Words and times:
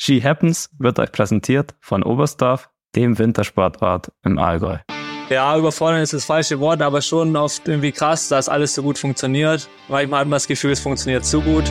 Ski 0.00 0.20
Happens 0.20 0.70
wird 0.78 1.00
euch 1.00 1.10
präsentiert 1.10 1.74
von 1.80 2.04
Oberstdorf, 2.04 2.70
dem 2.94 3.18
Wintersportort 3.18 4.12
im 4.24 4.38
Allgäu. 4.38 4.78
Ja, 5.28 5.58
überfordern 5.58 6.00
ist 6.02 6.12
das 6.12 6.24
falsche 6.24 6.60
Wort, 6.60 6.80
aber 6.80 7.02
schon 7.02 7.34
oft 7.36 7.66
irgendwie 7.66 7.90
krass, 7.90 8.28
dass 8.28 8.48
alles 8.48 8.74
so 8.74 8.82
gut 8.82 8.96
funktioniert. 8.96 9.68
Manchmal 9.88 10.20
hat 10.20 10.28
man 10.28 10.36
das 10.36 10.46
Gefühl, 10.46 10.70
es 10.70 10.78
funktioniert 10.78 11.24
zu 11.24 11.40
gut. 11.40 11.64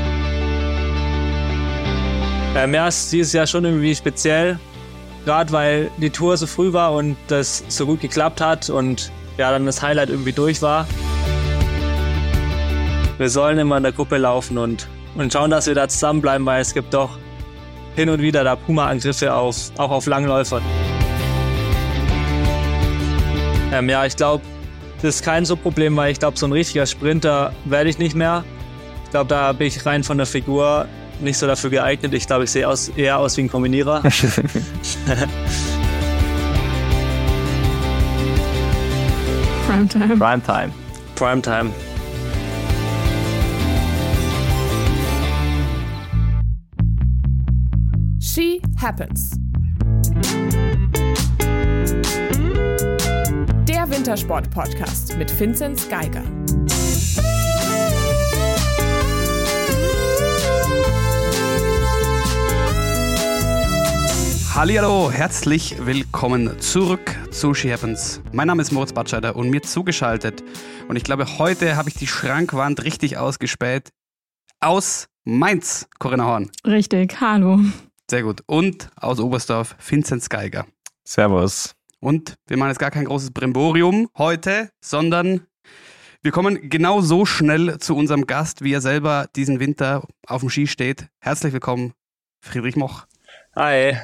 Ähm, 2.56 2.74
ja, 2.74 2.88
es 2.88 3.14
ist 3.14 3.32
Jahr 3.32 3.48
schon 3.48 3.64
irgendwie 3.64 3.96
speziell, 3.96 4.60
gerade 5.24 5.52
weil 5.54 5.90
die 5.98 6.10
Tour 6.10 6.36
so 6.36 6.48
früh 6.48 6.74
war 6.74 6.94
und 6.94 7.16
das 7.30 7.64
so 7.70 7.86
gut 7.86 8.02
geklappt 8.02 8.42
hat 8.42 8.70
und 8.70 9.10
ja, 9.38 9.52
dann 9.52 9.66
das 9.66 9.82
Highlight 9.82 10.10
irgendwie 10.10 10.34
durch 10.34 10.62
war. 10.62 10.86
Wir 13.18 13.30
sollen 13.30 13.58
immer 13.58 13.78
in 13.78 13.84
der 13.84 13.94
Gruppe 13.94 14.18
laufen 14.18 14.58
und, 14.58 14.90
und 15.16 15.32
schauen, 15.32 15.50
dass 15.50 15.66
wir 15.66 15.76
da 15.76 15.88
zusammenbleiben, 15.88 16.46
weil 16.46 16.62
es 16.62 16.74
gibt 16.74 16.94
doch 16.94 17.18
hin 17.98 18.10
und 18.10 18.22
wieder 18.22 18.44
da 18.44 18.56
Puma-Angriffe 18.56 19.34
auf, 19.34 19.72
auch 19.78 19.90
auf 19.90 20.06
Langläufer. 20.06 20.62
Ähm, 23.74 23.90
ja, 23.90 24.06
ich 24.06 24.16
glaube, 24.16 24.44
das 25.02 25.16
ist 25.16 25.26
kein 25.26 25.46
so 25.46 25.56
Problem, 25.56 25.98
weil 25.98 26.12
ich 26.12 26.20
glaube, 26.20 26.38
so 26.38 26.46
ein 26.46 26.52
richtiger 26.52 26.86
Sprinter 26.86 27.54
werde 27.66 27.90
ich 27.90 27.98
nicht 27.98 28.16
mehr. 28.16 28.44
Ich 29.06 29.10
glaube, 29.10 29.30
da 29.30 29.52
bin 29.52 29.66
ich 29.68 29.84
rein 29.84 30.04
von 30.04 30.18
der 30.18 30.28
Figur 30.28 30.86
nicht 31.20 31.40
so 31.40 31.48
dafür 31.48 31.72
geeignet. 31.72 32.14
Ich 32.14 32.28
glaube, 32.28 32.44
ich 32.44 32.52
sehe 32.52 32.68
aus, 32.68 32.90
eher 32.90 33.18
aus 33.18 33.36
wie 33.36 33.42
ein 33.42 33.50
Kombinierer. 33.50 34.02
Primetime. 39.68 40.16
Primetime. 40.18 40.72
Primetime. 41.16 41.72
Happens. 48.80 49.32
Der 53.68 53.90
Wintersport-Podcast 53.90 55.18
mit 55.18 55.40
Vinzenz 55.40 55.90
Geiger. 55.90 56.22
Hallo, 64.54 65.12
herzlich 65.12 65.76
willkommen 65.84 66.60
zurück 66.60 67.16
zu 67.32 67.56
She 67.56 67.74
Happens. 67.74 68.22
Mein 68.32 68.46
Name 68.46 68.62
ist 68.62 68.72
Moritz 68.72 68.94
Batscheider 68.94 69.36
und 69.36 69.50
mir 69.50 69.64
zugeschaltet. 69.64 70.44
Und 70.88 70.98
ich 70.98 71.04
glaube, 71.04 71.40
heute 71.40 71.78
habe 71.78 71.90
ich 71.90 71.96
die 71.96 72.08
Schrankwand 72.08 72.84
richtig 72.84 73.18
ausgespäht. 73.18 73.90
Aus 74.60 75.08
Mainz, 75.26 75.88
Corinna 75.98 76.26
Horn. 76.26 76.52
Richtig, 76.66 77.20
hallo. 77.20 77.60
Sehr 78.10 78.24
gut. 78.24 78.42
Und 78.46 78.90
aus 78.96 79.20
Oberstdorf, 79.20 79.76
Vinzenz 79.86 80.30
Geiger. 80.30 80.66
Servus. 81.04 81.76
Und 82.00 82.36
wir 82.48 82.56
machen 82.56 82.70
jetzt 82.70 82.80
gar 82.80 82.92
kein 82.92 83.04
großes 83.04 83.32
Brimborium 83.32 84.08
heute, 84.18 84.70
sondern 84.80 85.46
wir 86.22 86.32
kommen 86.32 86.70
genau 86.70 87.02
so 87.02 87.26
schnell 87.26 87.80
zu 87.80 87.98
unserem 87.98 88.26
Gast, 88.26 88.64
wie 88.64 88.72
er 88.72 88.80
selber 88.80 89.28
diesen 89.36 89.60
Winter 89.60 90.08
auf 90.26 90.40
dem 90.40 90.50
Ski 90.50 90.68
steht. 90.68 91.08
Herzlich 91.20 91.52
willkommen, 91.52 91.92
Friedrich 92.40 92.78
Moch. 92.78 93.06
Hi. 93.56 93.98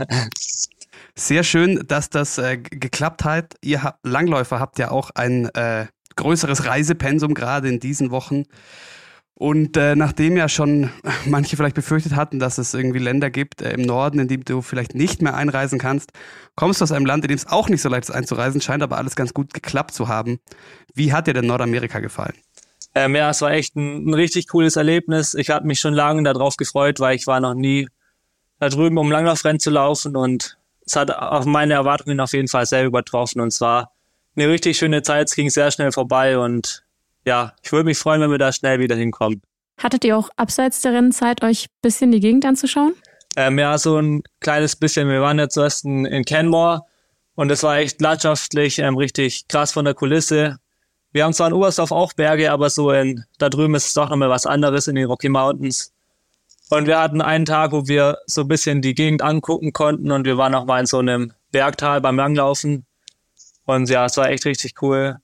Sehr 1.15 1.43
schön, 1.43 1.85
dass 1.87 2.09
das 2.09 2.37
äh, 2.39 2.57
geklappt 2.57 3.23
hat. 3.23 3.55
Ihr 3.61 3.83
habt, 3.83 4.05
Langläufer 4.05 4.59
habt 4.59 4.79
ja 4.79 4.91
auch 4.91 5.11
ein 5.11 5.45
äh, 5.53 5.85
größeres 6.17 6.65
Reisepensum 6.65 7.33
gerade 7.35 7.69
in 7.69 7.79
diesen 7.79 8.11
Wochen. 8.11 8.43
Und 9.35 9.77
äh, 9.77 9.95
nachdem 9.95 10.37
ja 10.37 10.47
schon 10.47 10.91
manche 11.25 11.57
vielleicht 11.57 11.75
befürchtet 11.75 12.15
hatten, 12.15 12.39
dass 12.39 12.57
es 12.57 12.73
irgendwie 12.73 12.99
Länder 12.99 13.29
gibt 13.29 13.61
äh, 13.61 13.73
im 13.73 13.81
Norden, 13.81 14.19
in 14.19 14.27
die 14.27 14.39
du 14.39 14.61
vielleicht 14.61 14.95
nicht 14.95 15.21
mehr 15.21 15.35
einreisen 15.35 15.79
kannst, 15.79 16.11
kommst 16.55 16.81
du 16.81 16.83
aus 16.83 16.91
einem 16.91 17.05
Land, 17.05 17.23
in 17.23 17.29
dem 17.29 17.37
es 17.37 17.47
auch 17.47 17.69
nicht 17.69 17.81
so 17.81 17.89
leicht 17.89 18.09
ist 18.09 18.15
einzureisen, 18.15 18.61
scheint 18.61 18.83
aber 18.83 18.97
alles 18.97 19.15
ganz 19.15 19.33
gut 19.33 19.53
geklappt 19.53 19.93
zu 19.93 20.07
haben. 20.07 20.39
Wie 20.93 21.13
hat 21.13 21.27
dir 21.27 21.33
denn 21.33 21.47
Nordamerika 21.47 21.99
gefallen? 21.99 22.35
Ähm, 22.95 23.15
ja, 23.15 23.31
es 23.31 23.41
war 23.41 23.51
echt 23.51 23.75
ein, 23.75 24.07
ein 24.07 24.13
richtig 24.13 24.47
cooles 24.49 24.75
Erlebnis. 24.75 25.33
Ich 25.33 25.49
hatte 25.49 25.65
mich 25.65 25.79
schon 25.79 25.95
lange 25.95 26.21
darauf 26.23 26.57
gefreut, 26.57 26.99
weil 26.99 27.15
ich 27.15 27.25
war 27.25 27.39
noch 27.39 27.55
nie 27.55 27.87
da 28.59 28.69
drüben, 28.69 28.99
um 28.99 29.11
Langlaufrennen 29.11 29.59
zu 29.59 29.71
laufen 29.71 30.15
und 30.15 30.57
es 30.85 30.95
hat 30.95 31.11
auf 31.11 31.45
meine 31.45 31.73
Erwartungen 31.73 32.19
auf 32.19 32.33
jeden 32.33 32.47
Fall 32.47 32.65
sehr 32.65 32.85
übertroffen 32.85 33.41
und 33.41 33.51
zwar 33.51 33.91
eine 34.35 34.47
richtig 34.47 34.77
schöne 34.77 35.01
Zeit. 35.01 35.29
Es 35.29 35.35
ging 35.35 35.49
sehr 35.49 35.71
schnell 35.71 35.91
vorbei 35.91 36.37
und 36.37 36.82
ja, 37.25 37.53
ich 37.61 37.71
würde 37.71 37.85
mich 37.85 37.97
freuen, 37.97 38.21
wenn 38.21 38.31
wir 38.31 38.37
da 38.37 38.51
schnell 38.51 38.79
wieder 38.79 38.95
hinkommen. 38.95 39.41
Hattet 39.77 40.05
ihr 40.05 40.17
auch 40.17 40.29
abseits 40.35 40.81
der 40.81 40.93
Rennzeit 40.93 41.43
euch 41.43 41.65
ein 41.65 41.81
bisschen 41.81 42.11
die 42.11 42.19
Gegend 42.19 42.45
anzuschauen? 42.45 42.93
Ähm, 43.35 43.57
ja, 43.57 43.77
so 43.77 43.97
ein 43.97 44.21
kleines 44.39 44.75
bisschen. 44.75 45.09
Wir 45.09 45.21
waren 45.21 45.39
ja 45.39 45.49
zuerst 45.49 45.85
in, 45.85 46.05
in 46.05 46.23
Canmore 46.23 46.81
und 47.35 47.51
es 47.51 47.63
war 47.63 47.77
echt 47.77 47.99
landschaftlich 47.99 48.79
ähm, 48.79 48.95
richtig 48.97 49.47
krass 49.47 49.71
von 49.71 49.85
der 49.85 49.95
Kulisse. 49.95 50.57
Wir 51.11 51.23
haben 51.23 51.33
zwar 51.33 51.47
in 51.47 51.53
Oberstdorf 51.53 51.91
auch 51.91 52.13
Berge, 52.13 52.51
aber 52.51 52.69
so 52.69 52.91
in, 52.91 53.23
da 53.39 53.49
drüben 53.49 53.75
ist 53.75 53.87
es 53.87 53.93
doch 53.93 54.09
nochmal 54.09 54.29
was 54.29 54.45
anderes 54.45 54.87
in 54.87 54.95
den 54.95 55.05
Rocky 55.05 55.29
Mountains. 55.29 55.93
Und 56.69 56.87
wir 56.87 56.99
hatten 56.99 57.21
einen 57.21 57.45
Tag, 57.45 57.71
wo 57.71 57.87
wir 57.87 58.17
so 58.25 58.41
ein 58.41 58.47
bisschen 58.47 58.81
die 58.81 58.95
Gegend 58.95 59.21
angucken 59.21 59.73
konnten 59.73 60.11
und 60.11 60.25
wir 60.25 60.37
waren 60.37 60.55
auch 60.55 60.65
mal 60.65 60.79
in 60.79 60.85
so 60.85 60.99
einem 60.99 61.33
Bergtal 61.51 62.01
beim 62.01 62.17
Langlaufen. 62.17 62.85
Und 63.65 63.89
ja, 63.89 64.05
es 64.05 64.17
war 64.17 64.29
echt 64.29 64.45
richtig 64.45 64.81
cool, 64.81 65.17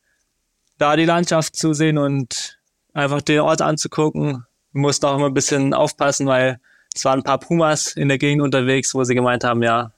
da 0.79 0.95
die 0.95 1.05
Landschaft 1.05 1.55
zu 1.55 1.73
sehen 1.73 1.99
und 1.99 2.57
einfach 2.93 3.21
den 3.21 3.41
Ort 3.41 3.61
anzugucken. 3.61 4.45
Wir 4.71 4.81
mussten 4.81 5.05
auch 5.05 5.15
immer 5.17 5.27
ein 5.27 5.33
bisschen 5.33 5.73
aufpassen, 5.73 6.25
weil 6.25 6.59
es 6.95 7.05
waren 7.05 7.19
ein 7.19 7.23
paar 7.23 7.39
Pumas 7.39 7.93
in 7.93 8.07
der 8.07 8.17
Gegend 8.17 8.41
unterwegs, 8.41 8.95
wo 8.95 9.03
sie 9.03 9.13
gemeint 9.13 9.43
haben, 9.43 9.61
ja, 9.61 9.91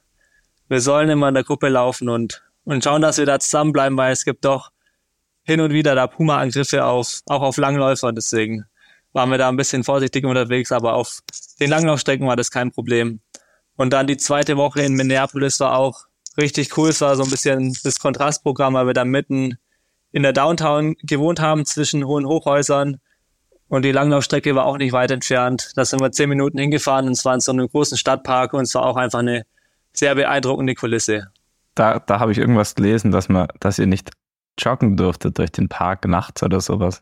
wir 0.67 0.81
sollen 0.81 1.09
immer 1.09 1.29
in 1.29 1.35
der 1.35 1.43
Gruppe 1.43 1.69
laufen 1.69 2.09
und, 2.09 2.43
und 2.65 2.83
schauen, 2.83 3.01
dass 3.01 3.17
wir 3.17 3.25
da 3.25 3.39
zusammenbleiben, 3.39 3.97
weil 3.97 4.11
es 4.11 4.25
gibt 4.25 4.43
doch 4.43 4.71
hin 5.43 5.61
und 5.61 5.71
wieder 5.71 5.95
da 5.95 6.07
Puma-Angriffe 6.07 6.85
auf, 6.85 7.21
auch 7.27 7.41
auf 7.41 7.57
Langläufer. 7.57 8.11
Deswegen 8.11 8.65
waren 9.13 9.29
wir 9.29 9.37
da 9.37 9.49
ein 9.49 9.57
bisschen 9.57 9.83
vorsichtig 9.83 10.25
unterwegs, 10.25 10.71
aber 10.71 10.93
auf 10.93 11.19
den 11.59 11.69
Langlaufstrecken 11.69 12.27
war 12.27 12.35
das 12.35 12.51
kein 12.51 12.71
Problem. 12.71 13.19
Und 13.75 13.91
dann 13.91 14.07
die 14.07 14.17
zweite 14.17 14.57
Woche 14.57 14.81
in 14.81 14.93
Minneapolis 14.93 15.59
war 15.59 15.75
auch 15.75 16.05
richtig 16.37 16.77
cool. 16.77 16.89
Es 16.89 17.01
war 17.01 17.15
so 17.15 17.23
ein 17.23 17.29
bisschen 17.29 17.75
das 17.83 17.99
Kontrastprogramm, 17.99 18.73
weil 18.73 18.87
wir 18.87 18.93
da 18.93 19.05
mitten 19.05 19.57
in 20.11 20.23
der 20.23 20.33
Downtown 20.33 20.95
gewohnt 21.03 21.39
haben 21.39 21.65
zwischen 21.65 22.05
hohen 22.05 22.25
Hochhäusern 22.25 22.99
und 23.67 23.83
die 23.85 23.91
Langlaufstrecke 23.91 24.53
war 24.55 24.65
auch 24.65 24.77
nicht 24.77 24.91
weit 24.91 25.11
entfernt. 25.11 25.71
Da 25.75 25.85
sind 25.85 26.01
wir 26.01 26.11
zehn 26.11 26.27
Minuten 26.27 26.57
hingefahren 26.57 27.05
und 27.07 27.13
es 27.13 27.23
war 27.23 27.33
in 27.33 27.39
so 27.39 27.53
einem 27.53 27.69
großen 27.69 27.97
Stadtpark 27.97 28.53
und 28.53 28.63
es 28.63 28.75
war 28.75 28.83
auch 28.83 28.97
einfach 28.97 29.19
eine 29.19 29.43
sehr 29.93 30.13
beeindruckende 30.15 30.75
Kulisse. 30.75 31.27
Da, 31.75 31.99
da 31.99 32.19
habe 32.19 32.33
ich 32.33 32.37
irgendwas 32.37 32.75
gelesen, 32.75 33.11
dass 33.11 33.29
man, 33.29 33.47
dass 33.61 33.79
ihr 33.79 33.87
nicht 33.87 34.11
joggen 34.59 34.97
durftet 34.97 35.37
durch 35.37 35.51
den 35.53 35.69
Park 35.69 36.05
nachts 36.05 36.43
oder 36.43 36.59
sowas. 36.59 37.01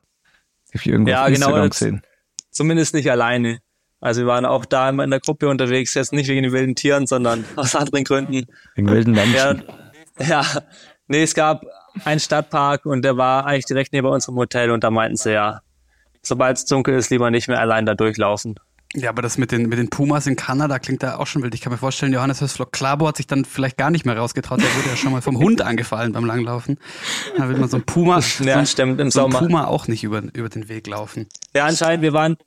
Hab 0.67 0.75
ich 0.81 0.87
irgendwo 0.87 1.09
ja, 1.09 1.27
genau. 1.29 1.67
Gesehen. 1.67 2.03
zumindest 2.51 2.93
nicht 2.93 3.09
alleine. 3.09 3.59
Also 3.99 4.21
wir 4.21 4.27
waren 4.27 4.45
auch 4.45 4.65
da 4.65 4.89
immer 4.89 5.03
in 5.03 5.09
der 5.09 5.19
Gruppe 5.19 5.49
unterwegs, 5.49 5.93
jetzt 5.95 6.13
nicht 6.13 6.29
wegen 6.29 6.43
den 6.43 6.51
wilden 6.51 6.75
Tieren, 6.75 7.07
sondern 7.07 7.45
aus 7.55 7.75
anderen 7.75 8.03
Gründen. 8.03 8.45
Wegen 8.75 8.89
wilden 8.89 9.15
Ja, 9.15 9.25
Menschen. 9.25 9.63
ja, 10.19 10.45
nee, 11.07 11.23
es 11.23 11.33
gab 11.33 11.65
einen 12.05 12.19
Stadtpark 12.19 12.85
und 12.85 13.03
der 13.03 13.17
war 13.17 13.45
eigentlich 13.45 13.65
direkt 13.65 13.93
neben 13.93 14.07
unserem 14.07 14.35
Hotel 14.35 14.71
und 14.71 14.83
da 14.83 14.91
meinten 14.91 15.17
sie 15.17 15.33
ja, 15.33 15.61
sobald 16.21 16.57
es 16.57 16.65
dunkel 16.65 16.95
ist, 16.97 17.09
lieber 17.09 17.31
nicht 17.31 17.47
mehr 17.47 17.59
allein 17.59 17.85
da 17.85 17.95
durchlaufen. 17.95 18.55
Ja, 18.95 19.09
aber 19.09 19.21
das 19.21 19.37
mit 19.37 19.51
den, 19.51 19.69
mit 19.69 19.77
den 19.77 19.91
Pumas 19.91 20.25
in 20.25 20.35
Kanada 20.35 20.79
klingt 20.79 21.03
da 21.03 21.17
auch 21.17 21.27
schon 21.27 21.43
wild. 21.43 21.53
Ich 21.53 21.61
kann 21.61 21.71
mir 21.71 21.77
vorstellen, 21.77 22.11
Johannes 22.11 22.41
Hösflock 22.41 22.71
Klabo 22.71 23.07
hat 23.07 23.17
sich 23.17 23.27
dann 23.27 23.45
vielleicht 23.45 23.77
gar 23.77 23.91
nicht 23.91 24.03
mehr 24.03 24.17
rausgetraut. 24.17 24.59
Der 24.59 24.75
wurde 24.75 24.89
ja 24.89 24.95
schon 24.95 25.11
mal 25.11 25.21
vom 25.21 25.37
Hund 25.37 25.61
angefallen 25.61 26.11
beim 26.11 26.25
Langlaufen. 26.25 26.79
Da 27.37 27.47
will 27.49 27.57
man 27.57 27.69
so 27.69 27.77
ein 27.77 27.83
Puma, 27.83 28.19
so 28.21 28.43
Ja, 28.43 28.57
ein, 28.57 28.65
stimmt, 28.65 28.99
im 28.99 29.11
so 29.11 29.25
ein 29.25 29.31
Sommer. 29.31 29.45
Puma 29.45 29.65
auch 29.67 29.87
nicht 29.87 30.03
über, 30.03 30.23
über 30.33 30.49
den 30.49 30.69
Weg 30.69 30.87
laufen. 30.87 31.27
Ja, 31.53 31.65
anscheinend, 31.65 32.01
wir 32.01 32.13
waren 32.13 32.37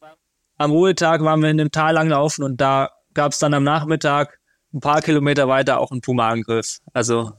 am 0.58 0.72
Ruhetag, 0.72 1.20
waren 1.22 1.40
wir 1.40 1.48
in 1.50 1.58
dem 1.58 1.70
Tal 1.70 1.94
langlaufen 1.94 2.44
und 2.44 2.60
da 2.60 2.90
gab 3.14 3.30
es 3.30 3.38
dann 3.38 3.54
am 3.54 3.62
Nachmittag 3.62 4.38
ein 4.74 4.80
paar 4.80 5.00
Kilometer 5.00 5.46
weiter 5.46 5.78
auch 5.78 5.92
einen 5.92 6.00
Puma-Angriff. 6.00 6.78
Also 6.92 7.34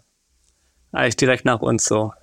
eigentlich 0.93 1.17
direkt 1.17 1.45
nach 1.45 1.59
uns 1.59 1.85
so. 1.85 2.13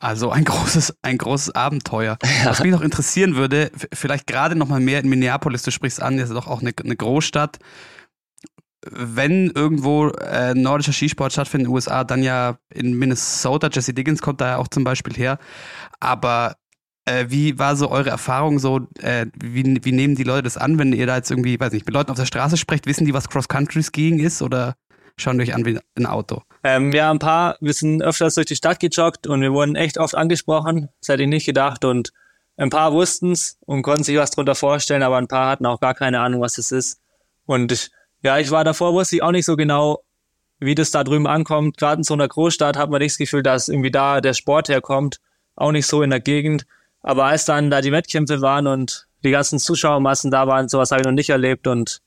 Also 0.00 0.30
ein 0.30 0.44
großes, 0.44 0.96
ein 1.02 1.16
großes 1.16 1.54
Abenteuer. 1.54 2.18
Was 2.44 2.60
mich 2.60 2.72
noch 2.72 2.82
interessieren 2.82 3.36
würde, 3.36 3.70
vielleicht 3.92 4.26
gerade 4.26 4.56
noch 4.56 4.66
mal 4.66 4.80
mehr 4.80 4.98
in 4.98 5.08
Minneapolis, 5.08 5.62
du 5.62 5.70
sprichst 5.70 6.02
an, 6.02 6.16
das 6.16 6.30
ist 6.30 6.34
doch 6.34 6.48
auch 6.48 6.60
eine, 6.60 6.72
eine 6.82 6.96
Großstadt. 6.96 7.58
Wenn 8.84 9.50
irgendwo 9.50 10.08
äh, 10.08 10.54
nordischer 10.54 10.92
Skisport 10.92 11.32
stattfindet 11.32 11.66
in 11.66 11.70
den 11.70 11.74
USA, 11.74 12.02
dann 12.02 12.24
ja 12.24 12.56
in 12.74 12.98
Minnesota. 12.98 13.68
Jesse 13.70 13.94
Diggins 13.94 14.20
kommt 14.20 14.40
da 14.40 14.48
ja 14.48 14.56
auch 14.56 14.66
zum 14.66 14.82
Beispiel 14.82 15.14
her. 15.14 15.38
Aber 16.00 16.56
äh, 17.04 17.26
wie 17.28 17.60
war 17.60 17.76
so 17.76 17.88
eure 17.88 18.10
Erfahrung 18.10 18.58
so? 18.58 18.88
Äh, 18.98 19.26
wie, 19.40 19.78
wie 19.84 19.92
nehmen 19.92 20.16
die 20.16 20.24
Leute 20.24 20.42
das 20.42 20.56
an, 20.56 20.78
wenn 20.78 20.92
ihr 20.92 21.06
da 21.06 21.16
jetzt 21.16 21.30
irgendwie, 21.30 21.60
weiß 21.60 21.72
nicht, 21.72 21.86
mit 21.86 21.94
Leuten 21.94 22.10
auf 22.10 22.16
der 22.16 22.26
Straße 22.26 22.56
sprecht? 22.56 22.86
Wissen 22.86 23.06
die, 23.06 23.14
was 23.14 23.28
Cross-Country-Skiing 23.28 24.18
ist 24.18 24.42
oder 24.42 24.74
schauen 25.16 25.40
euch 25.40 25.54
an 25.54 25.64
wie 25.64 25.78
ein 25.96 26.06
Auto? 26.06 26.42
Ähm, 26.64 26.92
ja, 26.92 27.10
ein 27.10 27.18
paar, 27.18 27.56
wir 27.60 27.72
sind 27.72 28.02
öfters 28.02 28.34
durch 28.34 28.46
die 28.46 28.56
Stadt 28.56 28.80
gejoggt 28.80 29.26
und 29.26 29.40
wir 29.40 29.52
wurden 29.52 29.76
echt 29.76 29.98
oft 29.98 30.14
angesprochen. 30.14 30.88
Das 31.00 31.08
hätte 31.08 31.22
ich 31.24 31.28
nicht 31.28 31.46
gedacht. 31.46 31.84
Und 31.84 32.12
ein 32.56 32.70
paar 32.70 32.92
wussten's 32.92 33.58
und 33.66 33.82
konnten 33.82 34.04
sich 34.04 34.16
was 34.16 34.30
drunter 34.30 34.54
vorstellen, 34.54 35.02
aber 35.02 35.16
ein 35.16 35.28
paar 35.28 35.50
hatten 35.50 35.66
auch 35.66 35.80
gar 35.80 35.94
keine 35.94 36.20
Ahnung, 36.20 36.40
was 36.40 36.58
es 36.58 36.70
ist. 36.70 37.00
Und 37.46 37.72
ich, 37.72 37.90
Ja, 38.22 38.38
ich 38.38 38.50
war 38.50 38.62
davor, 38.64 38.92
wusste 38.94 39.16
ich 39.16 39.22
auch 39.22 39.32
nicht 39.32 39.46
so 39.46 39.56
genau, 39.56 40.04
wie 40.60 40.76
das 40.76 40.92
da 40.92 41.02
drüben 41.02 41.26
ankommt. 41.26 41.76
Gerade 41.76 41.98
in 42.00 42.04
so 42.04 42.14
einer 42.14 42.28
Großstadt 42.28 42.76
hat 42.76 42.88
man 42.88 43.00
nicht 43.00 43.12
das 43.12 43.18
Gefühl, 43.18 43.42
dass 43.42 43.68
irgendwie 43.68 43.90
da 43.90 44.20
der 44.20 44.34
Sport 44.34 44.68
herkommt. 44.68 45.18
Auch 45.56 45.72
nicht 45.72 45.86
so 45.86 46.02
in 46.02 46.10
der 46.10 46.20
Gegend. 46.20 46.66
Aber 47.02 47.24
als 47.24 47.44
dann 47.44 47.70
da 47.70 47.80
die 47.80 47.90
Wettkämpfe 47.90 48.40
waren 48.40 48.68
und 48.68 49.08
die 49.24 49.32
ganzen 49.32 49.58
Zuschauermassen 49.58 50.30
da 50.30 50.46
waren, 50.46 50.68
sowas 50.68 50.92
habe 50.92 51.00
ich 51.00 51.06
noch 51.06 51.12
nicht 51.12 51.30
erlebt. 51.30 51.66
Und 51.66 52.00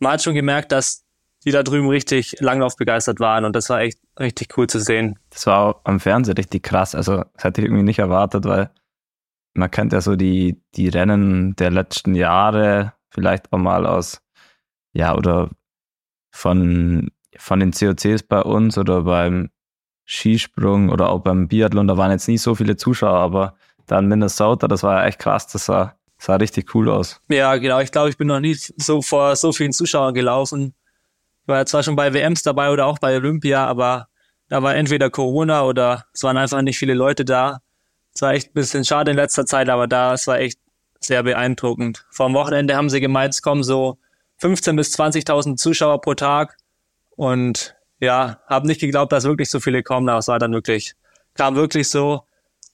man 0.00 0.12
hat 0.12 0.22
schon 0.22 0.34
gemerkt, 0.34 0.72
dass 0.72 1.04
die 1.44 1.52
da 1.52 1.62
drüben 1.62 1.88
richtig 1.88 2.36
langlaufbegeistert 2.40 3.20
waren. 3.20 3.44
Und 3.44 3.56
das 3.56 3.70
war 3.70 3.80
echt 3.80 3.98
richtig 4.18 4.56
cool 4.56 4.66
zu 4.66 4.80
sehen. 4.80 5.18
Das 5.30 5.46
war 5.46 5.60
auch 5.60 5.80
am 5.84 6.00
Fernsehen 6.00 6.36
richtig 6.36 6.62
krass. 6.62 6.94
Also, 6.94 7.24
das 7.34 7.44
hätte 7.44 7.60
ich 7.60 7.66
irgendwie 7.66 7.84
nicht 7.84 7.98
erwartet, 7.98 8.44
weil 8.44 8.70
man 9.54 9.70
kennt 9.70 9.92
ja 9.92 10.00
so 10.00 10.16
die, 10.16 10.60
die 10.74 10.88
Rennen 10.88 11.56
der 11.56 11.70
letzten 11.70 12.14
Jahre, 12.14 12.92
vielleicht 13.10 13.52
auch 13.52 13.58
mal 13.58 13.86
aus, 13.86 14.22
ja, 14.92 15.16
oder 15.16 15.50
von, 16.30 17.10
von 17.36 17.60
den 17.60 17.72
COCs 17.72 18.22
bei 18.22 18.42
uns 18.42 18.78
oder 18.78 19.02
beim 19.02 19.50
Skisprung 20.04 20.88
oder 20.88 21.08
auch 21.10 21.20
beim 21.20 21.48
Biathlon, 21.48 21.86
da 21.86 21.96
waren 21.96 22.10
jetzt 22.10 22.28
nicht 22.28 22.42
so 22.42 22.54
viele 22.54 22.76
Zuschauer, 22.76 23.18
aber 23.18 23.54
dann 23.86 24.06
Minnesota, 24.06 24.68
das 24.68 24.82
war 24.82 25.00
ja 25.00 25.06
echt 25.06 25.18
krass, 25.18 25.46
das 25.46 25.66
sah, 25.66 25.96
sah 26.18 26.36
richtig 26.36 26.74
cool 26.74 26.88
aus. 26.88 27.20
Ja, 27.28 27.56
genau. 27.56 27.80
Ich 27.80 27.92
glaube, 27.92 28.10
ich 28.10 28.16
bin 28.16 28.28
noch 28.28 28.40
nie 28.40 28.54
so 28.54 29.02
vor 29.02 29.36
so 29.36 29.52
vielen 29.52 29.72
Zuschauern 29.72 30.14
gelaufen. 30.14 30.74
War 31.50 31.66
zwar 31.66 31.82
schon 31.82 31.96
bei 31.96 32.14
WMs 32.14 32.44
dabei 32.44 32.70
oder 32.70 32.86
auch 32.86 33.00
bei 33.00 33.16
Olympia, 33.16 33.66
aber 33.66 34.06
da 34.48 34.62
war 34.62 34.76
entweder 34.76 35.10
Corona 35.10 35.64
oder 35.64 36.06
es 36.14 36.22
waren 36.22 36.36
einfach 36.36 36.62
nicht 36.62 36.78
viele 36.78 36.94
Leute 36.94 37.24
da. 37.24 37.58
Es 38.14 38.22
war 38.22 38.34
echt 38.34 38.50
ein 38.50 38.54
bisschen 38.54 38.84
schade 38.84 39.10
in 39.10 39.16
letzter 39.16 39.46
Zeit, 39.46 39.68
aber 39.68 39.88
da, 39.88 40.14
es 40.14 40.28
war 40.28 40.38
echt 40.38 40.60
sehr 41.00 41.24
beeindruckend. 41.24 42.06
Vor 42.10 42.28
dem 42.28 42.34
Wochenende 42.34 42.76
haben 42.76 42.88
sie 42.88 43.00
gemeint, 43.00 43.34
es 43.34 43.42
kommen 43.42 43.64
so 43.64 43.98
15.000 44.40 44.76
bis 44.76 44.94
20.000 44.94 45.56
Zuschauer 45.56 46.00
pro 46.00 46.14
Tag 46.14 46.56
und 47.16 47.74
ja, 47.98 48.38
haben 48.46 48.66
nicht 48.66 48.80
geglaubt, 48.80 49.10
dass 49.10 49.24
wirklich 49.24 49.50
so 49.50 49.58
viele 49.58 49.82
kommen, 49.82 50.08
aber 50.08 50.18
es 50.18 50.28
war 50.28 50.38
dann 50.38 50.52
wirklich, 50.52 50.94
kam 51.34 51.56
wirklich 51.56 51.88
so. 51.88 52.22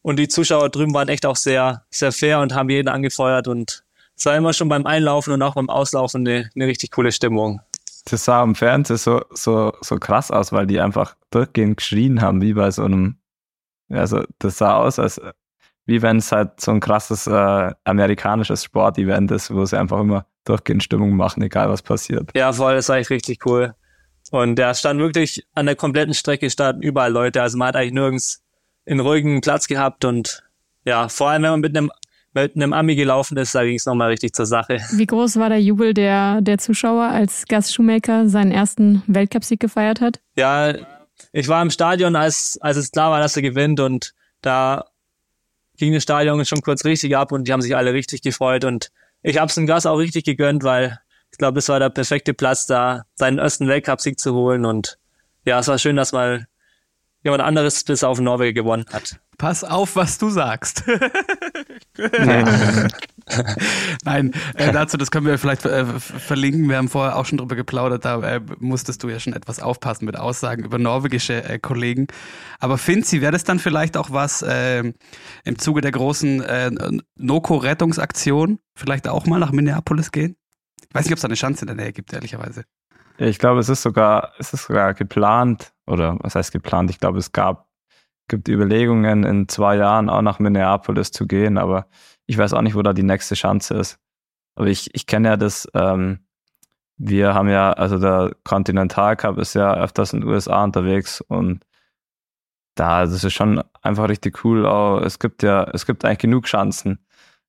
Und 0.02 0.19
die 0.19 0.28
Zuschauer 0.28 0.69
drüben 0.69 0.93
waren 0.93 1.08
echt 1.08 1.25
auch 1.25 1.37
sehr, 1.37 1.84
sehr 1.90 2.12
fair 2.12 2.40
und 2.40 2.55
haben 2.55 2.69
jeden 2.69 2.88
angefeuert 2.88 3.49
und 3.49 3.84
es 4.17 4.25
war 4.25 4.37
immer 4.37 4.52
schon 4.52 4.69
beim 4.69 4.87
Einlaufen 4.87 5.32
und 5.32 5.43
auch 5.43 5.55
beim 5.55 5.69
Auslaufen 5.69 6.26
eine, 6.26 6.50
eine 6.55 6.67
richtig 6.67 6.90
coole 6.90 7.12
Stimmung. 7.12 7.61
Das 8.06 8.24
sah 8.24 8.42
im 8.42 8.54
Fernsehen 8.54 8.96
so, 8.96 9.22
so, 9.30 9.72
so 9.80 9.98
krass 9.98 10.30
aus, 10.30 10.52
weil 10.52 10.66
die 10.66 10.80
einfach 10.80 11.16
durchgehend 11.30 11.76
geschrien 11.76 12.22
haben, 12.22 12.40
wie 12.40 12.54
bei 12.54 12.70
so 12.70 12.84
einem, 12.84 13.18
also 13.90 14.22
das 14.38 14.58
sah 14.58 14.76
aus, 14.76 14.98
als 14.98 15.20
wie 15.86 16.02
wenn 16.02 16.18
es 16.18 16.32
halt 16.32 16.60
so 16.60 16.72
ein 16.72 16.80
krasses 16.80 17.26
äh, 17.26 17.74
amerikanisches 17.84 18.64
Sportevent 18.64 19.30
ist, 19.30 19.52
wo 19.52 19.64
sie 19.64 19.78
einfach 19.78 20.00
immer 20.00 20.26
durchgehend 20.44 20.82
Stimmung 20.82 21.16
machen, 21.16 21.42
egal 21.42 21.68
was 21.68 21.82
passiert. 21.82 22.30
Ja, 22.34 22.52
voll, 22.52 22.74
das 22.74 22.88
war 22.88 22.96
echt 22.96 23.10
richtig 23.10 23.44
cool. 23.46 23.74
Und 24.30 24.56
der 24.56 24.74
stand 24.74 24.98
wirklich 24.98 25.46
an 25.54 25.66
der 25.66 25.76
kompletten 25.76 26.14
Strecke, 26.14 26.50
standen 26.50 26.82
überall 26.82 27.12
Leute. 27.12 27.40
Also 27.42 27.56
man 27.58 27.68
hat 27.68 27.76
eigentlich 27.76 27.92
nirgends 27.92 28.42
einen 28.84 29.00
ruhigen 29.00 29.40
Platz 29.40 29.68
gehabt 29.68 30.04
und 30.04 30.42
ja, 30.84 31.08
vor 31.08 31.30
allem 31.30 31.42
wenn 31.42 31.50
man 31.50 31.60
mit 31.60 31.76
einem 31.76 31.90
mit 32.36 32.54
einem 32.54 32.72
Ami 32.74 32.96
gelaufen 32.96 33.36
ist, 33.38 33.54
da 33.54 33.64
ging 33.64 33.76
es 33.76 33.86
nochmal 33.86 34.10
richtig 34.10 34.34
zur 34.34 34.44
Sache. 34.44 34.78
Wie 34.92 35.06
groß 35.06 35.36
war 35.36 35.48
der 35.48 35.60
Jubel 35.60 35.94
der, 35.94 36.42
der 36.42 36.58
Zuschauer, 36.58 37.04
als 37.04 37.46
Gus 37.48 37.72
Schumacher 37.72 38.28
seinen 38.28 38.52
ersten 38.52 39.02
Weltcupsieg 39.06 39.58
gefeiert 39.58 40.02
hat? 40.02 40.20
Ja, 40.36 40.74
ich 41.32 41.48
war 41.48 41.62
im 41.62 41.70
Stadion, 41.70 42.14
als, 42.14 42.58
als 42.60 42.76
es 42.76 42.92
klar 42.92 43.10
war, 43.10 43.20
dass 43.20 43.36
er 43.36 43.42
gewinnt 43.42 43.80
und 43.80 44.12
da 44.42 44.84
ging 45.78 45.94
das 45.94 46.02
Stadion 46.02 46.44
schon 46.44 46.60
kurz 46.60 46.84
richtig 46.84 47.16
ab 47.16 47.32
und 47.32 47.48
die 47.48 47.52
haben 47.52 47.62
sich 47.62 47.74
alle 47.74 47.94
richtig 47.94 48.20
gefreut 48.20 48.64
und 48.64 48.90
ich 49.22 49.38
habe 49.38 49.48
es 49.48 49.54
dem 49.54 49.66
Gas 49.66 49.86
auch 49.86 49.96
richtig 49.96 50.24
gegönnt, 50.24 50.62
weil 50.62 51.00
ich 51.32 51.38
glaube, 51.38 51.58
es 51.58 51.68
war 51.70 51.80
der 51.80 51.90
perfekte 51.90 52.34
Platz, 52.34 52.66
da 52.66 53.04
seinen 53.14 53.38
ersten 53.38 53.66
Weltcupsieg 53.66 54.20
zu 54.20 54.34
holen 54.34 54.66
und 54.66 54.98
ja, 55.46 55.58
es 55.58 55.68
war 55.68 55.78
schön, 55.78 55.96
dass 55.96 56.12
mal 56.12 56.46
jemand 57.26 57.43
anderes 57.43 57.84
bis 57.84 58.02
auf 58.02 58.19
Norwegen 58.20 58.55
gewonnen 58.55 58.87
hat. 58.93 59.20
Pass 59.38 59.64
auf, 59.64 59.96
was 59.96 60.17
du 60.17 60.31
sagst. 60.31 60.84
Nein, 64.05 64.32
äh, 64.55 64.73
dazu, 64.73 64.96
das 64.96 65.11
können 65.11 65.26
wir 65.26 65.37
vielleicht 65.37 65.67
äh, 65.67 65.84
verlinken. 65.84 66.69
Wir 66.70 66.78
haben 66.78 66.88
vorher 66.88 67.17
auch 67.17 67.26
schon 67.26 67.37
drüber 67.38 67.55
geplaudert, 67.55 68.06
da 68.06 68.23
äh, 68.23 68.40
musstest 68.61 69.02
du 69.02 69.08
ja 69.08 69.20
schon 69.20 69.34
etwas 69.34 69.61
aufpassen 69.61 70.06
mit 70.06 70.17
Aussagen 70.17 70.64
über 70.64 70.78
norwegische 70.78 71.44
äh, 71.44 71.58
Kollegen. 71.58 72.06
Aber 72.61 72.78
Finzi, 72.78 73.20
wäre 73.20 73.32
das 73.32 73.44
dann 73.44 73.58
vielleicht 73.58 73.99
auch 73.99 74.11
was 74.11 74.44
ähm, 74.49 74.94
im 75.44 75.58
Zuge 75.58 75.82
der 75.82 75.93
großen 75.93 76.43
äh, 76.43 76.70
Noko-Rettungsaktion, 77.17 78.58
vielleicht 78.75 79.06
auch 79.08 79.26
mal 79.26 79.38
nach 79.38 79.52
Minneapolis 79.52 80.12
gehen? 80.12 80.37
Ich 80.88 80.94
weiß 80.94 81.05
nicht, 81.05 81.12
ob 81.12 81.17
es 81.17 81.23
da 81.23 81.28
eine 81.28 81.34
Chance 81.34 81.62
in 81.62 81.67
der 81.67 81.76
Nähe 81.76 81.93
gibt, 81.93 82.12
ehrlicherweise. 82.12 82.64
Ich 83.18 83.38
glaube, 83.38 83.60
es 83.60 83.68
ist 83.68 83.82
sogar, 83.82 84.32
es 84.38 84.52
ist 84.52 84.66
sogar 84.66 84.94
geplant, 84.94 85.72
oder 85.86 86.18
was 86.20 86.34
heißt 86.34 86.52
geplant? 86.52 86.90
Ich 86.90 87.00
glaube, 87.00 87.18
es 87.18 87.32
gab, 87.32 87.68
gibt 88.28 88.48
Überlegungen, 88.48 89.24
in 89.24 89.48
zwei 89.48 89.76
Jahren 89.76 90.10
auch 90.10 90.22
nach 90.22 90.38
Minneapolis 90.38 91.12
zu 91.12 91.26
gehen, 91.26 91.58
aber 91.58 91.86
ich 92.26 92.36
weiß 92.36 92.52
auch 92.52 92.62
nicht, 92.62 92.74
wo 92.74 92.82
da 92.82 92.92
die 92.92 93.02
nächste 93.02 93.34
Chance 93.34 93.74
ist. 93.74 93.98
Aber 94.54 94.66
ich, 94.66 94.94
ich 94.94 95.06
kenne 95.06 95.28
ja 95.28 95.36
das, 95.36 95.68
ähm, 95.74 96.26
wir 96.98 97.34
haben 97.34 97.48
ja, 97.48 97.72
also 97.72 97.98
der 97.98 98.34
Continental 98.44 99.16
Cup 99.16 99.38
ist 99.38 99.54
ja 99.54 99.74
öfters 99.74 100.12
in 100.12 100.20
den 100.20 100.28
USA 100.30 100.64
unterwegs 100.64 101.20
und 101.20 101.64
da, 102.74 103.06
das 103.06 103.24
ist 103.24 103.32
schon 103.32 103.62
einfach 103.82 104.08
richtig 104.08 104.44
cool. 104.44 104.66
Auch, 104.66 105.00
es 105.00 105.18
gibt 105.18 105.42
ja, 105.42 105.64
es 105.72 105.86
gibt 105.86 106.04
eigentlich 106.04 106.18
genug 106.18 106.44
Chancen. 106.44 106.98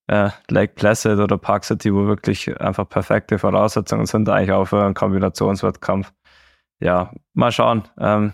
Äh, 0.08 0.30
Lake 0.50 0.74
Placid 0.76 1.20
oder 1.20 1.38
Park 1.38 1.66
City, 1.66 1.94
wo 1.94 2.08
wirklich 2.08 2.60
einfach 2.62 2.88
perfekte 2.88 3.38
Voraussetzungen 3.40 4.06
sind, 4.06 4.30
eigentlich 4.30 4.52
auch 4.54 4.66
für 4.66 4.84
einen 4.84 4.94
Kombinationswettkampf. 4.94 6.14
Ja, 6.80 7.12
mal 7.34 7.52
schauen. 7.52 7.84
Ähm, 8.00 8.34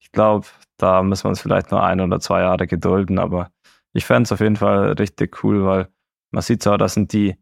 ich 0.00 0.10
glaube, 0.12 0.46
da 0.76 1.02
müssen 1.02 1.24
wir 1.24 1.28
uns 1.30 1.40
vielleicht 1.40 1.70
nur 1.70 1.82
ein 1.82 2.00
oder 2.00 2.20
zwei 2.20 2.40
Jahre 2.42 2.66
gedulden, 2.66 3.18
aber 3.18 3.50
ich 3.92 4.04
fände 4.04 4.24
es 4.24 4.32
auf 4.32 4.40
jeden 4.40 4.56
Fall 4.56 4.92
richtig 4.92 5.42
cool, 5.44 5.64
weil 5.64 5.88
man 6.32 6.42
sieht 6.42 6.62
so, 6.62 6.76
das 6.76 6.94
sind 6.94 7.12
die, 7.12 7.36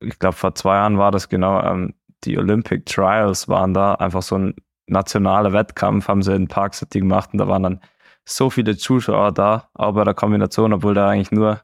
ich 0.00 0.18
glaube, 0.18 0.36
vor 0.36 0.54
zwei 0.54 0.76
Jahren 0.76 0.98
war 0.98 1.10
das 1.10 1.28
genau, 1.28 1.62
ähm, 1.62 1.94
die 2.24 2.38
Olympic 2.38 2.84
Trials 2.84 3.48
waren 3.48 3.72
da, 3.74 3.94
einfach 3.94 4.22
so 4.22 4.36
ein 4.36 4.54
nationaler 4.86 5.52
Wettkampf, 5.52 6.08
haben 6.08 6.22
sie 6.22 6.34
in 6.34 6.48
Park 6.48 6.74
City 6.74 7.00
gemacht 7.00 7.30
und 7.32 7.38
da 7.38 7.48
waren 7.48 7.62
dann 7.62 7.80
so 8.24 8.50
viele 8.50 8.76
Zuschauer 8.76 9.32
da, 9.32 9.70
auch 9.74 9.92
bei 9.94 10.04
der 10.04 10.14
Kombination, 10.14 10.72
obwohl 10.72 10.94
da 10.94 11.08
eigentlich 11.08 11.30
nur, 11.30 11.62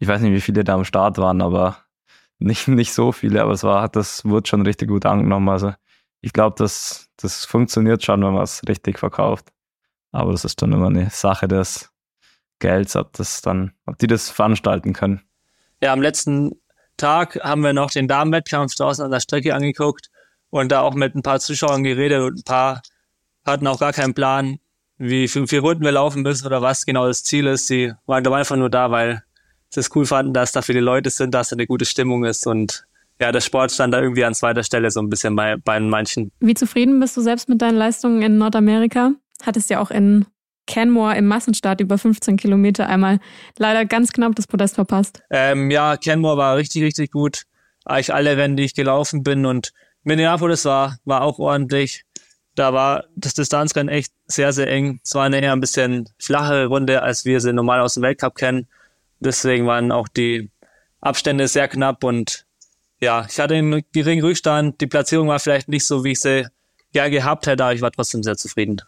ich 0.00 0.08
weiß 0.08 0.22
nicht, 0.22 0.32
wie 0.32 0.40
viele 0.40 0.64
da 0.64 0.74
am 0.74 0.84
Start 0.84 1.18
waren, 1.18 1.42
aber 1.42 1.76
nicht, 2.38 2.66
nicht 2.68 2.92
so 2.92 3.12
viele, 3.12 3.42
aber 3.42 3.52
es 3.52 3.62
war, 3.62 3.88
das 3.88 4.24
wurde 4.24 4.48
schon 4.48 4.62
richtig 4.62 4.88
gut 4.88 5.06
angenommen. 5.06 5.48
Also 5.50 5.74
ich 6.22 6.32
glaube, 6.32 6.56
das, 6.58 7.08
das 7.16 7.44
funktioniert 7.44 8.02
schon, 8.02 8.24
wenn 8.24 8.32
man 8.32 8.42
es 8.42 8.62
richtig 8.66 8.98
verkauft. 8.98 9.52
Aber 10.10 10.32
das 10.32 10.44
ist 10.44 10.60
dann 10.60 10.72
immer 10.72 10.86
eine 10.86 11.10
Sache 11.10 11.48
des 11.48 11.90
Gelds, 12.58 12.96
ob 12.96 13.12
das 13.12 13.42
dann, 13.42 13.72
ob 13.86 13.98
die 13.98 14.06
das 14.06 14.30
veranstalten 14.30 14.94
können. 14.94 15.20
Ja, 15.82 15.92
am 15.92 16.02
letzten 16.02 16.52
Tag 16.96 17.38
haben 17.42 17.62
wir 17.62 17.74
noch 17.74 17.90
den 17.90 18.08
Damenwettkampf 18.08 18.74
draußen 18.74 19.04
an 19.04 19.10
der 19.10 19.20
Strecke 19.20 19.54
angeguckt 19.54 20.10
und 20.48 20.72
da 20.72 20.80
auch 20.80 20.94
mit 20.94 21.14
ein 21.14 21.22
paar 21.22 21.40
Zuschauern 21.40 21.84
geredet 21.84 22.22
und 22.22 22.38
ein 22.38 22.44
paar 22.44 22.82
hatten 23.44 23.66
auch 23.66 23.78
gar 23.78 23.92
keinen 23.92 24.14
Plan, 24.14 24.58
wie 24.96 25.28
viele 25.28 25.60
Runden 25.60 25.84
wir 25.84 25.92
laufen 25.92 26.22
müssen 26.22 26.46
oder 26.46 26.62
was 26.62 26.86
genau 26.86 27.06
das 27.06 27.22
Ziel 27.22 27.46
ist. 27.46 27.66
Sie 27.66 27.92
waren 28.06 28.26
einfach 28.26 28.56
nur 28.56 28.70
da, 28.70 28.90
weil 28.90 29.22
es 29.76 29.94
cool 29.94 30.06
fanden, 30.06 30.32
dass 30.32 30.52
da 30.52 30.62
viele 30.62 30.80
Leute 30.80 31.10
sind, 31.10 31.34
dass 31.34 31.50
da 31.50 31.56
eine 31.56 31.66
gute 31.66 31.84
Stimmung 31.84 32.24
ist 32.24 32.46
und 32.46 32.84
ja, 33.20 33.32
der 33.32 33.40
Sport 33.40 33.70
stand 33.70 33.92
da 33.92 34.00
irgendwie 34.00 34.24
an 34.24 34.34
zweiter 34.34 34.64
Stelle 34.64 34.90
so 34.90 35.00
ein 35.00 35.10
bisschen 35.10 35.36
bei, 35.36 35.56
bei 35.56 35.78
manchen. 35.78 36.32
Wie 36.40 36.54
zufrieden 36.54 36.98
bist 37.00 37.16
du 37.16 37.20
selbst 37.20 37.48
mit 37.48 37.60
deinen 37.60 37.76
Leistungen 37.76 38.22
in 38.22 38.38
Nordamerika? 38.38 39.12
Hattest 39.42 39.68
ja 39.68 39.80
auch 39.80 39.90
in 39.90 40.24
Canmore 40.66 41.16
im 41.16 41.26
Massenstart 41.26 41.80
über 41.80 41.98
15 41.98 42.36
Kilometer 42.36 42.88
einmal 42.88 43.18
leider 43.58 43.84
ganz 43.84 44.12
knapp 44.12 44.34
das 44.36 44.46
Podest 44.46 44.76
verpasst. 44.76 45.22
Ähm, 45.30 45.70
ja, 45.70 45.96
Canmore 45.96 46.36
war 46.38 46.56
richtig, 46.56 46.82
richtig 46.82 47.10
gut. 47.10 47.42
Eigentlich 47.84 48.14
alle 48.14 48.36
Rennen, 48.36 48.56
die 48.56 48.64
ich 48.64 48.74
gelaufen 48.74 49.22
bin 49.22 49.44
und 49.44 49.72
Minneapolis 50.02 50.64
war, 50.64 50.96
war 51.04 51.22
auch 51.22 51.38
ordentlich. 51.38 52.04
Da 52.54 52.72
war 52.72 53.04
das 53.16 53.34
Distanzrennen 53.34 53.88
echt 53.88 54.12
sehr, 54.26 54.52
sehr 54.52 54.68
eng. 54.68 55.00
Es 55.04 55.14
war 55.14 55.24
eine 55.24 55.40
eher 55.40 55.52
ein 55.52 55.60
bisschen 55.60 56.08
flachere 56.18 56.66
Runde, 56.66 57.02
als 57.02 57.24
wir 57.24 57.40
sie 57.40 57.52
normal 57.52 57.80
aus 57.80 57.94
dem 57.94 58.02
Weltcup 58.02 58.34
kennen. 58.34 58.66
Deswegen 59.20 59.66
waren 59.66 59.92
auch 59.92 60.08
die 60.08 60.50
Abstände 61.00 61.48
sehr 61.48 61.68
knapp 61.68 62.04
und 62.04 62.46
ja, 63.00 63.26
ich 63.28 63.40
hatte 63.40 63.54
einen 63.54 63.82
geringen 63.92 64.22
Rückstand. 64.22 64.80
Die 64.80 64.86
Platzierung 64.86 65.28
war 65.28 65.38
vielleicht 65.38 65.68
nicht 65.68 65.86
so, 65.86 66.04
wie 66.04 66.12
ich 66.12 66.20
sie 66.20 66.46
gerne 66.92 67.10
gehabt 67.10 67.46
hätte, 67.46 67.64
aber 67.64 67.74
ich 67.74 67.80
war 67.80 67.90
trotzdem 67.90 68.22
sehr 68.22 68.36
zufrieden. 68.36 68.82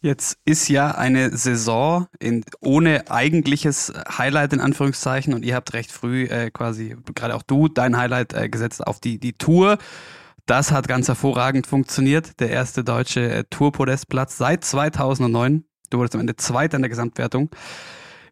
Jetzt 0.00 0.38
ist 0.44 0.68
ja 0.68 0.92
eine 0.92 1.36
Saison 1.36 2.06
in, 2.20 2.44
ohne 2.60 3.10
eigentliches 3.10 3.92
Highlight 4.16 4.52
in 4.52 4.60
Anführungszeichen 4.60 5.34
und 5.34 5.44
ihr 5.44 5.56
habt 5.56 5.72
recht 5.72 5.90
früh 5.90 6.24
äh, 6.24 6.50
quasi, 6.50 6.96
gerade 7.14 7.34
auch 7.34 7.42
du, 7.42 7.66
dein 7.66 7.96
Highlight 7.96 8.32
äh, 8.32 8.48
gesetzt 8.48 8.86
auf 8.86 9.00
die, 9.00 9.18
die 9.18 9.32
Tour. 9.32 9.76
Das 10.46 10.70
hat 10.70 10.86
ganz 10.86 11.08
hervorragend 11.08 11.66
funktioniert. 11.66 12.38
Der 12.38 12.50
erste 12.50 12.84
deutsche 12.84 13.28
äh, 13.28 13.44
Tour-Podestplatz 13.50 14.38
seit 14.38 14.64
2009. 14.64 15.64
Du 15.90 15.98
wurdest 15.98 16.14
am 16.14 16.20
Ende 16.20 16.36
Zweiter 16.36 16.76
in 16.76 16.82
der 16.82 16.90
Gesamtwertung. 16.90 17.50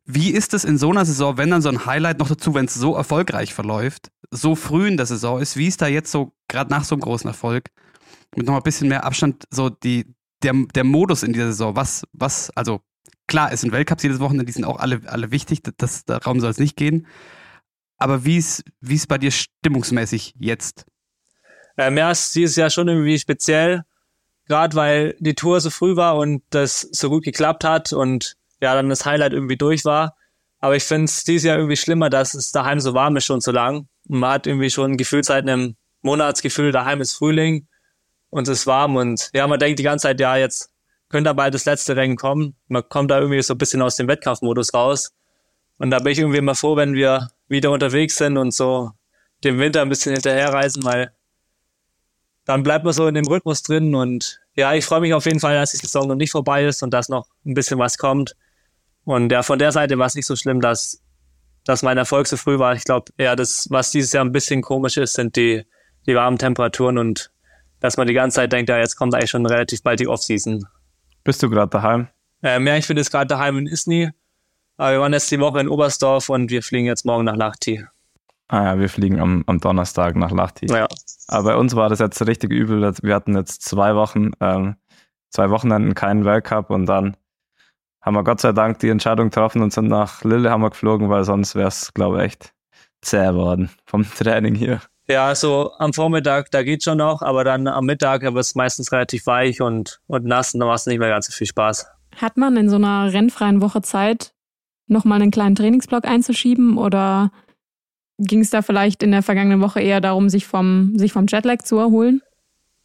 Wie 0.07 0.31
ist 0.31 0.55
es 0.55 0.65
in 0.65 0.79
so 0.79 0.91
einer 0.91 1.05
Saison, 1.05 1.37
wenn 1.37 1.51
dann 1.51 1.63
so 1.63 1.69
ein 1.69 1.85
Highlight 1.85 2.21
noch 2.21 2.29
dazu, 2.29 2.55
wenn 2.55 2.67
es 2.67 2.75
so 2.75 2.95
erfolgreich 2.95 3.53
verläuft, 3.53 4.13
so 4.31 4.55
früh 4.55 4.87
in 4.87 4.97
der 4.97 5.07
Saison 5.07 5.41
ist, 5.41 5.57
wie 5.57 5.67
ist 5.67 5.83
da 5.83 5.89
jetzt 5.89 6.13
so, 6.13 6.33
gerade 6.49 6.71
nach 6.71 6.85
so 6.85 6.95
einem 6.95 7.03
großen 7.03 7.29
Erfolg, 7.29 7.71
mit 8.37 8.47
noch 8.47 8.57
ein 8.57 8.63
bisschen 8.63 8.89
mehr 8.89 9.05
Abstand 9.05 9.45
so 9.51 9.69
die, 9.69 10.15
der, 10.43 10.53
der 10.75 10.85
Modus 10.85 11.25
in 11.25 11.33
dieser 11.33 11.49
Saison. 11.49 11.75
Was, 11.75 12.05
was, 12.13 12.51
also 12.55 12.83
klar, 13.27 13.53
es 13.53 13.63
sind 13.63 13.73
Weltcups 13.73 14.05
jedes 14.05 14.21
Wochenende, 14.21 14.45
die 14.45 14.53
sind 14.53 14.65
auch 14.65 14.79
alle, 14.79 15.01
alle 15.07 15.33
wichtig, 15.33 15.63
das, 15.77 16.05
darum 16.05 16.39
soll 16.41 16.51
es 16.51 16.59
nicht 16.59 16.77
gehen. 16.77 17.09
Aber 17.99 18.25
wie 18.25 18.37
ist, 18.37 18.63
wie 18.81 18.95
ist 18.95 19.09
bei 19.09 19.19
dir 19.19 19.31
stimmungsmäßig 19.31 20.35
jetzt? 20.39 20.87
Ähm, 21.79 21.97
ja, 21.97 22.11
es 22.11 22.35
ist 22.37 22.57
Jahr 22.57 22.71
schon 22.71 22.89
irgendwie 22.89 23.19
speziell, 23.19 23.83
gerade 24.47 24.77
weil 24.77 25.17
die 25.19 25.35
Tour 25.35 25.61
so 25.61 25.71
früh 25.71 25.97
war 25.97 26.17
und 26.17 26.43
das 26.51 26.81
so 26.81 27.09
gut 27.09 27.25
geklappt 27.25 27.65
hat 27.65 27.93
und 27.93 28.37
ja, 28.61 28.75
dann 28.75 28.89
das 28.89 29.05
Highlight 29.05 29.33
irgendwie 29.33 29.57
durch 29.57 29.85
war. 29.85 30.17
Aber 30.59 30.77
ich 30.77 30.85
finde 30.85 31.05
es 31.05 31.25
dieses 31.25 31.45
Jahr 31.45 31.57
irgendwie 31.57 31.77
schlimmer, 31.77 32.11
dass 32.11 32.35
es 32.35 32.53
daheim 32.53 32.81
so 32.81 32.95
warm 32.95 33.17
ist 33.17 33.25
schon 33.27 33.41
so 33.41 33.53
lang. 33.53 33.89
Und 34.09 34.21
man 34.21 34.31
hat 34.31 34.47
irgendwie 34.47 34.71
schon 34.71 34.97
gefühlt 34.97 35.25
seit 35.25 35.43
einem 35.43 35.77
Monatsgefühl, 36.03 36.73
daheim 36.73 37.01
ist 37.01 37.15
Frühling 37.15 37.67
und 38.31 38.49
es 38.49 38.61
ist 38.61 38.67
warm 38.67 38.97
und 38.97 39.31
ja, 39.35 39.47
man 39.47 39.59
denkt 39.59 39.79
die 39.79 39.83
ganze 39.83 40.05
Zeit, 40.05 40.21
ja, 40.21 40.37
jetzt 40.37 40.71
könnte 41.09 41.33
bald 41.35 41.55
das 41.55 41.65
letzte 41.65 41.97
Rennen 41.97 42.17
kommen. 42.17 42.57
Man 42.69 42.89
kommt 42.89 43.11
da 43.11 43.19
irgendwie 43.19 43.43
so 43.43 43.55
ein 43.55 43.59
bisschen 43.59 43.83
aus 43.83 43.97
dem 43.97 44.09
Wettkampfmodus 44.09 44.75
raus. 44.75 45.13
Und 45.79 45.91
da 45.91 45.99
bin 45.99 46.13
ich 46.13 46.19
irgendwie 46.19 46.39
immer 46.39 46.55
froh, 46.55 46.77
wenn 46.77 46.95
wir 46.95 47.29
wieder 47.49 47.71
unterwegs 47.71 48.17
sind 48.17 48.39
und 48.39 48.53
so 48.53 48.93
dem 49.45 49.59
Winter 49.59 49.83
ein 49.83 49.89
bisschen 49.89 50.15
hinterherreisen, 50.15 50.85
weil 50.85 51.13
dann 52.45 52.63
bleibt 52.63 52.85
man 52.85 52.95
so 52.95 53.07
in 53.07 53.15
dem 53.15 53.27
Rhythmus 53.27 53.63
drin 53.63 53.95
und 53.95 54.41
ja, 54.55 54.73
ich 54.73 54.85
freue 54.85 55.01
mich 55.01 55.13
auf 55.13 55.27
jeden 55.27 55.41
Fall, 55.41 55.55
dass 55.55 55.73
die 55.73 55.77
Saison 55.77 56.09
noch 56.09 56.15
nicht 56.15 56.31
vorbei 56.31 56.65
ist 56.65 56.83
und 56.83 56.91
dass 56.91 57.09
noch 57.09 57.29
ein 57.45 57.55
bisschen 57.55 57.79
was 57.79 57.99
kommt. 57.99 58.35
Und 59.07 59.31
ja, 59.31 59.45
von 59.45 59.61
der 59.61 59.71
Seite 59.71 59.99
war 59.99 60.07
es 60.07 60.17
nicht 60.17 60.27
so 60.27 60.35
schlimm, 60.35 60.61
dass, 60.61 61.01
dass 61.65 61.85
mein 61.85 61.97
Erfolg 61.97 62.27
so 62.27 62.37
früh 62.37 62.59
war. 62.59 62.75
Ich 62.75 62.83
glaube, 62.83 63.13
eher 63.17 63.37
das, 63.37 63.69
was 63.71 63.93
dieses 63.93 64.13
Jahr 64.13 64.25
ein 64.25 64.33
bisschen 64.33 64.63
komisch 64.63 64.97
ist, 64.97 65.13
sind 65.13 65.37
die, 65.37 65.65
die 66.07 66.15
warmen 66.17 66.39
Temperaturen 66.39 66.99
und 66.99 67.31
dass 67.79 67.97
man 67.97 68.09
die 68.09 68.15
ganze 68.15 68.37
Zeit 68.37 68.53
denkt, 68.53 68.69
ja, 68.69 68.79
jetzt 68.79 68.97
kommt 68.97 69.15
eigentlich 69.15 69.31
schon 69.31 69.47
relativ 69.47 69.85
bald 69.85 70.01
die 70.01 70.09
Offseason. 70.09 70.67
Bist 71.23 71.41
du 71.41 71.49
gerade 71.49 71.71
daheim? 71.71 72.09
Ähm, 72.43 72.67
ja, 72.67 72.77
ich 72.77 72.89
bin 72.89 72.97
jetzt 72.97 73.13
gerade 73.13 73.29
daheim 73.29 73.59
in 73.59 73.67
Isny. 73.67 74.11
Aber 74.77 74.93
wir 74.93 75.01
waren 75.01 75.13
jetzt 75.13 75.31
die 75.31 75.39
Woche 75.39 75.61
in 75.61 75.69
Oberstdorf 75.69 76.29
und 76.29 76.51
wir 76.51 76.65
fliegen 76.65 76.87
jetzt 76.87 77.07
morgen 77.07 77.25
nach 77.25 77.37
Lahti. 77.37 77.87
Ah 78.49 78.65
ja, 78.65 78.79
wir 78.81 78.89
fliegen 78.89 79.21
am, 79.21 79.45
am 79.47 79.61
Donnerstag 79.61 80.17
nach 80.17 80.33
Lahti. 80.33 80.67
Ja. 80.67 80.89
Aber 81.29 81.51
bei 81.51 81.57
uns 81.57 81.77
war 81.77 81.89
das 81.89 82.01
jetzt 82.01 82.27
richtig 82.27 82.51
übel. 82.51 82.93
Wir 83.03 83.15
hatten 83.15 83.37
jetzt 83.37 83.63
zwei 83.63 83.95
Wochen, 83.95 84.33
ähm, 84.41 84.75
zwei 85.31 85.49
Wochenenden 85.51 85.95
keinen 85.95 86.25
Weltcup 86.25 86.71
und 86.71 86.87
dann 86.87 87.17
haben 88.07 88.15
wir 88.15 88.23
Gott 88.23 88.41
sei 88.41 88.53
Dank 88.53 88.79
die 88.79 88.89
Entscheidung 88.89 89.31
getroffen 89.31 89.63
und 89.63 89.73
sind 89.73 89.89
nach 89.89 90.23
Lillehammer 90.23 90.71
geflogen, 90.71 91.11
weil 91.11 91.25
sonst 91.25 91.57
wäre 91.57 91.69
es, 91.69 91.93
glaube 91.93 92.19
ich, 92.19 92.23
echt 92.27 92.55
zäh 93.03 93.35
worden 93.35 93.69
vom 93.85 94.09
Training 94.17 94.55
hier. 94.55 94.81
Ja, 95.09 95.35
so 95.35 95.73
am 95.79 95.93
Vormittag, 95.93 96.51
da 96.53 96.63
geht 96.63 96.85
schon 96.85 96.99
noch, 96.99 97.23
aber 97.23 97.45
dann 97.45 97.67
am 97.67 97.85
Mittag 97.85 98.23
wird 98.23 98.37
es 98.37 98.55
meistens 98.55 98.93
relativ 98.93 99.27
weich 99.27 99.61
und, 99.61 100.01
und 100.07 100.25
nass 100.25 100.55
und 100.55 100.61
dann 100.61 100.69
macht 100.69 100.81
es 100.81 100.87
nicht 100.87 100.99
mehr 100.99 101.09
ganz 101.09 101.27
so 101.27 101.33
viel 101.33 101.47
Spaß. 101.47 101.87
Hat 102.17 102.37
man 102.37 102.57
in 102.57 102.69
so 102.69 102.77
einer 102.77 103.13
rennfreien 103.13 103.61
Woche 103.61 103.83
Zeit, 103.83 104.35
nochmal 104.87 105.21
einen 105.21 105.31
kleinen 105.33 105.57
Trainingsblock 105.57 106.07
einzuschieben 106.07 106.79
oder 106.79 107.31
ging 108.19 108.41
es 108.41 108.51
da 108.51 108.63
vielleicht 108.63 109.03
in 109.03 109.11
der 109.11 109.23
vergangenen 109.23 109.61
Woche 109.61 109.81
eher 109.81 110.01
darum, 110.01 110.29
sich 110.29 110.47
vom, 110.47 110.97
sich 110.97 111.13
vom 111.13 111.27
Jetlag 111.27 111.63
zu 111.63 111.77
erholen? 111.79 112.23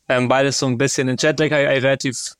Ähm, 0.09 0.27
beides 0.27 0.59
so 0.59 0.65
ein 0.65 0.77
bisschen. 0.77 1.07
Den 1.07 1.17
Jetlag 1.17 1.51
habe 1.51 1.63
ich 1.63 1.83
relativ 1.83 2.35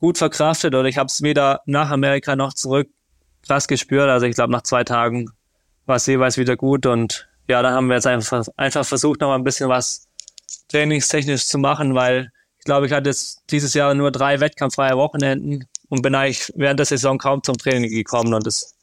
gut 0.00 0.18
verkraftet 0.18 0.74
oder 0.74 0.88
ich 0.88 0.98
habe 0.98 1.06
es 1.06 1.22
weder 1.22 1.60
nach 1.66 1.90
Amerika 1.90 2.36
noch 2.36 2.52
zurück 2.52 2.88
krass 3.46 3.68
gespürt. 3.68 4.08
Also 4.08 4.26
ich 4.26 4.34
glaube, 4.34 4.52
nach 4.52 4.62
zwei 4.62 4.84
Tagen 4.84 5.30
war 5.86 5.96
es 5.96 6.06
jeweils 6.06 6.36
wieder 6.36 6.56
gut 6.56 6.86
und 6.86 7.28
ja, 7.48 7.62
dann 7.62 7.74
haben 7.74 7.86
wir 7.86 7.94
jetzt 7.94 8.06
einfach, 8.06 8.44
einfach 8.56 8.84
versucht, 8.84 9.20
noch 9.20 9.28
mal 9.28 9.36
ein 9.36 9.44
bisschen 9.44 9.68
was 9.68 10.08
trainingstechnisch 10.68 11.46
zu 11.46 11.58
machen, 11.58 11.94
weil 11.94 12.32
ich 12.58 12.64
glaube, 12.64 12.86
ich 12.86 12.92
hatte 12.92 13.10
jetzt 13.10 13.44
dieses 13.50 13.72
Jahr 13.74 13.94
nur 13.94 14.10
drei 14.10 14.40
wettkampffreie 14.40 14.96
Wochenenden 14.96 15.66
und 15.88 16.02
bin 16.02 16.14
eigentlich 16.14 16.52
während 16.56 16.80
der 16.80 16.86
Saison 16.86 17.18
kaum 17.18 17.42
zum 17.44 17.56
Training 17.56 17.90
gekommen 17.90 18.34
und 18.34 18.46
das 18.46 18.74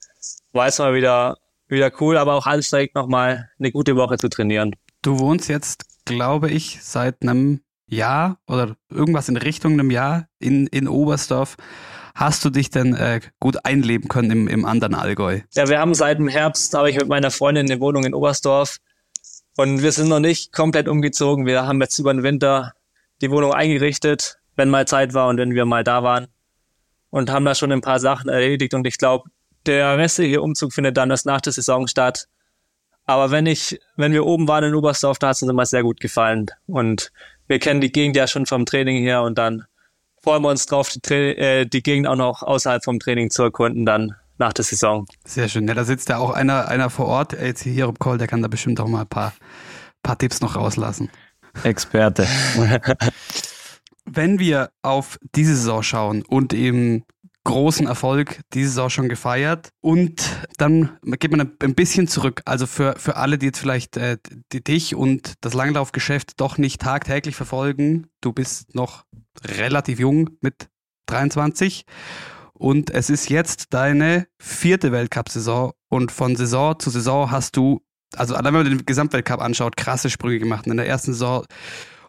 war 0.54 0.68
jetzt 0.68 0.80
mal 0.80 0.94
wieder, 0.94 1.38
wieder 1.68 1.92
cool, 2.00 2.18
aber 2.18 2.36
auch 2.36 2.46
anstrengend, 2.46 2.96
nochmal 2.96 3.50
eine 3.60 3.72
gute 3.72 3.98
Woche 3.98 4.18
zu 4.18 4.30
trainieren. 4.30 4.76
Du 5.02 5.20
wohnst 5.20 5.50
jetzt, 5.50 5.86
glaube 6.06 6.50
ich, 6.50 6.80
seit 6.82 7.22
einem 7.22 7.62
Jahr 7.94 8.40
oder 8.48 8.76
irgendwas 8.90 9.30
in 9.30 9.38
Richtung 9.38 9.74
einem 9.74 9.92
Jahr 9.92 10.28
in, 10.40 10.68
in 10.68 10.88
Oberstdorf. 10.88 11.56
Hast 12.16 12.46
du 12.46 12.50
dich 12.50 12.70
denn 12.70 12.94
äh, 12.96 13.22
gut 13.40 13.66
einleben 13.66 14.08
können 14.08 14.30
im, 14.30 14.48
im 14.48 14.66
anderen 14.66 14.94
Allgäu? 14.94 15.42
Ja, 15.56 15.68
wir 15.68 15.80
haben 15.80 15.96
seit 15.96 16.20
dem 16.20 16.28
Herbst, 16.28 16.74
habe 16.74 16.90
ich 16.90 16.98
mit 16.98 17.08
meiner 17.08 17.32
Freundin 17.32 17.70
eine 17.70 17.80
Wohnung 17.80 18.04
in 18.04 18.14
Oberstdorf 18.14 18.78
und 19.58 19.82
wir 19.82 19.92
sind 19.92 20.10
noch 20.10 20.20
nicht 20.20 20.52
komplett 20.52 20.88
umgezogen. 20.88 21.46
Wir 21.46 21.66
haben 21.66 21.82
jetzt 21.82 21.98
über 21.98 22.14
den 22.14 22.24
Winter 22.24 22.74
die 23.22 23.32
Wohnung 23.32 23.54
eingerichtet, 23.54 24.38
wenn 24.56 24.70
mal 24.70 24.88
Zeit 24.88 25.14
war 25.14 25.28
und 25.28 25.38
wenn 25.38 25.56
wir 25.56 25.66
mal 25.66 25.84
da 25.84 26.04
waren 26.04 26.28
und 27.10 27.32
haben 27.32 27.46
da 27.46 27.56
schon 27.56 27.72
ein 27.72 27.82
paar 27.82 28.00
Sachen 28.00 28.30
erledigt 28.30 28.74
und 28.74 28.86
ich 28.86 28.98
glaube, 28.98 29.30
der 29.66 29.98
restliche 29.98 30.42
Umzug 30.42 30.74
findet 30.74 30.98
dann 30.98 31.10
erst 31.10 31.26
nach 31.26 31.42
der 31.42 31.54
Saison 31.54 31.88
statt. 31.88 32.28
Aber 33.06 33.32
wenn 33.32 33.46
ich, 33.46 33.80
wenn 33.96 34.14
wir 34.14 34.26
oben 34.26 34.48
waren 34.48 34.64
in 34.64 34.76
Oberstdorf, 34.76 35.20
da 35.20 35.30
hat 35.30 35.36
es 35.36 35.42
uns 35.42 35.52
immer 35.52 35.66
sehr 35.66 35.84
gut 35.84 36.00
gefallen. 36.00 36.48
Und 36.68 37.12
wir 37.48 37.60
kennen 37.60 37.82
die 37.82 37.92
Gegend 37.92 38.16
ja 38.16 38.28
schon 38.28 38.46
vom 38.46 38.66
Training 38.66 39.02
her 39.04 39.24
und 39.24 39.38
dann 39.38 39.66
freuen 40.22 40.42
wir 40.42 40.50
uns 40.50 40.66
drauf, 40.66 40.90
die, 40.90 41.14
äh, 41.14 41.66
die 41.66 41.84
Gegend 41.84 42.08
auch 42.08 42.16
noch 42.16 42.44
außerhalb 42.44 42.84
vom 42.84 43.00
Training 43.00 43.30
zu 43.30 43.44
erkunden 43.44 43.86
dann 43.86 44.16
nach 44.38 44.54
der 44.54 44.66
Saison. 44.66 45.06
Sehr 45.26 45.48
schön. 45.48 45.68
Ja, 45.68 45.74
da 45.74 45.84
sitzt 45.84 46.10
ja 46.10 46.18
auch 46.18 46.32
einer, 46.32 46.68
einer 46.68 46.90
vor 46.90 47.08
Ort, 47.08 47.34
jetzt 47.34 47.64
hier 47.64 47.86
im 47.86 48.00
Call, 48.00 48.18
der 48.18 48.28
kann 48.28 48.42
da 48.42 48.48
bestimmt 48.48 48.80
auch 48.80 48.88
mal 48.88 49.02
ein 49.02 49.08
paar, 49.08 49.34
paar 50.02 50.18
Tipps 50.18 50.42
noch 50.42 50.56
rauslassen. 50.56 51.10
Experte. 51.64 52.28
Wenn 54.06 54.40
wir 54.40 54.72
auf 54.82 55.18
diese 55.36 55.56
Saison 55.56 55.84
schauen 55.84 56.24
und 56.24 56.54
eben 56.54 57.06
großen 57.44 57.88
Erfolg 57.88 58.42
diese 58.54 58.70
Saison 58.70 58.90
schon 58.90 59.10
gefeiert. 59.10 59.70
Und 59.82 60.24
dann 60.58 60.98
geht 61.04 61.32
man 61.32 61.52
ein 61.60 61.76
bisschen 61.76 62.08
zurück. 62.08 62.42
Also 62.46 62.68
für, 62.68 62.96
für 62.98 63.18
alle, 63.18 63.38
die 63.38 63.48
jetzt 63.48 63.60
vielleicht 63.60 63.98
äh, 63.98 64.18
die, 64.52 64.64
dich 64.64 64.96
und 64.96 65.34
das 65.42 65.54
Langlaufgeschäft 65.54 66.40
doch 66.40 66.58
nicht 66.58 66.82
tagtäglich 66.82 67.36
verfolgen, 67.36 68.08
du 68.22 68.32
bist 68.32 68.76
noch 68.76 69.06
relativ 69.46 70.00
jung 70.00 70.30
mit 70.42 70.70
23. 71.08 71.86
Und 72.54 72.92
es 72.92 73.10
ist 73.10 73.30
jetzt 73.30 73.74
deine 73.74 74.28
vierte 74.40 74.92
Weltcup-Saison. 74.92 75.74
Und 75.90 76.12
von 76.12 76.36
Saison 76.36 76.80
zu 76.80 76.90
Saison 76.90 77.30
hast 77.30 77.58
du, 77.58 77.82
also 78.16 78.36
wenn 78.42 78.54
man 78.54 78.66
den 78.66 78.86
Gesamtweltcup 78.86 79.42
anschaut, 79.42 79.76
krasse 79.76 80.10
Sprünge 80.10 80.40
gemacht. 80.40 80.66
In 80.68 80.78
der 80.78 80.88
ersten 80.88 81.14
Saison 81.14 81.46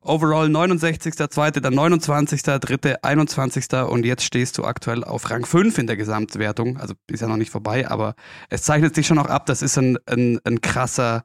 Overall 0.04 0.50
69. 0.50 1.14
Zweite, 1.30 1.62
dann 1.62 1.74
29. 1.74 2.42
Dritte, 2.42 3.02
21. 3.02 3.72
Und 3.88 4.04
jetzt 4.04 4.22
stehst 4.22 4.58
du 4.58 4.64
aktuell 4.64 5.02
auf 5.02 5.30
Rang 5.30 5.46
5 5.46 5.78
in 5.78 5.86
der 5.86 5.96
Gesamtwertung. 5.96 6.76
Also 6.76 6.94
ist 7.10 7.20
ja 7.20 7.28
noch 7.28 7.38
nicht 7.38 7.50
vorbei, 7.50 7.88
aber 7.88 8.14
es 8.50 8.62
zeichnet 8.62 8.94
sich 8.94 9.06
schon 9.06 9.18
auch 9.18 9.26
ab. 9.26 9.46
Das 9.46 9.62
ist 9.62 9.78
ein, 9.78 9.98
ein, 10.06 10.38
ein 10.44 10.60
krasser, 10.60 11.24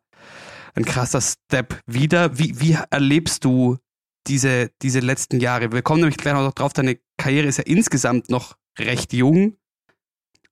ein 0.75 0.85
krasser 0.85 1.19
Step 1.19 1.81
wieder. 1.87 2.39
Wie, 2.39 2.59
wie 2.61 2.77
erlebst 2.89 3.43
du 3.43 3.77
diese, 4.27 4.71
diese 4.81 5.01
letzten 5.01 5.41
Jahre? 5.41 5.73
Wir 5.73 5.81
kommen 5.81 5.99
nämlich 5.99 6.17
gleich 6.17 6.33
noch 6.33 6.53
drauf, 6.53 6.71
deine 6.71 6.99
Karriere 7.17 7.47
ist 7.47 7.57
ja 7.57 7.65
insgesamt 7.65 8.29
noch 8.29 8.55
recht 8.79 9.11
jung. 9.11 9.57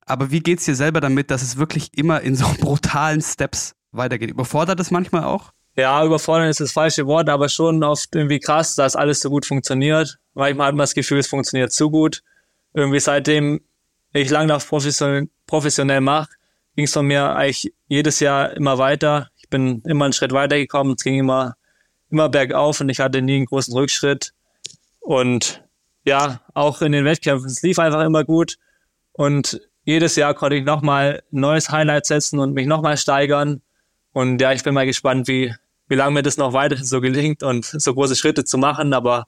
Aber 0.05 0.31
wie 0.31 0.41
geht's 0.41 0.65
dir 0.65 0.75
selber 0.75 0.99
damit, 0.99 1.31
dass 1.31 1.41
es 1.41 1.55
wirklich 1.55 1.97
immer 1.97 2.21
in 2.21 2.35
so 2.35 2.45
brutalen 2.59 3.21
Steps 3.21 3.75
weitergeht? 3.91 4.31
Überfordert 4.31 4.81
es 4.81 4.91
manchmal 4.91 5.23
auch? 5.23 5.53
Ja, 5.77 6.03
überfordern 6.03 6.49
ist 6.49 6.59
das 6.59 6.71
falsche 6.71 7.05
Wort, 7.05 7.29
aber 7.29 7.49
schon 7.49 7.83
oft 7.83 8.13
irgendwie 8.15 8.39
krass, 8.39 8.75
dass 8.75 8.95
alles 8.95 9.19
so 9.19 9.29
gut 9.29 9.45
funktioniert. 9.45 10.17
Manchmal 10.33 10.67
hat 10.67 10.75
man 10.75 10.83
das 10.83 10.95
Gefühl, 10.95 11.19
es 11.19 11.27
funktioniert 11.27 11.71
zu 11.71 11.91
gut. 11.91 12.23
Irgendwie 12.73 12.99
seitdem 12.99 13.61
ich 14.11 14.29
Langlauf 14.31 14.67
professionell, 14.67 15.29
professionell 15.45 16.01
mache, 16.01 16.31
ging 16.75 16.85
es 16.85 16.93
von 16.93 17.05
mir 17.05 17.35
eigentlich 17.35 17.73
jedes 17.87 18.19
Jahr 18.19 18.53
immer 18.53 18.79
weiter. 18.79 19.29
Ich 19.37 19.49
bin 19.49 19.83
immer 19.85 20.05
einen 20.05 20.13
Schritt 20.13 20.31
weitergekommen. 20.31 20.95
Es 20.97 21.03
ging 21.03 21.19
immer, 21.19 21.55
immer 22.09 22.27
bergauf 22.27 22.81
und 22.81 22.89
ich 22.89 22.99
hatte 22.99 23.21
nie 23.21 23.35
einen 23.35 23.45
großen 23.45 23.73
Rückschritt. 23.73 24.33
Und 24.99 25.63
ja, 26.05 26.41
auch 26.55 26.81
in 26.81 26.91
den 26.91 27.05
Wettkämpfen, 27.05 27.49
es 27.49 27.61
lief 27.61 27.77
einfach 27.77 28.03
immer 28.03 28.23
gut. 28.23 28.57
Und 29.11 29.61
jedes 29.83 30.15
Jahr 30.15 30.33
konnte 30.33 30.55
ich 30.55 30.65
nochmal 30.65 31.21
ein 31.31 31.39
neues 31.39 31.69
Highlight 31.69 32.07
setzen 32.07 32.39
und 32.39 32.53
mich 32.53 32.65
nochmal 32.65 32.97
steigern. 32.97 33.61
Und 34.11 34.41
ja, 34.41 34.51
ich 34.53 34.63
bin 34.63 34.73
mal 34.73 34.85
gespannt, 34.87 35.27
wie, 35.27 35.53
wie 35.87 35.95
lange 35.95 36.11
mir 36.11 36.23
das 36.23 36.37
noch 36.37 36.53
weiterhin 36.53 36.85
so 36.85 37.01
gelingt 37.01 37.43
und 37.43 37.65
so 37.65 37.93
große 37.93 38.15
Schritte 38.15 38.45
zu 38.45 38.57
machen. 38.57 38.93
Aber 38.93 39.27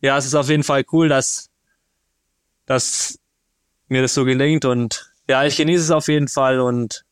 ja, 0.00 0.16
es 0.18 0.26
ist 0.26 0.34
auf 0.34 0.48
jeden 0.48 0.64
Fall 0.64 0.84
cool, 0.92 1.08
dass, 1.08 1.50
dass 2.66 3.18
mir 3.88 4.02
das 4.02 4.14
so 4.14 4.24
gelingt. 4.24 4.64
Und 4.64 5.12
ja, 5.28 5.44
ich 5.44 5.56
genieße 5.56 5.84
es 5.84 5.90
auf 5.90 6.08
jeden 6.08 6.28
Fall 6.28 6.60
und 6.60 7.04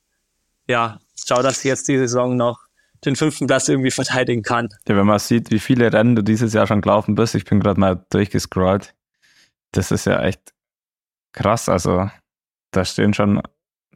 ja, 0.69 1.00
schau, 1.26 1.43
dass 1.43 1.59
ich 1.59 1.64
jetzt 1.64 1.88
die 1.88 1.99
Saison 1.99 2.37
noch 2.37 2.61
den 3.05 3.17
fünften 3.17 3.47
Platz 3.47 3.69
irgendwie 3.69 3.90
verteidigen 3.90 4.43
kann. 4.43 4.69
Ja, 4.87 4.97
wenn 4.97 5.07
man 5.07 5.19
sieht, 5.19 5.50
wie 5.50 5.59
viele 5.59 5.93
Rennen 5.93 6.17
du 6.17 6.23
dieses 6.23 6.52
Jahr 6.52 6.67
schon 6.67 6.83
gelaufen 6.83 7.14
bist, 7.14 7.35
ich 7.35 7.45
bin 7.45 7.61
gerade 7.61 7.81
mal 7.81 8.05
durchgescrollt, 8.11 8.95
das 9.73 9.90
ist 9.90 10.07
ja 10.07 10.23
echt 10.23 10.52
krass. 11.33 11.69
Also 11.69 12.11
da 12.73 12.85
stehen 12.85 13.14
schon 13.14 13.40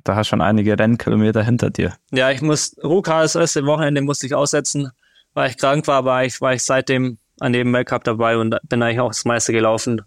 da 0.05 0.17
hast 0.17 0.29
schon 0.29 0.41
einige 0.41 0.79
Rennkilometer 0.79 1.43
hinter 1.43 1.71
dir. 1.71 1.95
Ja, 2.13 2.31
ich 2.31 2.43
muss, 2.43 2.77
Ruka 2.83 3.23
das 3.23 3.35
erste 3.35 3.65
Wochenende 3.67 4.03
musste 4.03 4.27
ich 4.27 4.35
aussetzen, 4.35 4.91
weil 5.33 5.51
ich 5.51 5.57
krank 5.57 5.87
war, 5.87 5.97
aber 5.97 6.25
ich 6.25 6.41
war 6.41 6.55
ich 6.55 6.63
seitdem 6.63 7.19
an 7.41 7.53
jedem 7.53 7.73
Weltcup 7.73 8.05
dabei 8.05 8.37
und 8.37 8.57
bin 8.69 8.83
eigentlich 8.83 9.01
auch 9.01 9.09
das 9.09 9.25
meiste 9.25 9.53
gelaufen. 9.53 10.03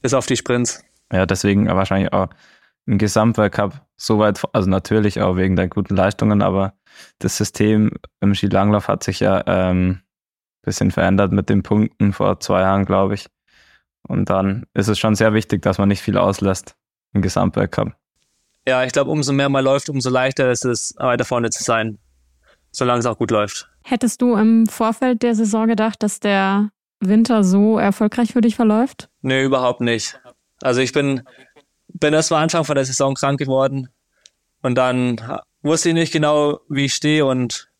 Bis 0.00 0.14
auf 0.14 0.26
die 0.26 0.36
Sprints. 0.36 0.82
Ja, 1.12 1.26
deswegen 1.26 1.66
wahrscheinlich 1.66 2.12
auch 2.12 2.28
im 2.86 2.98
Gesamtweltcup 2.98 3.80
so 3.96 4.18
weit, 4.18 4.40
also 4.52 4.70
natürlich 4.70 5.20
auch 5.20 5.36
wegen 5.36 5.56
der 5.56 5.68
guten 5.68 5.96
Leistungen, 5.96 6.40
aber 6.40 6.74
das 7.18 7.36
System 7.36 7.90
im 8.20 8.34
Skilanglauf 8.34 8.88
hat 8.88 9.02
sich 9.02 9.20
ja 9.20 9.42
ähm, 9.46 10.00
bisschen 10.62 10.90
verändert 10.90 11.32
mit 11.32 11.48
den 11.48 11.62
Punkten 11.62 12.12
vor 12.12 12.40
zwei 12.40 12.60
Jahren, 12.60 12.84
glaube 12.84 13.14
ich. 13.14 13.26
Und 14.06 14.30
dann 14.30 14.66
ist 14.74 14.88
es 14.88 14.98
schon 14.98 15.14
sehr 15.14 15.34
wichtig, 15.34 15.62
dass 15.62 15.78
man 15.78 15.88
nicht 15.88 16.02
viel 16.02 16.16
auslässt 16.16 16.76
im 17.12 17.22
Gesamtweltcup. 17.22 17.92
Ja, 18.68 18.84
ich 18.84 18.92
glaube, 18.92 19.10
umso 19.10 19.32
mehr 19.32 19.48
man 19.48 19.64
läuft, 19.64 19.88
umso 19.88 20.10
leichter 20.10 20.50
ist 20.50 20.66
es, 20.66 20.94
weiter 20.98 21.24
vorne 21.24 21.48
zu 21.48 21.64
sein, 21.64 21.96
solange 22.70 22.98
es 22.98 23.06
auch 23.06 23.16
gut 23.16 23.30
läuft. 23.30 23.66
Hättest 23.82 24.20
du 24.20 24.36
im 24.36 24.66
Vorfeld 24.66 25.22
der 25.22 25.34
Saison 25.34 25.68
gedacht, 25.68 26.02
dass 26.02 26.20
der 26.20 26.68
Winter 27.00 27.44
so 27.44 27.78
erfolgreich 27.78 28.34
für 28.34 28.42
dich 28.42 28.56
verläuft? 28.56 29.08
Nee, 29.22 29.42
überhaupt 29.42 29.80
nicht. 29.80 30.20
Also 30.60 30.82
ich 30.82 30.92
bin, 30.92 31.22
bin 31.94 32.12
erst 32.12 32.30
mal 32.30 32.42
Anfang 32.42 32.64
von 32.64 32.74
der 32.74 32.84
Saison 32.84 33.14
krank 33.14 33.38
geworden 33.38 33.88
und 34.60 34.74
dann 34.74 35.18
wusste 35.62 35.88
ich 35.88 35.94
nicht 35.94 36.12
genau, 36.12 36.60
wie 36.68 36.84
ich 36.84 36.94
stehe 36.94 37.24
und 37.24 37.70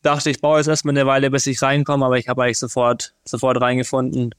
dachte, 0.00 0.30
ich 0.30 0.40
brauche 0.40 0.56
jetzt 0.56 0.68
erstmal 0.68 0.96
eine 0.96 1.06
Weile, 1.06 1.30
bis 1.30 1.46
ich 1.46 1.60
reinkomme, 1.60 2.06
aber 2.06 2.16
ich 2.16 2.28
habe 2.28 2.44
eigentlich 2.44 2.58
sofort, 2.58 3.12
sofort 3.26 3.60
reingefunden. 3.60 4.34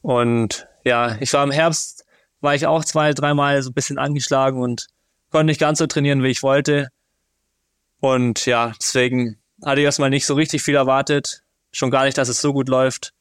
Und 0.00 0.68
ja, 0.84 1.16
ich 1.18 1.32
war 1.32 1.42
im 1.42 1.50
Herbst, 1.50 2.04
war 2.40 2.54
ich 2.54 2.68
auch 2.68 2.84
zwei, 2.84 3.14
dreimal 3.14 3.60
so 3.62 3.70
ein 3.70 3.74
bisschen 3.74 3.98
angeschlagen 3.98 4.62
und 4.62 4.86
konnte 5.30 5.46
nicht 5.46 5.60
ganz 5.60 5.78
so 5.78 5.86
trainieren, 5.86 6.22
wie 6.22 6.28
ich 6.28 6.42
wollte. 6.42 6.88
Und 8.00 8.46
ja, 8.46 8.72
deswegen 8.80 9.38
hatte 9.64 9.80
ich 9.80 9.84
erstmal 9.84 10.10
nicht 10.10 10.26
so 10.26 10.34
richtig 10.34 10.62
viel 10.62 10.76
erwartet. 10.76 11.42
Schon 11.72 11.90
gar 11.90 12.04
nicht, 12.04 12.16
dass 12.16 12.28
es 12.28 12.40
so 12.40 12.52
gut 12.52 12.68
läuft. 12.68 13.12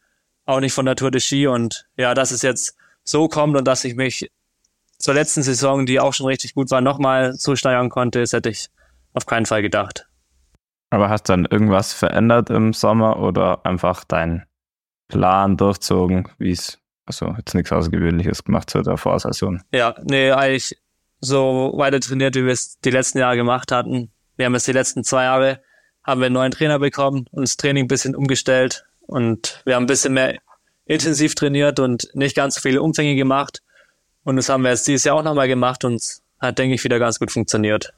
Auch 0.45 0.59
nicht 0.59 0.73
von 0.73 0.85
der 0.85 0.95
Tour 0.95 1.11
de 1.11 1.19
Ski. 1.19 1.47
Und 1.47 1.87
ja, 1.97 2.13
dass 2.13 2.31
es 2.31 2.41
jetzt 2.41 2.75
so 3.03 3.27
kommt 3.27 3.57
und 3.57 3.65
dass 3.65 3.83
ich 3.83 3.95
mich 3.95 4.29
zur 4.97 5.13
letzten 5.13 5.43
Saison, 5.43 5.85
die 5.85 5.99
auch 5.99 6.13
schon 6.13 6.27
richtig 6.27 6.53
gut 6.53 6.71
war, 6.71 6.81
nochmal 6.81 7.33
so 7.33 7.55
steigern 7.55 7.89
konnte, 7.89 8.19
das 8.19 8.33
hätte 8.33 8.49
ich 8.49 8.69
auf 9.13 9.25
keinen 9.25 9.45
Fall 9.45 9.61
gedacht. 9.61 10.07
Aber 10.89 11.09
hast 11.09 11.27
du 11.27 11.33
dann 11.33 11.45
irgendwas 11.45 11.93
verändert 11.93 12.49
im 12.49 12.73
Sommer 12.73 13.19
oder 13.19 13.65
einfach 13.65 14.03
deinen 14.03 14.43
Plan 15.07 15.57
durchzogen, 15.57 16.29
wie 16.37 16.51
es, 16.51 16.79
also 17.05 17.35
jetzt 17.37 17.53
nichts 17.53 17.71
Außergewöhnliches 17.71 18.43
gemacht 18.43 18.69
zur 18.69 18.83
der 18.83 18.97
Vorsaison? 18.97 19.61
Ja, 19.71 19.95
nee, 20.03 20.31
eigentlich 20.31 20.77
so 21.19 21.73
weiter 21.75 21.99
trainiert, 21.99 22.35
wie 22.35 22.45
wir 22.45 22.53
es 22.53 22.79
die 22.79 22.91
letzten 22.91 23.19
Jahre 23.19 23.35
gemacht 23.35 23.71
hatten. 23.71 24.11
Wir 24.35 24.45
haben 24.45 24.53
jetzt 24.53 24.67
die 24.67 24.73
letzten 24.73 25.03
zwei 25.03 25.23
Jahre, 25.23 25.61
haben 26.03 26.21
wir 26.21 26.27
einen 26.27 26.33
neuen 26.33 26.51
Trainer 26.51 26.79
bekommen 26.79 27.25
und 27.31 27.41
das 27.41 27.57
Training 27.57 27.85
ein 27.85 27.87
bisschen 27.87 28.15
umgestellt 28.15 28.85
und 29.01 29.61
wir 29.65 29.75
haben 29.75 29.83
ein 29.83 29.87
bisschen 29.87 30.13
mehr 30.13 30.39
intensiv 30.85 31.35
trainiert 31.35 31.79
und 31.79 32.09
nicht 32.13 32.35
ganz 32.35 32.55
so 32.55 32.61
viele 32.61 32.81
Umfänge 32.81 33.15
gemacht. 33.15 33.61
Und 34.23 34.35
das 34.35 34.49
haben 34.49 34.63
wir 34.63 34.69
jetzt 34.69 34.87
dieses 34.87 35.03
Jahr 35.05 35.15
auch 35.15 35.23
nochmal 35.23 35.47
gemacht 35.47 35.83
und 35.85 35.95
es 35.95 36.21
hat, 36.39 36.59
denke 36.59 36.75
ich, 36.75 36.83
wieder 36.83 36.99
ganz 36.99 37.19
gut 37.19 37.31
funktioniert 37.31 37.93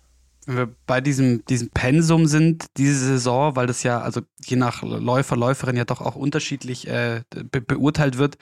wenn 0.46 0.58
wir 0.58 0.75
bei 0.88 1.01
diesem, 1.01 1.46
diesem 1.46 1.69
Pensum 1.69 2.25
sind, 2.25 2.65
diese 2.77 3.05
Saison, 3.05 3.55
weil 3.55 3.67
das 3.67 3.84
ja, 3.84 4.01
also 4.01 4.22
je 4.43 4.58
nach 4.58 4.81
Läufer, 4.81 5.36
Läuferin 5.36 5.77
ja 5.77 5.86
doch 5.86 6.01
auch 6.01 6.15
unterschiedlich 6.15 6.88
äh, 6.88 7.22
be 7.29 7.62
beurteilt 7.62 8.17
wird, 8.17 8.38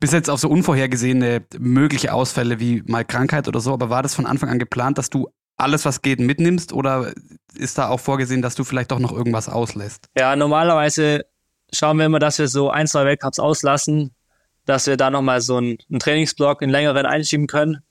bis 0.00 0.12
jetzt 0.12 0.28
auf 0.28 0.40
so 0.40 0.48
unvorhergesehene 0.48 1.44
mögliche 1.58 2.12
Ausfälle 2.12 2.60
wie 2.60 2.82
mal 2.86 3.04
Krankheit 3.04 3.48
oder 3.48 3.60
so, 3.60 3.72
aber 3.72 3.88
war 3.90 4.02
das 4.02 4.14
von 4.14 4.26
Anfang 4.26 4.50
an 4.50 4.58
geplant, 4.58 4.98
dass 4.98 5.10
du 5.10 5.28
alles, 5.56 5.84
was 5.84 6.02
geht, 6.02 6.20
mitnimmst? 6.20 6.72
Oder 6.72 7.12
ist 7.54 7.78
da 7.78 7.88
auch 7.88 8.00
vorgesehen, 8.00 8.42
dass 8.42 8.54
du 8.54 8.64
vielleicht 8.64 8.92
doch 8.92 9.00
noch 9.00 9.12
irgendwas 9.12 9.48
auslässt? 9.48 10.08
Ja, 10.16 10.36
normalerweise 10.36 11.24
schauen 11.72 11.98
wir 11.98 12.06
immer, 12.06 12.20
dass 12.20 12.38
wir 12.38 12.48
so 12.48 12.70
ein, 12.70 12.86
zwei 12.86 13.04
Weltcups 13.04 13.38
auslassen, 13.38 14.14
dass 14.66 14.86
wir 14.86 14.96
da 14.96 15.10
nochmal 15.10 15.40
so 15.40 15.56
einen, 15.56 15.78
einen 15.90 15.98
Trainingsblock, 15.98 16.62
einen 16.62 16.70
längeren 16.70 17.06
einschieben 17.06 17.46
können 17.46 17.82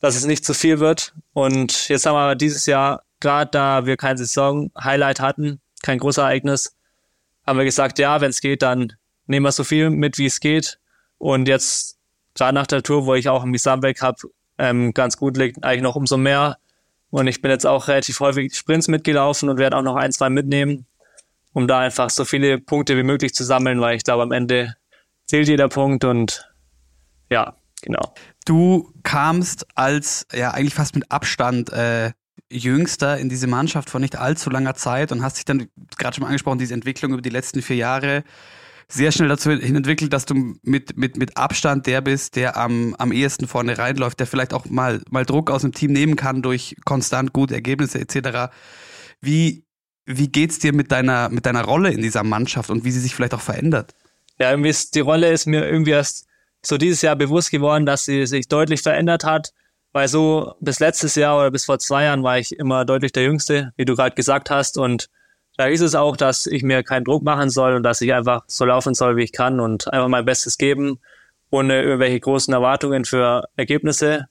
dass 0.00 0.16
es 0.16 0.26
nicht 0.26 0.44
zu 0.44 0.54
viel 0.54 0.80
wird. 0.80 1.14
Und 1.32 1.88
jetzt 1.88 2.06
haben 2.06 2.14
wir 2.14 2.34
dieses 2.34 2.66
Jahr, 2.66 3.02
gerade 3.20 3.50
da 3.50 3.86
wir 3.86 3.96
kein 3.96 4.16
Saison-Highlight 4.16 5.20
hatten, 5.20 5.60
kein 5.82 5.98
Großereignis, 5.98 6.76
haben 7.46 7.58
wir 7.58 7.64
gesagt, 7.64 7.98
ja, 7.98 8.20
wenn 8.20 8.30
es 8.30 8.40
geht, 8.40 8.62
dann 8.62 8.92
nehmen 9.26 9.46
wir 9.46 9.52
so 9.52 9.64
viel 9.64 9.90
mit, 9.90 10.18
wie 10.18 10.26
es 10.26 10.40
geht. 10.40 10.78
Und 11.18 11.48
jetzt, 11.48 11.98
gerade 12.34 12.54
nach 12.54 12.66
der 12.66 12.82
Tour, 12.82 13.06
wo 13.06 13.14
ich 13.14 13.28
auch 13.28 13.44
im 13.44 13.52
Gesamtweg 13.52 14.02
habe, 14.02 14.18
ähm, 14.58 14.92
ganz 14.92 15.16
gut 15.16 15.36
liegt, 15.36 15.62
eigentlich 15.64 15.82
noch 15.82 15.96
umso 15.96 16.16
mehr. 16.16 16.58
Und 17.10 17.26
ich 17.26 17.40
bin 17.40 17.50
jetzt 17.50 17.66
auch 17.66 17.88
relativ 17.88 18.20
häufig 18.20 18.54
Sprints 18.54 18.88
mitgelaufen 18.88 19.48
und 19.48 19.58
werde 19.58 19.76
auch 19.76 19.82
noch 19.82 19.96
ein, 19.96 20.12
zwei 20.12 20.28
mitnehmen, 20.28 20.86
um 21.52 21.66
da 21.68 21.80
einfach 21.80 22.10
so 22.10 22.24
viele 22.24 22.58
Punkte 22.58 22.96
wie 22.96 23.02
möglich 23.02 23.34
zu 23.34 23.44
sammeln, 23.44 23.80
weil 23.80 23.96
ich 23.96 24.04
glaube, 24.04 24.22
am 24.22 24.32
Ende 24.32 24.74
zählt 25.24 25.48
jeder 25.48 25.68
Punkt 25.68 26.04
und 26.04 26.50
ja, 27.30 27.56
genau. 27.82 28.14
Du 28.46 28.92
kamst 29.02 29.66
als 29.74 30.26
ja 30.32 30.52
eigentlich 30.52 30.74
fast 30.74 30.94
mit 30.94 31.10
Abstand 31.10 31.70
äh, 31.72 32.12
Jüngster 32.50 33.18
in 33.18 33.28
diese 33.28 33.48
Mannschaft 33.48 33.90
vor 33.90 34.00
nicht 34.00 34.16
allzu 34.16 34.50
langer 34.50 34.74
Zeit 34.74 35.10
und 35.12 35.22
hast 35.22 35.36
dich 35.36 35.44
dann 35.44 35.66
gerade 35.98 36.14
schon 36.14 36.22
mal 36.22 36.28
angesprochen, 36.28 36.58
diese 36.58 36.72
Entwicklung 36.72 37.12
über 37.12 37.22
die 37.22 37.28
letzten 37.28 37.60
vier 37.60 37.76
Jahre 37.76 38.22
sehr 38.88 39.10
schnell 39.10 39.28
dazu 39.28 39.50
hin 39.50 39.74
entwickelt, 39.74 40.12
dass 40.12 40.26
du 40.26 40.54
mit, 40.62 40.96
mit, 40.96 41.16
mit 41.16 41.36
Abstand 41.36 41.88
der 41.88 42.00
bist, 42.00 42.36
der 42.36 42.56
am, 42.56 42.94
am 42.98 43.10
ehesten 43.10 43.48
vorne 43.48 43.78
reinläuft, 43.78 44.20
der 44.20 44.28
vielleicht 44.28 44.54
auch 44.54 44.66
mal, 44.66 45.02
mal 45.10 45.24
Druck 45.24 45.50
aus 45.50 45.62
dem 45.62 45.72
Team 45.72 45.92
nehmen 45.92 46.14
kann 46.14 46.40
durch 46.40 46.76
konstant 46.84 47.32
gute 47.32 47.54
Ergebnisse 47.54 47.98
etc. 47.98 48.54
Wie, 49.20 49.64
wie 50.04 50.28
geht's 50.28 50.60
dir 50.60 50.72
mit 50.72 50.92
deiner, 50.92 51.30
mit 51.30 51.46
deiner 51.46 51.64
Rolle 51.64 51.90
in 51.90 52.00
dieser 52.00 52.22
Mannschaft 52.22 52.70
und 52.70 52.84
wie 52.84 52.92
sie 52.92 53.00
sich 53.00 53.14
vielleicht 53.14 53.34
auch 53.34 53.40
verändert? 53.40 53.92
Ja, 54.38 54.50
irgendwie 54.50 54.70
ist, 54.70 54.94
die 54.94 55.00
Rolle 55.00 55.32
ist 55.32 55.46
mir 55.46 55.68
irgendwie 55.68 55.90
erst 55.90 56.26
so 56.66 56.78
dieses 56.78 57.02
Jahr 57.02 57.16
bewusst 57.16 57.50
geworden, 57.50 57.86
dass 57.86 58.04
sie 58.04 58.26
sich 58.26 58.48
deutlich 58.48 58.82
verändert 58.82 59.24
hat, 59.24 59.52
weil 59.92 60.08
so 60.08 60.54
bis 60.60 60.80
letztes 60.80 61.14
Jahr 61.14 61.38
oder 61.38 61.50
bis 61.50 61.64
vor 61.64 61.78
zwei 61.78 62.04
Jahren 62.04 62.22
war 62.22 62.38
ich 62.38 62.58
immer 62.58 62.84
deutlich 62.84 63.12
der 63.12 63.22
Jüngste, 63.22 63.72
wie 63.76 63.84
du 63.84 63.94
gerade 63.94 64.14
gesagt 64.14 64.50
hast. 64.50 64.76
Und 64.76 65.08
da 65.56 65.66
ist 65.66 65.80
es 65.80 65.94
auch, 65.94 66.16
dass 66.16 66.46
ich 66.46 66.62
mir 66.62 66.82
keinen 66.82 67.04
Druck 67.04 67.22
machen 67.22 67.50
soll 67.50 67.74
und 67.74 67.82
dass 67.82 68.00
ich 68.00 68.12
einfach 68.12 68.42
so 68.46 68.64
laufen 68.64 68.94
soll, 68.94 69.16
wie 69.16 69.22
ich 69.22 69.32
kann 69.32 69.60
und 69.60 69.92
einfach 69.92 70.08
mein 70.08 70.24
Bestes 70.24 70.58
geben, 70.58 70.98
ohne 71.50 71.82
irgendwelche 71.82 72.20
großen 72.20 72.52
Erwartungen 72.52 73.04
für 73.04 73.48
Ergebnisse. 73.56 74.26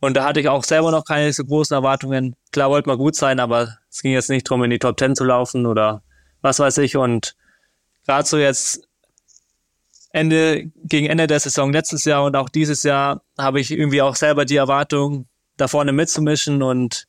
Und 0.00 0.16
da 0.16 0.24
hatte 0.24 0.40
ich 0.40 0.48
auch 0.48 0.62
selber 0.62 0.92
noch 0.92 1.04
keine 1.04 1.32
so 1.32 1.44
großen 1.44 1.74
Erwartungen. 1.74 2.36
Klar 2.52 2.70
wollte 2.70 2.88
man 2.88 2.98
gut 2.98 3.16
sein, 3.16 3.40
aber 3.40 3.78
es 3.90 4.02
ging 4.02 4.12
jetzt 4.12 4.30
nicht 4.30 4.48
darum, 4.48 4.62
in 4.64 4.70
die 4.70 4.78
Top 4.78 4.96
Ten 4.96 5.16
zu 5.16 5.24
laufen 5.24 5.66
oder 5.66 6.02
was 6.40 6.60
weiß 6.60 6.78
ich. 6.78 6.96
Und 6.96 7.34
gerade 8.06 8.28
so 8.28 8.38
jetzt 8.38 8.87
Ende, 10.18 10.70
gegen 10.84 11.06
Ende 11.06 11.26
der 11.26 11.40
Saison 11.40 11.72
letztes 11.72 12.04
Jahr 12.04 12.24
und 12.24 12.36
auch 12.36 12.48
dieses 12.48 12.82
Jahr 12.82 13.22
habe 13.38 13.60
ich 13.60 13.70
irgendwie 13.70 14.02
auch 14.02 14.16
selber 14.16 14.44
die 14.44 14.56
Erwartung, 14.56 15.26
da 15.56 15.68
vorne 15.68 15.92
mitzumischen 15.92 16.62
und 16.62 17.06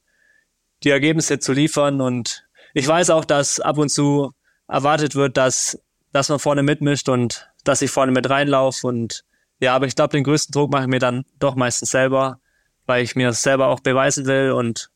die 0.83 0.89
Ergebnisse 0.89 1.39
zu 1.39 1.53
liefern. 1.53 2.01
Und 2.01 2.47
ich 2.73 2.87
weiß 2.87 3.09
auch, 3.09 3.25
dass 3.25 3.59
ab 3.59 3.77
und 3.77 3.89
zu 3.89 4.31
erwartet 4.67 5.15
wird, 5.15 5.37
dass, 5.37 5.79
dass 6.11 6.29
man 6.29 6.39
vorne 6.39 6.63
mitmischt 6.63 7.09
und 7.09 7.49
dass 7.63 7.81
ich 7.81 7.91
vorne 7.91 8.11
mit 8.11 8.29
reinlaufe. 8.29 8.87
Und 8.87 9.23
ja, 9.59 9.75
aber 9.75 9.87
ich 9.87 9.95
glaube, 9.95 10.11
den 10.11 10.23
größten 10.23 10.53
Druck 10.53 10.71
mache 10.71 10.83
ich 10.83 10.89
mir 10.89 10.99
dann 10.99 11.25
doch 11.39 11.55
meistens 11.55 11.91
selber, 11.91 12.39
weil 12.85 13.03
ich 13.03 13.15
mir 13.15 13.33
selber 13.33 13.67
auch 13.67 13.79
beweisen 13.79 14.25
will 14.25 14.51
und 14.51 14.89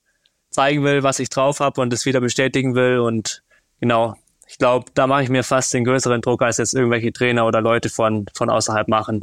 zeigen 0.50 0.84
will, 0.84 1.04
was 1.04 1.20
ich 1.20 1.30
drauf 1.30 1.60
habe 1.60 1.82
und 1.82 1.92
es 1.92 2.06
wieder 2.06 2.22
bestätigen 2.22 2.76
will. 2.76 3.00
Und 3.00 3.44
genau, 3.80 4.16
ich 4.54 4.60
glaube, 4.60 4.86
da 4.94 5.08
mache 5.08 5.24
ich 5.24 5.30
mir 5.30 5.44
fast 5.44 5.74
den 5.74 5.84
größeren 5.84 6.22
Druck, 6.22 6.44
als 6.44 6.58
jetzt 6.58 6.76
irgendwelche 6.76 7.12
Trainer 7.12 7.48
oder 7.48 7.60
Leute 7.60 7.90
von, 7.90 8.28
von 8.36 8.52
außerhalb 8.52 8.88
machen. 8.88 9.22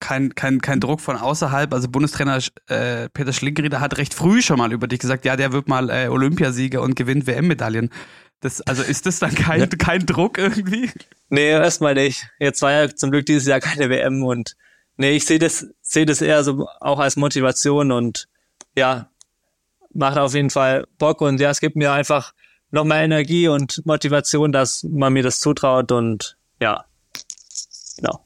Kein, 0.00 0.34
kein, 0.34 0.60
kein 0.60 0.80
Druck 0.80 1.00
von 1.00 1.16
außerhalb. 1.16 1.72
Also 1.72 1.88
Bundestrainer 1.88 2.40
äh, 2.66 3.08
Peter 3.10 3.32
Schlinkrieder 3.32 3.80
hat 3.80 3.96
recht 3.96 4.12
früh 4.12 4.42
schon 4.42 4.58
mal 4.58 4.72
über 4.72 4.88
dich 4.88 4.98
gesagt, 4.98 5.24
ja, 5.24 5.36
der 5.36 5.52
wird 5.52 5.68
mal 5.68 5.88
äh, 5.88 6.08
Olympiasieger 6.08 6.82
und 6.82 6.96
gewinnt 6.96 7.28
WM-Medaillen. 7.28 7.90
Das, 8.40 8.60
also 8.62 8.82
ist 8.82 9.06
das 9.06 9.20
dann 9.20 9.36
kein, 9.36 9.68
kein 9.78 10.04
Druck 10.04 10.36
irgendwie? 10.36 10.90
Nee, 11.28 11.50
erstmal 11.50 11.94
nicht. 11.94 12.26
Jetzt 12.40 12.60
war 12.60 12.72
ja 12.72 12.92
zum 12.92 13.12
Glück 13.12 13.26
dieses 13.26 13.46
Jahr 13.46 13.60
keine 13.60 13.88
WM 13.88 14.24
und 14.24 14.56
nee, 14.96 15.12
ich 15.12 15.26
sehe 15.26 15.38
das, 15.38 15.68
sehe 15.80 16.06
das 16.06 16.20
eher 16.20 16.42
so 16.42 16.66
auch 16.80 16.98
als 16.98 17.14
Motivation 17.14 17.92
und 17.92 18.26
ja, 18.76 19.08
macht 19.92 20.18
auf 20.18 20.34
jeden 20.34 20.50
Fall 20.50 20.88
Bock 20.98 21.20
und 21.20 21.38
ja, 21.38 21.50
es 21.50 21.60
gibt 21.60 21.76
mir 21.76 21.92
einfach 21.92 22.32
noch 22.74 22.84
mehr 22.84 23.02
Energie 23.02 23.48
und 23.48 23.84
Motivation, 23.86 24.52
dass 24.52 24.84
man 24.84 25.12
mir 25.12 25.22
das 25.22 25.40
zutraut 25.40 25.92
und 25.92 26.36
ja, 26.60 26.84
genau. 27.96 28.24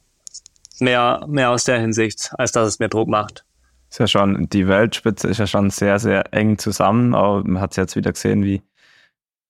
Mehr, 0.79 1.25
mehr 1.27 1.51
aus 1.51 1.65
der 1.65 1.79
Hinsicht, 1.79 2.31
als 2.37 2.51
dass 2.51 2.67
es 2.67 2.79
mir 2.79 2.89
Druck 2.89 3.09
macht. 3.09 3.45
Ist 3.89 3.99
ja 3.99 4.07
schon, 4.07 4.47
die 4.49 4.67
Weltspitze 4.67 5.27
ist 5.27 5.39
ja 5.39 5.47
schon 5.47 5.69
sehr, 5.71 5.99
sehr 5.99 6.33
eng 6.33 6.57
zusammen, 6.57 7.15
aber 7.15 7.43
man 7.43 7.61
hat 7.61 7.71
es 7.71 7.77
jetzt 7.77 7.95
wieder 7.95 8.11
gesehen, 8.11 8.43
wie, 8.43 8.61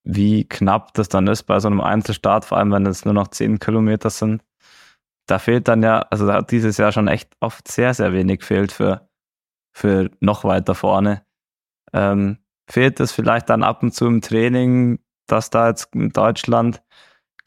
wie 0.03 0.45
knapp 0.45 0.93
das 0.93 1.09
dann 1.09 1.27
ist 1.27 1.43
bei 1.43 1.59
so 1.59 1.67
einem 1.67 1.81
Einzelstart, 1.81 2.45
vor 2.45 2.57
allem 2.57 2.71
wenn 2.71 2.85
es 2.85 3.05
nur 3.05 3.13
noch 3.13 3.27
zehn 3.27 3.59
Kilometer 3.59 4.09
sind. 4.09 4.43
Da 5.27 5.39
fehlt 5.39 5.67
dann 5.67 5.83
ja, 5.83 5.99
also 6.09 6.25
da 6.25 6.35
hat 6.35 6.51
dieses 6.51 6.77
Jahr 6.77 6.91
schon 6.91 7.07
echt 7.07 7.29
oft 7.41 7.67
sehr, 7.67 7.93
sehr 7.93 8.13
wenig 8.13 8.43
fehlt 8.43 8.71
für, 8.71 9.07
für 9.73 10.09
noch 10.19 10.43
weiter 10.43 10.73
vorne. 10.73 11.23
Ähm, 11.93 12.37
fehlt 12.69 12.99
es 12.99 13.11
vielleicht 13.11 13.49
dann 13.49 13.63
ab 13.63 13.83
und 13.83 13.93
zu 13.93 14.05
im 14.05 14.21
Training, 14.21 14.99
dass 15.27 15.49
da 15.49 15.69
jetzt 15.69 15.93
in 15.93 16.09
Deutschland 16.09 16.81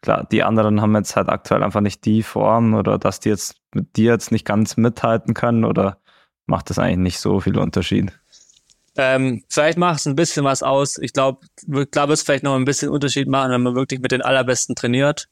klar, 0.03 0.27
die 0.31 0.43
anderen 0.43 0.83
haben 0.83 0.95
jetzt 0.97 1.17
halt 1.17 1.29
aktuell 1.29 1.63
einfach 1.63 1.81
nicht 1.81 2.05
die 2.05 2.23
Form 2.23 2.75
oder 2.75 2.99
dass 2.99 3.21
die 3.21 3.31
jetzt 3.31 3.57
mit 3.73 3.97
dir 3.97 4.13
jetzt 4.13 4.33
nicht 4.33 4.45
ganz 4.45 4.77
mithalten 4.77 5.33
können 5.33 5.65
oder 5.65 5.99
macht 6.47 6.69
das 6.69 6.79
eigentlich 6.79 6.99
nicht 6.99 7.21
so 7.21 7.41
viel 7.41 7.59
Unterschied? 7.59 8.13
Ähm, 8.97 9.43
vielleicht 9.49 9.79
macht 9.79 10.01
es 10.01 10.07
ein 10.07 10.17
bisschen 10.17 10.45
was 10.45 10.63
aus. 10.63 10.99
Ich 10.99 11.15
glaube, 11.15 11.47
glaub, 11.91 12.11
es 12.11 12.23
vielleicht 12.23 12.45
noch 12.45 12.57
ein 12.57 12.67
bisschen 12.67 12.91
Unterschied 12.91 13.27
machen, 13.27 13.51
wenn 13.51 13.63
man 13.63 13.75
wirklich 13.75 14.01
mit 14.01 14.13
den 14.13 14.21
Allerbesten 14.21 14.75
trainiert. 14.75 15.29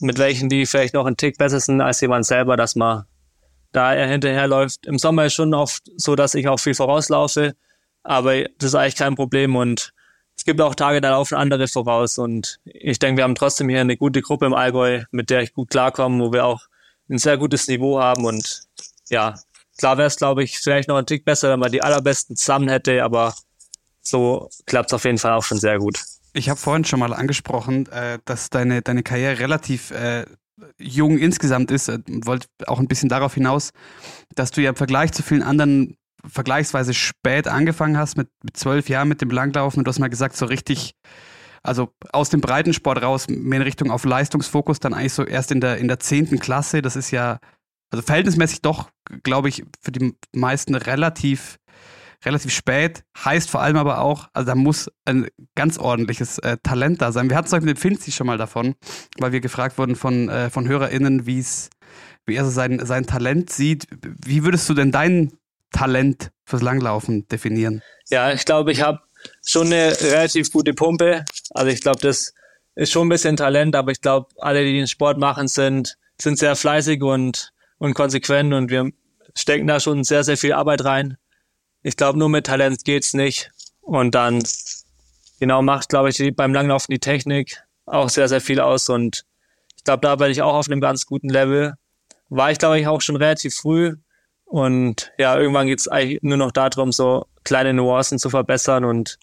Mit 0.00 0.18
welchen, 0.18 0.48
die 0.48 0.66
vielleicht 0.66 0.94
noch 0.94 1.06
einen 1.06 1.16
Tick 1.16 1.38
besser 1.38 1.60
sind 1.60 1.80
als 1.80 2.00
jemand 2.00 2.26
selber, 2.26 2.56
dass 2.56 2.74
man 2.74 3.04
da 3.70 3.94
er 3.94 4.08
hinterherläuft. 4.08 4.86
Im 4.86 4.98
Sommer 4.98 5.26
ist 5.26 5.34
schon 5.34 5.54
oft 5.54 5.84
so, 5.96 6.16
dass 6.16 6.34
ich 6.34 6.48
auch 6.48 6.58
viel 6.58 6.74
vorauslaufe, 6.74 7.54
aber 8.02 8.44
das 8.58 8.70
ist 8.70 8.74
eigentlich 8.74 8.96
kein 8.96 9.14
Problem 9.14 9.56
und 9.56 9.92
es 10.36 10.44
gibt 10.44 10.60
auch 10.60 10.74
Tage, 10.74 11.00
da 11.00 11.10
laufen 11.10 11.34
andere 11.34 11.66
voraus 11.66 12.18
und 12.18 12.60
ich 12.64 12.98
denke, 12.98 13.18
wir 13.18 13.24
haben 13.24 13.34
trotzdem 13.34 13.68
hier 13.68 13.80
eine 13.80 13.96
gute 13.96 14.22
Gruppe 14.22 14.46
im 14.46 14.54
Allgäu, 14.54 15.02
mit 15.10 15.30
der 15.30 15.42
ich 15.42 15.52
gut 15.52 15.70
klarkomme, 15.70 16.22
wo 16.22 16.32
wir 16.32 16.44
auch 16.44 16.66
ein 17.10 17.18
sehr 17.18 17.38
gutes 17.38 17.66
Niveau 17.68 18.00
haben 18.00 18.24
und 18.24 18.62
ja, 19.10 19.34
Klar 19.78 19.96
wäre 19.96 20.08
es, 20.08 20.16
glaube 20.16 20.42
ich, 20.42 20.58
vielleicht 20.58 20.88
noch 20.88 20.96
ein 20.96 21.06
Tick 21.06 21.24
besser, 21.24 21.50
wenn 21.50 21.60
man 21.60 21.70
die 21.70 21.82
allerbesten 21.82 22.36
zusammen 22.36 22.68
hätte, 22.68 23.02
aber 23.04 23.34
so 24.02 24.50
klappt 24.66 24.90
es 24.90 24.94
auf 24.94 25.04
jeden 25.04 25.18
Fall 25.18 25.32
auch 25.32 25.44
schon 25.44 25.58
sehr 25.58 25.78
gut. 25.78 26.02
Ich 26.32 26.48
habe 26.48 26.58
vorhin 26.58 26.84
schon 26.84 26.98
mal 26.98 27.14
angesprochen, 27.14 27.86
äh, 27.86 28.18
dass 28.24 28.50
deine, 28.50 28.82
deine 28.82 29.04
Karriere 29.04 29.38
relativ 29.38 29.92
äh, 29.92 30.26
jung 30.78 31.16
insgesamt 31.16 31.70
ist 31.70 31.88
äh, 31.88 32.00
wollte 32.24 32.48
auch 32.66 32.80
ein 32.80 32.88
bisschen 32.88 33.08
darauf 33.08 33.34
hinaus, 33.34 33.70
dass 34.34 34.50
du 34.50 34.60
ja 34.60 34.70
im 34.70 34.76
Vergleich 34.76 35.12
zu 35.12 35.22
vielen 35.22 35.44
anderen 35.44 35.96
vergleichsweise 36.26 36.94
spät 36.94 37.48
angefangen 37.48 37.96
hast, 37.96 38.16
mit, 38.16 38.28
zwölf 38.52 38.88
Jahren 38.88 39.08
mit 39.08 39.20
dem 39.20 39.30
Langlaufen 39.30 39.80
und 39.80 39.84
du 39.84 39.88
hast 39.90 39.98
mal 39.98 40.08
gesagt, 40.08 40.36
so 40.36 40.46
richtig, 40.46 40.94
also 41.62 41.92
aus 42.12 42.30
dem 42.30 42.40
Breitensport 42.40 43.02
raus, 43.02 43.26
mehr 43.28 43.58
in 43.58 43.62
Richtung 43.62 43.90
auf 43.90 44.04
Leistungsfokus, 44.04 44.80
dann 44.80 44.94
eigentlich 44.94 45.12
so 45.12 45.24
erst 45.24 45.52
in 45.52 45.60
der, 45.60 45.78
in 45.78 45.88
der 45.88 46.00
zehnten 46.00 46.38
Klasse, 46.38 46.82
das 46.82 46.96
ist 46.96 47.10
ja 47.10 47.38
also 47.90 48.02
verhältnismäßig 48.02 48.62
doch, 48.62 48.90
glaube 49.22 49.48
ich, 49.48 49.64
für 49.80 49.92
die 49.92 50.14
meisten 50.34 50.74
relativ, 50.74 51.58
relativ 52.24 52.52
spät. 52.52 53.04
Heißt 53.24 53.48
vor 53.48 53.62
allem 53.62 53.76
aber 53.76 54.00
auch, 54.00 54.28
also 54.34 54.46
da 54.46 54.54
muss 54.54 54.90
ein 55.04 55.28
ganz 55.54 55.78
ordentliches 55.78 56.38
äh, 56.38 56.58
Talent 56.62 57.00
da 57.00 57.12
sein. 57.12 57.30
Wir 57.30 57.36
hatten 57.36 57.46
es 57.46 57.52
mit 57.52 57.76
dem 57.76 57.80
Finzi 57.80 58.12
schon 58.12 58.26
mal 58.26 58.38
davon, 58.38 58.74
weil 59.18 59.32
wir 59.32 59.40
gefragt 59.40 59.78
wurden 59.78 59.96
von, 59.96 60.28
äh, 60.28 60.50
von 60.50 60.68
HörerInnen, 60.68 61.26
wie 61.26 61.38
es, 61.38 61.70
wie 62.26 62.34
er 62.34 62.44
so 62.44 62.50
sein, 62.50 62.84
sein 62.84 63.06
Talent 63.06 63.50
sieht. 63.50 63.86
Wie 64.24 64.44
würdest 64.44 64.68
du 64.68 64.74
denn 64.74 64.92
dein 64.92 65.32
Talent 65.70 66.30
fürs 66.44 66.62
Langlaufen 66.62 67.28
definieren? 67.28 67.82
Ja, 68.08 68.32
ich 68.32 68.44
glaube, 68.44 68.72
ich 68.72 68.82
habe 68.82 69.00
schon 69.44 69.66
eine 69.66 69.98
relativ 70.00 70.52
gute 70.52 70.74
Pumpe. 70.74 71.24
Also 71.50 71.70
ich 71.70 71.80
glaube, 71.80 72.00
das 72.00 72.32
ist 72.74 72.92
schon 72.92 73.06
ein 73.06 73.10
bisschen 73.10 73.36
Talent, 73.36 73.74
aber 73.76 73.92
ich 73.92 74.00
glaube, 74.00 74.28
alle, 74.38 74.64
die 74.64 74.72
den 74.72 74.86
Sport 74.86 75.18
machen, 75.18 75.48
sind, 75.48 75.96
sind 76.20 76.38
sehr 76.38 76.56
fleißig 76.56 77.02
und 77.02 77.52
und 77.78 77.94
konsequent 77.94 78.52
und 78.52 78.70
wir 78.70 78.90
stecken 79.34 79.66
da 79.66 79.80
schon 79.80 80.04
sehr, 80.04 80.24
sehr 80.24 80.36
viel 80.36 80.52
Arbeit 80.52 80.84
rein. 80.84 81.16
Ich 81.82 81.96
glaube, 81.96 82.18
nur 82.18 82.28
mit 82.28 82.46
Talent 82.46 82.84
geht's 82.84 83.14
nicht. 83.14 83.50
Und 83.80 84.14
dann 84.14 84.42
genau 85.40 85.62
macht, 85.62 85.88
glaube 85.88 86.10
ich, 86.10 86.36
beim 86.36 86.52
Langlaufen 86.52 86.92
die 86.92 86.98
Technik 86.98 87.62
auch 87.86 88.08
sehr, 88.08 88.28
sehr 88.28 88.40
viel 88.40 88.60
aus. 88.60 88.88
Und 88.88 89.24
ich 89.76 89.84
glaube, 89.84 90.00
da 90.00 90.16
bin 90.16 90.30
ich 90.30 90.42
auch 90.42 90.54
auf 90.54 90.68
einem 90.68 90.80
ganz 90.80 91.06
guten 91.06 91.28
Level. 91.28 91.74
War 92.28 92.50
ich, 92.50 92.58
glaube 92.58 92.80
ich, 92.80 92.86
auch 92.86 93.00
schon 93.00 93.16
relativ 93.16 93.54
früh. 93.54 93.96
Und 94.48 95.12
ja, 95.18 95.38
irgendwann 95.38 95.66
geht's 95.66 95.88
eigentlich 95.88 96.20
nur 96.22 96.38
noch 96.38 96.52
darum, 96.52 96.90
so 96.90 97.26
kleine 97.44 97.74
Nuancen 97.74 98.18
zu 98.18 98.30
verbessern 98.30 98.84
und 98.84 99.18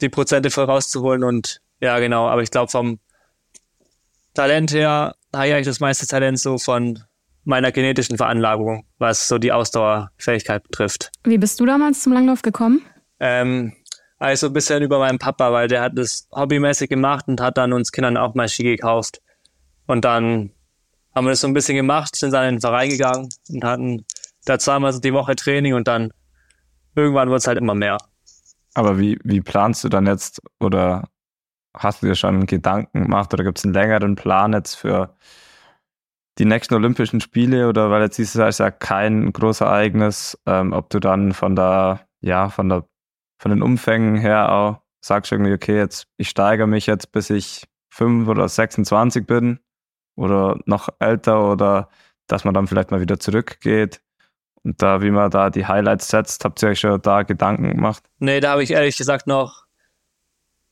die 0.00 0.08
Prozente 0.08 0.50
vorauszuholen. 0.50 1.24
Und 1.24 1.60
ja, 1.80 1.98
genau. 1.98 2.28
Aber 2.28 2.42
ich 2.42 2.50
glaube, 2.50 2.70
vom 2.70 3.00
Talent 4.34 4.72
her 4.72 5.16
habe 5.34 5.48
ich 5.48 5.54
eigentlich 5.54 5.66
das 5.66 5.80
meiste 5.80 6.06
Talent 6.06 6.38
so 6.38 6.58
von 6.58 7.00
meiner 7.44 7.72
genetischen 7.72 8.16
Veranlagung, 8.16 8.86
was 8.98 9.26
so 9.26 9.38
die 9.38 9.50
Ausdauerfähigkeit 9.50 10.62
betrifft. 10.62 11.10
Wie 11.24 11.38
bist 11.38 11.58
du 11.58 11.66
damals 11.66 12.02
zum 12.02 12.12
Langlauf 12.12 12.42
gekommen? 12.42 12.82
Ähm, 13.18 13.72
also 14.18 14.48
ein 14.48 14.52
bisschen 14.52 14.82
über 14.82 14.98
meinen 14.98 15.18
Papa, 15.18 15.52
weil 15.52 15.66
der 15.66 15.80
hat 15.80 15.96
das 15.96 16.28
hobbymäßig 16.30 16.88
gemacht 16.88 17.26
und 17.26 17.40
hat 17.40 17.56
dann 17.56 17.72
uns 17.72 17.90
Kindern 17.90 18.16
auch 18.16 18.34
mal 18.34 18.48
Ski 18.48 18.62
gekauft. 18.62 19.22
Und 19.86 20.04
dann 20.04 20.52
haben 21.18 21.26
wir 21.26 21.30
das 21.30 21.40
so 21.40 21.48
ein 21.48 21.52
bisschen 21.52 21.74
gemacht, 21.74 22.14
sind 22.14 22.32
dann 22.32 22.48
in 22.48 22.54
den 22.54 22.60
Verein 22.60 22.90
gegangen 22.90 23.28
und 23.48 23.64
hatten 23.64 24.04
da 24.44 24.56
zweimal 24.56 24.98
die 25.00 25.12
Woche 25.12 25.34
Training 25.34 25.74
und 25.74 25.88
dann 25.88 26.12
irgendwann 26.94 27.28
wurde 27.28 27.38
es 27.38 27.48
halt 27.48 27.58
immer 27.58 27.74
mehr. 27.74 27.98
Aber 28.74 29.00
wie, 29.00 29.18
wie 29.24 29.40
planst 29.40 29.82
du 29.82 29.88
dann 29.88 30.06
jetzt 30.06 30.40
oder 30.60 31.08
hast 31.76 32.02
du 32.02 32.06
dir 32.06 32.14
schon 32.14 32.46
Gedanken 32.46 33.02
gemacht 33.02 33.34
oder 33.34 33.42
gibt 33.42 33.58
es 33.58 33.64
einen 33.64 33.74
längeren 33.74 34.14
Plan 34.14 34.52
jetzt 34.52 34.76
für 34.76 35.16
die 36.38 36.44
nächsten 36.44 36.74
Olympischen 36.74 37.20
Spiele 37.20 37.68
oder 37.68 37.90
weil 37.90 38.02
jetzt 38.02 38.18
dieses 38.18 38.34
Jahr 38.34 38.48
ist 38.48 38.60
ja 38.60 38.70
kein 38.70 39.32
großes 39.32 39.62
Ereignis, 39.62 40.38
ähm, 40.46 40.72
ob 40.72 40.88
du 40.88 41.00
dann 41.00 41.32
von 41.32 41.56
der, 41.56 42.06
ja, 42.20 42.48
von 42.48 42.68
der, 42.68 42.86
von 43.40 43.50
den 43.50 43.60
Umfängen 43.60 44.14
her 44.14 44.52
auch 44.52 44.82
sagst 45.00 45.32
irgendwie, 45.32 45.52
okay, 45.52 45.78
jetzt, 45.78 46.06
ich 46.16 46.28
steigere 46.28 46.68
mich 46.68 46.86
jetzt, 46.86 47.10
bis 47.10 47.28
ich 47.30 47.64
5 47.90 48.28
oder 48.28 48.48
26 48.48 49.26
bin 49.26 49.58
oder 50.18 50.58
noch 50.66 50.88
älter 50.98 51.50
oder 51.50 51.88
dass 52.26 52.44
man 52.44 52.54
dann 52.54 52.66
vielleicht 52.66 52.90
mal 52.90 53.00
wieder 53.00 53.18
zurückgeht. 53.18 54.00
Und 54.64 54.82
da, 54.82 55.00
wie 55.00 55.10
man 55.10 55.30
da 55.30 55.50
die 55.50 55.66
Highlights 55.66 56.08
setzt, 56.08 56.44
habt 56.44 56.62
ihr 56.62 56.70
euch 56.70 56.80
schon 56.80 57.00
da 57.00 57.22
Gedanken 57.22 57.70
gemacht? 57.70 58.02
Nee, 58.18 58.40
da 58.40 58.50
habe 58.50 58.62
ich 58.62 58.72
ehrlich 58.72 58.96
gesagt 58.96 59.26
noch, 59.26 59.64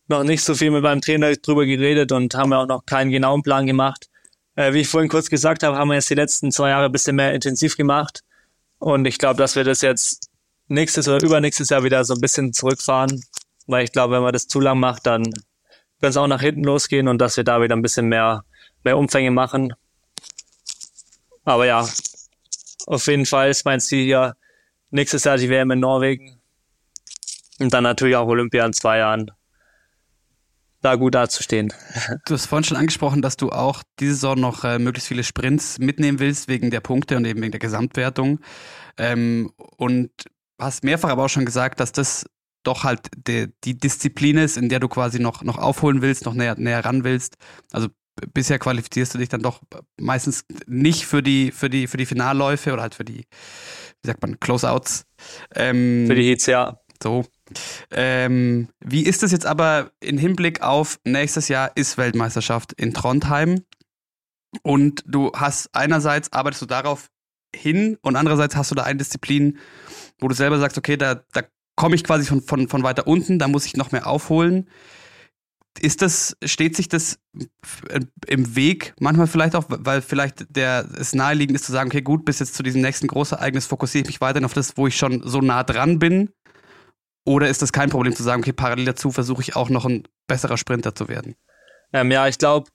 noch 0.09 0.25
nicht 0.25 0.43
so 0.43 0.55
viel 0.55 0.71
mit 0.71 0.83
meinem 0.83 1.01
Trainer 1.01 1.33
drüber 1.35 1.65
geredet 1.65 2.13
und 2.13 2.35
haben 2.35 2.53
ja 2.53 2.59
auch 2.59 2.67
noch 2.67 2.85
keinen 2.85 3.11
genauen 3.11 3.43
Plan 3.43 3.67
gemacht. 3.67 4.09
Äh, 4.57 4.73
wie 4.73 4.81
ich 4.81 4.89
vorhin 4.89 5.09
kurz 5.09 5.31
gesagt 5.31 5.63
habe, 5.63 5.77
haben 5.77 5.89
wir 5.89 5.95
jetzt 5.95 6.11
die 6.11 6.15
letzten 6.15 6.51
zwei 6.51 6.71
Jahre 6.71 6.87
ein 6.87 6.93
bisschen 6.93 7.17
mehr 7.17 7.33
intensiv 7.33 7.77
gemacht. 7.77 8.23
Und 8.79 9.07
ich 9.07 9.19
glaube, 9.19 9.39
dass 9.39 9.57
wir 9.57 9.65
das 9.65 9.81
jetzt 9.81 10.31
nächstes 10.69 11.09
oder 11.09 11.25
übernächstes 11.25 11.71
Jahr 11.71 11.85
wieder 11.85 12.05
so 12.05 12.15
ein 12.15 12.21
bisschen 12.21 12.53
zurückfahren. 12.53 13.23
Weil 13.67 13.85
ich 13.85 13.93
glaube, 13.93 14.15
wenn 14.15 14.23
man 14.23 14.33
das 14.33 14.49
zu 14.49 14.61
lang 14.61 14.79
macht, 14.79 15.07
dann 15.07 15.25
kann 16.01 16.11
es 16.11 16.17
auch 16.17 16.27
nach 16.27 16.41
hinten 16.41 16.65
losgehen 16.65 17.09
und 17.09 17.19
dass 17.19 17.37
wir 17.37 17.45
da 17.45 17.61
wieder 17.63 17.75
ein 17.75 17.83
bisschen 17.83 18.07
mehr, 18.07 18.45
mehr 18.87 18.97
Umfänge 18.97 19.31
machen. 19.31 19.75
Aber 21.45 21.67
ja, 21.67 21.87
auf 22.87 23.07
jeden 23.07 23.27
Fall 23.27 23.51
ist 23.51 23.65
mein 23.65 23.81
Ziel 23.81 24.05
hier 24.05 24.37
nächstes 24.91 25.25
Jahr 25.25 25.37
die 25.37 25.51
WM 25.51 25.71
in 25.71 25.81
Norwegen. 25.81 26.41
Und 27.59 27.73
dann 27.73 27.85
natürlich 27.85 28.17
auch 28.17 28.27
Olympia 28.27 28.65
in 28.65 28.73
zwei 28.73 28.99
Jahren 28.99 29.31
da 30.83 30.95
gut 30.95 31.15
dazustehen. 31.15 31.73
Du 32.27 32.35
hast 32.35 32.47
vorhin 32.47 32.65
schon 32.65 32.77
angesprochen, 32.77 33.23
dass 33.23 33.37
du 33.37 33.51
auch 33.51 33.83
diese 33.99 34.15
Saison 34.15 34.39
noch 34.39 34.65
äh, 34.65 34.79
möglichst 34.79 35.09
viele 35.09 35.25
Sprints 35.25 35.79
mitnehmen 35.79 36.19
willst, 36.19 36.49
wegen 36.49 36.71
der 36.71 36.81
Punkte 36.81 37.17
und 37.17 37.25
eben 37.25 37.43
wegen 37.43 37.53
der 37.53 37.61
Gesamtwertung. 37.61 38.41
Ähm, 38.99 39.53
und 39.57 40.11
hast 40.59 40.85
mehrfach 40.85 41.11
aber 41.11 41.25
auch 41.25 41.29
schon 41.29 41.45
gesagt, 41.45 41.81
dass 41.81 41.93
das 41.93 42.27
doch 42.63 42.85
halt 42.85 43.09
die, 43.17 43.49
die 43.65 43.79
Disziplin 43.79 44.39
ist, 44.39 44.57
in 44.57 44.69
der 44.69 44.81
du 44.81 44.89
quasi 44.89 45.19
noch, 45.19 45.43
noch 45.43 45.59
aufholen 45.59 46.03
willst, 46.03 46.25
noch 46.25 46.35
näher, 46.35 46.57
näher 46.59 46.85
ran 46.85 47.05
willst. 47.05 47.37
Also 47.73 47.89
bisher 48.33 48.59
qualifizierst 48.59 49.15
du 49.15 49.19
dich 49.19 49.29
dann 49.29 49.43
doch 49.43 49.63
meistens 49.99 50.45
nicht 50.67 51.07
für 51.07 51.23
die, 51.23 51.53
für 51.53 51.71
die, 51.71 51.87
für 51.87 51.97
die 51.97 52.07
Finalläufe 52.07 52.73
oder 52.73 52.83
halt 52.83 52.95
für 52.95 53.05
die, 53.05 53.27
wie 54.03 54.07
sagt 54.07 54.23
man, 54.23 54.41
Closeouts. 54.41 55.07
Ähm, 55.55 56.07
für 56.07 56.15
die 56.15 56.25
Hits, 56.25 56.47
ja. 56.47 56.81
So. 57.03 57.27
Ähm, 57.91 58.69
wie 58.81 59.03
ist 59.03 59.23
es 59.23 59.33
jetzt 59.33 59.47
aber 59.47 59.91
im 60.01 60.19
Hinblick 60.19 60.63
auf 60.63 60.99
nächstes 61.05 61.49
Jahr 61.49 61.71
ist 61.77 61.99
Weltmeisterschaft 61.99 62.73
in 62.73 62.95
Trondheim 62.95 63.63
und 64.63 65.05
du 65.07 65.31
hast 65.35 65.75
einerseits 65.75 66.33
arbeitest 66.33 66.63
du 66.63 66.67
darauf 66.67 67.11
hin 67.55 67.99
und 68.03 68.17
andererseits 68.17 68.57
hast 68.57 68.71
du 68.71 68.75
da 68.75 68.85
eine 68.85 68.99
Disziplin, 68.99 69.59
wo 70.19 70.29
du 70.29 70.35
selber 70.35 70.59
sagst, 70.59 70.79
okay, 70.79 70.97
da, 70.97 71.23
da 71.33 71.43
komme 71.77 71.95
ich 71.95 72.05
quasi 72.05 72.25
von, 72.25 72.43
von, 72.43 72.69
von 72.69 72.83
weiter 72.83 73.07
unten, 73.07 73.39
da 73.39 73.49
muss 73.49 73.67
ich 73.67 73.77
noch 73.77 73.93
mehr 73.93 74.07
aufholen. 74.07 74.69
Ist 75.81 76.03
das, 76.03 76.37
steht 76.45 76.77
sich 76.77 76.89
das 76.89 77.19
im 78.27 78.57
Weg 78.57 78.95
manchmal 78.99 79.27
vielleicht 79.27 79.55
auch, 79.55 79.65
weil 79.69 80.03
vielleicht 80.03 80.57
der, 80.57 80.89
es 80.99 81.15
naheliegend 81.15 81.57
ist 81.57 81.65
zu 81.65 81.73
sagen, 81.73 81.91
okay, 81.91 82.03
gut, 82.03 82.25
bis 82.25 82.39
jetzt 82.39 82.55
zu 82.55 82.63
diesem 82.63 82.81
nächsten 82.81 83.07
Großereignis 83.07 83.67
fokussiere 83.67 84.03
ich 84.03 84.09
mich 84.09 84.21
weiterhin 84.21 84.45
auf 84.45 84.55
das, 84.55 84.77
wo 84.77 84.87
ich 84.87 84.97
schon 84.97 85.23
so 85.25 85.41
nah 85.41 85.65
dran 85.65 85.99
bin 85.99 86.31
oder 87.27 87.49
ist 87.49 87.61
das 87.61 87.73
kein 87.73 87.91
Problem 87.91 88.15
zu 88.15 88.23
sagen, 88.23 88.41
okay, 88.43 88.53
parallel 88.53 88.85
dazu 88.85 89.11
versuche 89.11 89.43
ich 89.43 89.57
auch 89.57 89.69
noch 89.69 89.85
ein 89.85 90.05
besserer 90.29 90.57
Sprinter 90.57 90.95
zu 90.95 91.09
werden? 91.09 91.35
Ähm, 91.93 92.11
ja, 92.13 92.29
ich 92.29 92.39
glaube, 92.39 92.71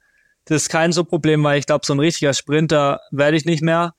das 0.46 0.64
ist 0.64 0.70
kein 0.70 0.92
so 0.92 1.06
Problem, 1.06 1.44
weil 1.44 1.58
ich 1.58 1.66
glaube, 1.66 1.86
so 1.86 1.94
ein 1.94 2.00
richtiger 2.00 2.34
Sprinter 2.34 3.00
werde 3.12 3.38
ich 3.38 3.46
nicht 3.46 3.64
mehr. 3.64 3.94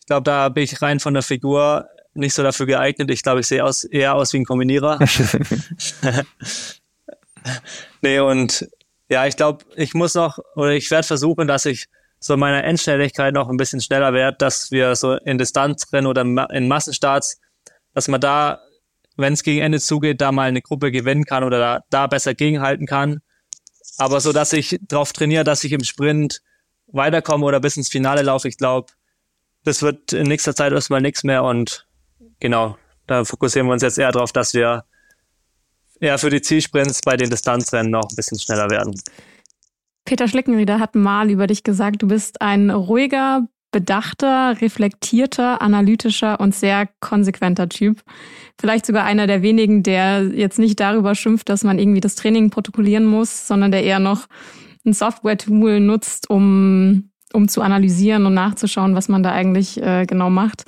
Ich 0.00 0.06
glaube, 0.06 0.22
da 0.22 0.48
bin 0.48 0.64
ich 0.64 0.80
rein 0.80 1.00
von 1.00 1.12
der 1.12 1.22
Figur 1.22 1.86
nicht 2.14 2.34
so 2.34 2.42
dafür 2.42 2.66
geeignet. 2.66 3.10
Ich 3.10 3.22
glaube, 3.22 3.40
ich 3.40 3.46
sehe 3.46 3.62
aus, 3.62 3.84
eher 3.84 4.14
aus 4.14 4.32
wie 4.32 4.38
ein 4.38 4.44
Kombinierer. 4.44 4.98
nee, 8.00 8.18
und 8.18 8.68
ja, 9.08 9.26
ich 9.26 9.36
glaube, 9.36 9.64
ich 9.76 9.94
muss 9.94 10.14
noch, 10.14 10.38
oder 10.54 10.72
ich 10.72 10.90
werde 10.90 11.06
versuchen, 11.06 11.46
dass 11.46 11.66
ich 11.66 11.86
so 12.18 12.36
meiner 12.36 12.64
Endschnelligkeit 12.64 13.34
noch 13.34 13.48
ein 13.48 13.56
bisschen 13.56 13.80
schneller 13.80 14.12
werde, 14.12 14.36
dass 14.38 14.70
wir 14.70 14.94
so 14.94 15.14
in 15.14 15.38
Distanzrennen 15.38 16.06
oder 16.06 16.22
in 16.50 16.68
Massenstarts, 16.68 17.40
dass 17.94 18.08
man 18.08 18.20
da 18.20 18.60
wenn 19.20 19.32
es 19.32 19.42
gegen 19.42 19.60
Ende 19.60 19.80
zugeht, 19.80 20.20
da 20.20 20.32
mal 20.32 20.48
eine 20.48 20.62
Gruppe 20.62 20.90
gewinnen 20.90 21.24
kann 21.24 21.44
oder 21.44 21.58
da, 21.58 21.80
da 21.90 22.06
besser 22.06 22.34
gegenhalten 22.34 22.86
kann. 22.86 23.20
Aber 23.98 24.20
so, 24.20 24.32
dass 24.32 24.52
ich 24.52 24.78
darauf 24.82 25.12
trainiere, 25.12 25.44
dass 25.44 25.64
ich 25.64 25.72
im 25.72 25.84
Sprint 25.84 26.42
weiterkomme 26.86 27.44
oder 27.44 27.60
bis 27.60 27.76
ins 27.76 27.88
Finale 27.88 28.22
laufe, 28.22 28.48
ich 28.48 28.56
glaube, 28.56 28.92
das 29.64 29.82
wird 29.82 30.12
in 30.12 30.26
nächster 30.26 30.54
Zeit 30.54 30.72
erstmal 30.72 31.00
nichts 31.00 31.22
mehr 31.22 31.44
und 31.44 31.86
genau, 32.40 32.78
da 33.06 33.24
fokussieren 33.24 33.68
wir 33.68 33.74
uns 33.74 33.82
jetzt 33.82 33.98
eher 33.98 34.10
darauf, 34.10 34.32
dass 34.32 34.54
wir 34.54 34.84
eher 36.00 36.18
für 36.18 36.30
die 36.30 36.42
Zielsprints 36.42 37.00
bei 37.02 37.16
den 37.16 37.30
Distanzrennen 37.30 37.90
noch 37.90 38.08
ein 38.10 38.16
bisschen 38.16 38.38
schneller 38.38 38.70
werden. 38.70 39.00
Peter 40.04 40.26
Schlickenrieder 40.26 40.80
hat 40.80 40.94
mal 40.94 41.30
über 41.30 41.46
dich 41.46 41.62
gesagt, 41.62 42.02
du 42.02 42.08
bist 42.08 42.40
ein 42.40 42.70
ruhiger, 42.70 43.46
bedachter, 43.70 44.60
reflektierter, 44.60 45.62
analytischer 45.62 46.40
und 46.40 46.54
sehr 46.54 46.88
konsequenter 47.00 47.68
Typ. 47.68 48.02
Vielleicht 48.60 48.86
sogar 48.86 49.04
einer 49.04 49.26
der 49.26 49.42
wenigen, 49.42 49.82
der 49.82 50.24
jetzt 50.34 50.58
nicht 50.58 50.80
darüber 50.80 51.14
schimpft, 51.14 51.48
dass 51.48 51.62
man 51.62 51.78
irgendwie 51.78 52.00
das 52.00 52.16
Training 52.16 52.50
protokollieren 52.50 53.06
muss, 53.06 53.46
sondern 53.46 53.70
der 53.70 53.84
eher 53.84 54.00
noch 54.00 54.26
ein 54.84 54.92
Software-Tool 54.92 55.78
nutzt, 55.78 56.28
um, 56.30 57.10
um 57.32 57.48
zu 57.48 57.62
analysieren 57.62 58.26
und 58.26 58.34
nachzuschauen, 58.34 58.96
was 58.96 59.08
man 59.08 59.22
da 59.22 59.30
eigentlich 59.30 59.80
äh, 59.80 60.06
genau 60.06 60.30
macht. 60.30 60.64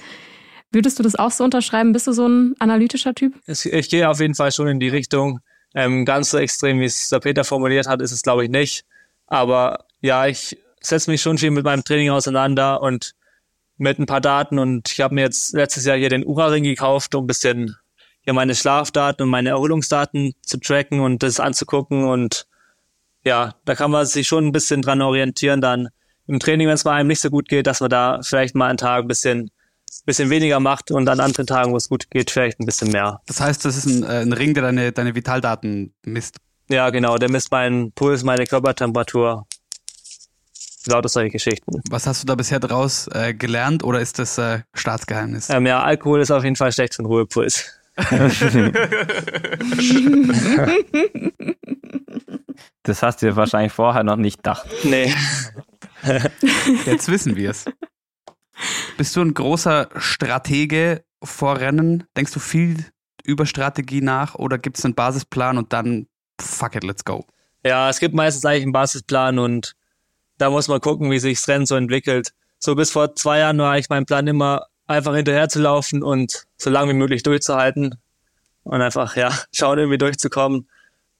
Würdest 0.72 0.98
du 0.98 1.02
das 1.02 1.14
auch 1.14 1.30
so 1.30 1.44
unterschreiben? 1.44 1.92
Bist 1.92 2.06
du 2.06 2.12
so 2.12 2.26
ein 2.26 2.54
analytischer 2.58 3.14
Typ? 3.14 3.34
Ich 3.46 3.90
gehe 3.90 4.08
auf 4.08 4.20
jeden 4.20 4.34
Fall 4.34 4.52
schon 4.52 4.68
in 4.68 4.80
die 4.80 4.88
Richtung. 4.88 5.40
Ähm, 5.74 6.04
ganz 6.04 6.30
so 6.30 6.38
extrem, 6.38 6.80
wie 6.80 6.86
es 6.86 7.10
der 7.10 7.20
Peter 7.20 7.44
formuliert 7.44 7.86
hat, 7.86 8.00
ist 8.00 8.12
es, 8.12 8.22
glaube 8.22 8.44
ich, 8.44 8.50
nicht. 8.50 8.84
Aber 9.26 9.84
ja, 10.00 10.26
ich 10.26 10.58
setze 10.80 11.10
mich 11.10 11.22
schon 11.22 11.38
viel 11.38 11.50
mit 11.50 11.64
meinem 11.64 11.84
Training 11.84 12.10
auseinander 12.10 12.82
und 12.82 13.14
mit 13.76 13.98
ein 13.98 14.06
paar 14.06 14.20
Daten. 14.20 14.58
Und 14.58 14.90
ich 14.90 15.00
habe 15.00 15.14
mir 15.14 15.22
jetzt 15.22 15.52
letztes 15.54 15.84
Jahr 15.84 15.96
hier 15.96 16.08
den 16.08 16.24
Ura-Ring 16.24 16.64
gekauft, 16.64 17.14
um 17.14 17.24
ein 17.24 17.26
bisschen 17.26 17.76
hier 18.22 18.32
meine 18.32 18.54
Schlafdaten 18.54 19.24
und 19.24 19.30
meine 19.30 19.50
Erholungsdaten 19.50 20.34
zu 20.42 20.58
tracken 20.58 21.00
und 21.00 21.22
das 21.22 21.40
anzugucken. 21.40 22.04
Und 22.04 22.46
ja, 23.24 23.54
da 23.64 23.74
kann 23.74 23.90
man 23.90 24.06
sich 24.06 24.26
schon 24.26 24.46
ein 24.46 24.52
bisschen 24.52 24.82
dran 24.82 25.02
orientieren, 25.02 25.60
dann 25.60 25.88
im 26.26 26.38
Training, 26.38 26.68
wenn 26.68 26.74
es 26.74 26.84
mal 26.84 26.92
einem 26.92 27.08
nicht 27.08 27.20
so 27.20 27.30
gut 27.30 27.48
geht, 27.48 27.66
dass 27.66 27.80
man 27.80 27.90
da 27.90 28.20
vielleicht 28.22 28.54
mal 28.54 28.68
einen 28.68 28.78
Tag 28.78 29.02
ein 29.04 29.08
bisschen 29.08 29.50
bisschen 30.04 30.30
weniger 30.30 30.60
macht 30.60 30.90
und 30.90 31.08
an 31.08 31.20
anderen 31.20 31.46
Tagen, 31.46 31.72
wo 31.72 31.76
es 31.76 31.88
gut 31.88 32.10
geht, 32.10 32.30
vielleicht 32.30 32.60
ein 32.60 32.66
bisschen 32.66 32.90
mehr. 32.90 33.20
Das 33.26 33.40
heißt, 33.40 33.64
das 33.64 33.76
ist 33.76 33.86
ein, 33.86 34.02
äh, 34.02 34.22
ein 34.22 34.32
Ring, 34.32 34.54
der 34.54 34.62
deine, 34.62 34.92
deine 34.92 35.14
Vitaldaten 35.14 35.94
misst. 36.04 36.36
Ja, 36.68 36.90
genau, 36.90 37.18
der 37.18 37.30
misst 37.30 37.50
meinen 37.50 37.92
Puls, 37.92 38.24
meine 38.24 38.46
Körpertemperatur. 38.46 39.46
Lauter 40.86 41.08
solche 41.08 41.30
Geschichten. 41.30 41.80
Was 41.90 42.06
hast 42.06 42.22
du 42.22 42.26
da 42.26 42.34
bisher 42.34 42.58
draus 42.58 43.06
äh, 43.12 43.34
gelernt 43.34 43.84
oder 43.84 44.00
ist 44.00 44.18
das 44.18 44.38
äh, 44.38 44.62
Staatsgeheimnis? 44.74 45.48
Ähm, 45.50 45.66
ja, 45.66 45.82
Alkohol 45.82 46.20
ist 46.20 46.30
auf 46.32 46.42
jeden 46.42 46.56
Fall 46.56 46.72
schlecht 46.72 46.94
für 46.94 47.02
den 47.02 47.06
Ruhepuls. 47.06 47.70
das 52.82 53.02
hast 53.02 53.22
du 53.22 53.36
wahrscheinlich 53.36 53.72
vorher 53.72 54.02
noch 54.02 54.16
nicht 54.16 54.38
gedacht. 54.38 54.66
Nee. 54.82 55.14
Jetzt 56.86 57.08
wissen 57.08 57.36
wir 57.36 57.50
es. 57.50 57.66
Bist 58.96 59.16
du 59.16 59.20
ein 59.22 59.34
großer 59.34 59.88
Stratege 59.96 61.04
vor 61.22 61.58
Rennen? 61.58 62.04
Denkst 62.16 62.32
du 62.32 62.40
viel 62.40 62.86
über 63.24 63.46
Strategie 63.46 64.00
nach 64.00 64.34
oder 64.34 64.58
gibt 64.58 64.78
es 64.78 64.84
einen 64.84 64.94
Basisplan 64.94 65.58
und 65.58 65.72
dann 65.72 66.06
fuck 66.40 66.74
it, 66.74 66.84
let's 66.84 67.04
go? 67.04 67.26
Ja, 67.64 67.88
es 67.88 68.00
gibt 68.00 68.14
meistens 68.14 68.44
eigentlich 68.44 68.64
einen 68.64 68.72
Basisplan 68.72 69.38
und 69.38 69.74
da 70.38 70.50
muss 70.50 70.68
man 70.68 70.80
gucken, 70.80 71.10
wie 71.10 71.18
sich 71.18 71.38
das 71.38 71.48
Rennen 71.48 71.66
so 71.66 71.76
entwickelt. 71.76 72.32
So 72.58 72.74
bis 72.74 72.90
vor 72.90 73.14
zwei 73.14 73.38
Jahren 73.38 73.58
war 73.58 73.72
eigentlich 73.72 73.90
mein 73.90 74.06
Plan 74.06 74.26
immer, 74.26 74.66
einfach 74.86 75.14
hinterher 75.14 75.48
zu 75.48 75.60
laufen 75.60 76.02
und 76.02 76.46
so 76.56 76.70
lange 76.70 76.92
wie 76.92 76.96
möglich 76.96 77.22
durchzuhalten 77.22 77.96
und 78.64 78.80
einfach, 78.80 79.16
ja, 79.16 79.30
schauen, 79.52 79.78
irgendwie 79.78 79.98
durchzukommen. 79.98 80.68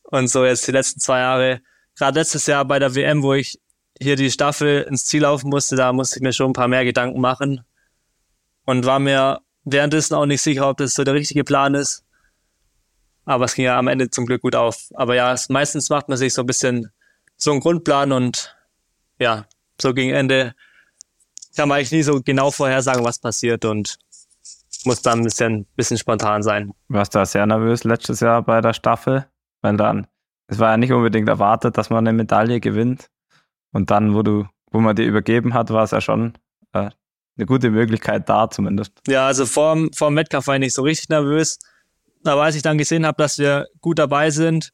Und 0.03 0.29
so 0.29 0.45
jetzt 0.45 0.67
die 0.67 0.73
letzten 0.73 1.01
zwei 1.01 1.21
Jahre, 1.21 1.61
gerade 1.97 2.19
letztes 2.19 2.47
Jahr 2.47 2.65
bei 2.65 2.79
der 2.79 2.95
WM, 2.95 3.23
wo 3.23 3.35
ich 3.35 3.61
hier 4.03 4.17
die 4.17 4.31
Staffel 4.31 4.83
ins 4.83 5.05
Ziel 5.05 5.23
laufen 5.23 5.49
musste, 5.49 5.77
da 5.77 5.93
musste 5.93 6.17
ich 6.17 6.23
mir 6.23 6.33
schon 6.33 6.51
ein 6.51 6.55
paar 6.55 6.69
mehr 6.69 6.85
Gedanken 6.85 7.21
machen 7.21 7.65
und 8.65 8.85
war 8.85 8.99
mir 8.99 9.41
währenddessen 9.65 10.15
auch 10.15 10.27
nicht 10.27 10.43
sicher, 10.43 10.69
ob 10.69 10.77
das 10.79 10.95
so 10.95 11.05
der 11.05 11.15
richtige 11.15 11.45
Plan 11.45 11.75
ist. 11.75 12.05
Aber 13.25 13.45
es 13.45 13.55
ging 13.55 13.67
ja 13.67 13.79
am 13.79 13.89
Ende 13.89 14.11
zum 14.11 14.27
Glück 14.27 14.43
gut 14.43 14.57
auf. 14.57 14.89
Aber 14.95 15.15
ja, 15.15 15.33
es, 15.33 15.49
meistens 15.49 15.89
macht 15.91 16.09
man 16.09 16.19
sich 16.19 16.35
so 16.35 16.43
ein 16.43 16.47
bisschen 16.47 16.91
so 17.37 17.53
einen 17.53 17.61
Grundplan 17.61 18.13
und 18.13 18.57
ja, 19.19 19.47
so 19.81 19.95
gegen 19.95 20.13
Ende 20.13 20.55
kann 21.57 21.69
man 21.69 21.79
eigentlich 21.79 21.93
nie 21.93 22.03
so 22.03 22.21
genau 22.23 22.51
vorhersagen, 22.51 23.05
was 23.05 23.19
passiert 23.19 23.65
und 23.65 23.99
muss 24.85 25.03
dann 25.03 25.21
ein 25.21 25.25
bisschen, 25.25 25.67
bisschen 25.77 25.99
spontan 25.99 26.43
sein. 26.43 26.73
Warst 26.89 27.15
du 27.15 27.25
sehr 27.25 27.47
nervös 27.47 27.85
letztes 27.85 28.21
Jahr 28.21 28.43
bei 28.43 28.61
der 28.61 28.73
Staffel? 28.73 29.27
Weil 29.61 29.77
dann, 29.77 30.07
es 30.49 30.59
war 30.59 30.71
ja 30.71 30.77
nicht 30.77 30.93
unbedingt 30.93 31.29
erwartet, 31.29 31.79
dass 31.79 31.91
man 31.91 32.07
eine 32.07 32.17
Medaille 32.17 32.59
gewinnt. 32.59 33.09
Und 33.73 33.91
dann, 33.91 34.15
wo 34.15 34.23
du, 34.23 34.47
wo 34.71 34.81
man 34.81 34.97
dir 34.97 35.05
übergeben 35.05 35.55
hat, 35.55 35.71
war 35.71 35.85
es 35.85 35.91
ja 35.91 36.01
schon 36.01 36.35
äh, 36.73 36.91
eine 37.37 37.47
gute 37.47 37.71
Möglichkeit 37.71 38.29
da 38.29 38.51
zumindest. 38.51 38.93
Ja, 39.07 39.27
also 39.27 39.47
vor 39.47 39.75
dem 39.75 40.17
Wettkampf 40.17 40.47
war 40.47 40.55
ich 40.55 40.61
nicht 40.61 40.75
so 40.75 40.83
richtig 40.83 41.09
nervös. 41.09 41.59
Aber 42.25 42.43
als 42.43 42.55
ich 42.55 42.63
dann 42.63 42.79
gesehen 42.79 43.07
habe, 43.07 43.17
dass 43.21 43.39
wir 43.39 43.67
gut 43.81 43.99
dabei 43.99 44.31
sind, 44.31 44.73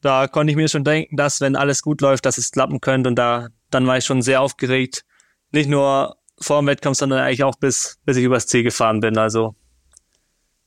da 0.00 0.28
konnte 0.28 0.50
ich 0.50 0.56
mir 0.56 0.68
schon 0.68 0.84
denken, 0.84 1.16
dass 1.16 1.40
wenn 1.40 1.56
alles 1.56 1.82
gut 1.82 2.00
läuft, 2.00 2.26
dass 2.26 2.38
es 2.38 2.50
klappen 2.50 2.80
könnte. 2.80 3.08
Und 3.08 3.16
da, 3.16 3.48
dann 3.70 3.86
war 3.86 3.98
ich 3.98 4.04
schon 4.04 4.22
sehr 4.22 4.40
aufgeregt. 4.40 5.04
Nicht 5.50 5.68
nur 5.68 6.16
vor 6.40 6.60
dem 6.60 6.66
Wettkampf, 6.66 6.98
sondern 6.98 7.20
eigentlich 7.20 7.44
auch 7.44 7.56
bis, 7.56 7.98
bis 8.04 8.16
ich 8.16 8.24
übers 8.24 8.46
Ziel 8.46 8.62
gefahren 8.62 9.00
bin. 9.00 9.18
Also 9.18 9.54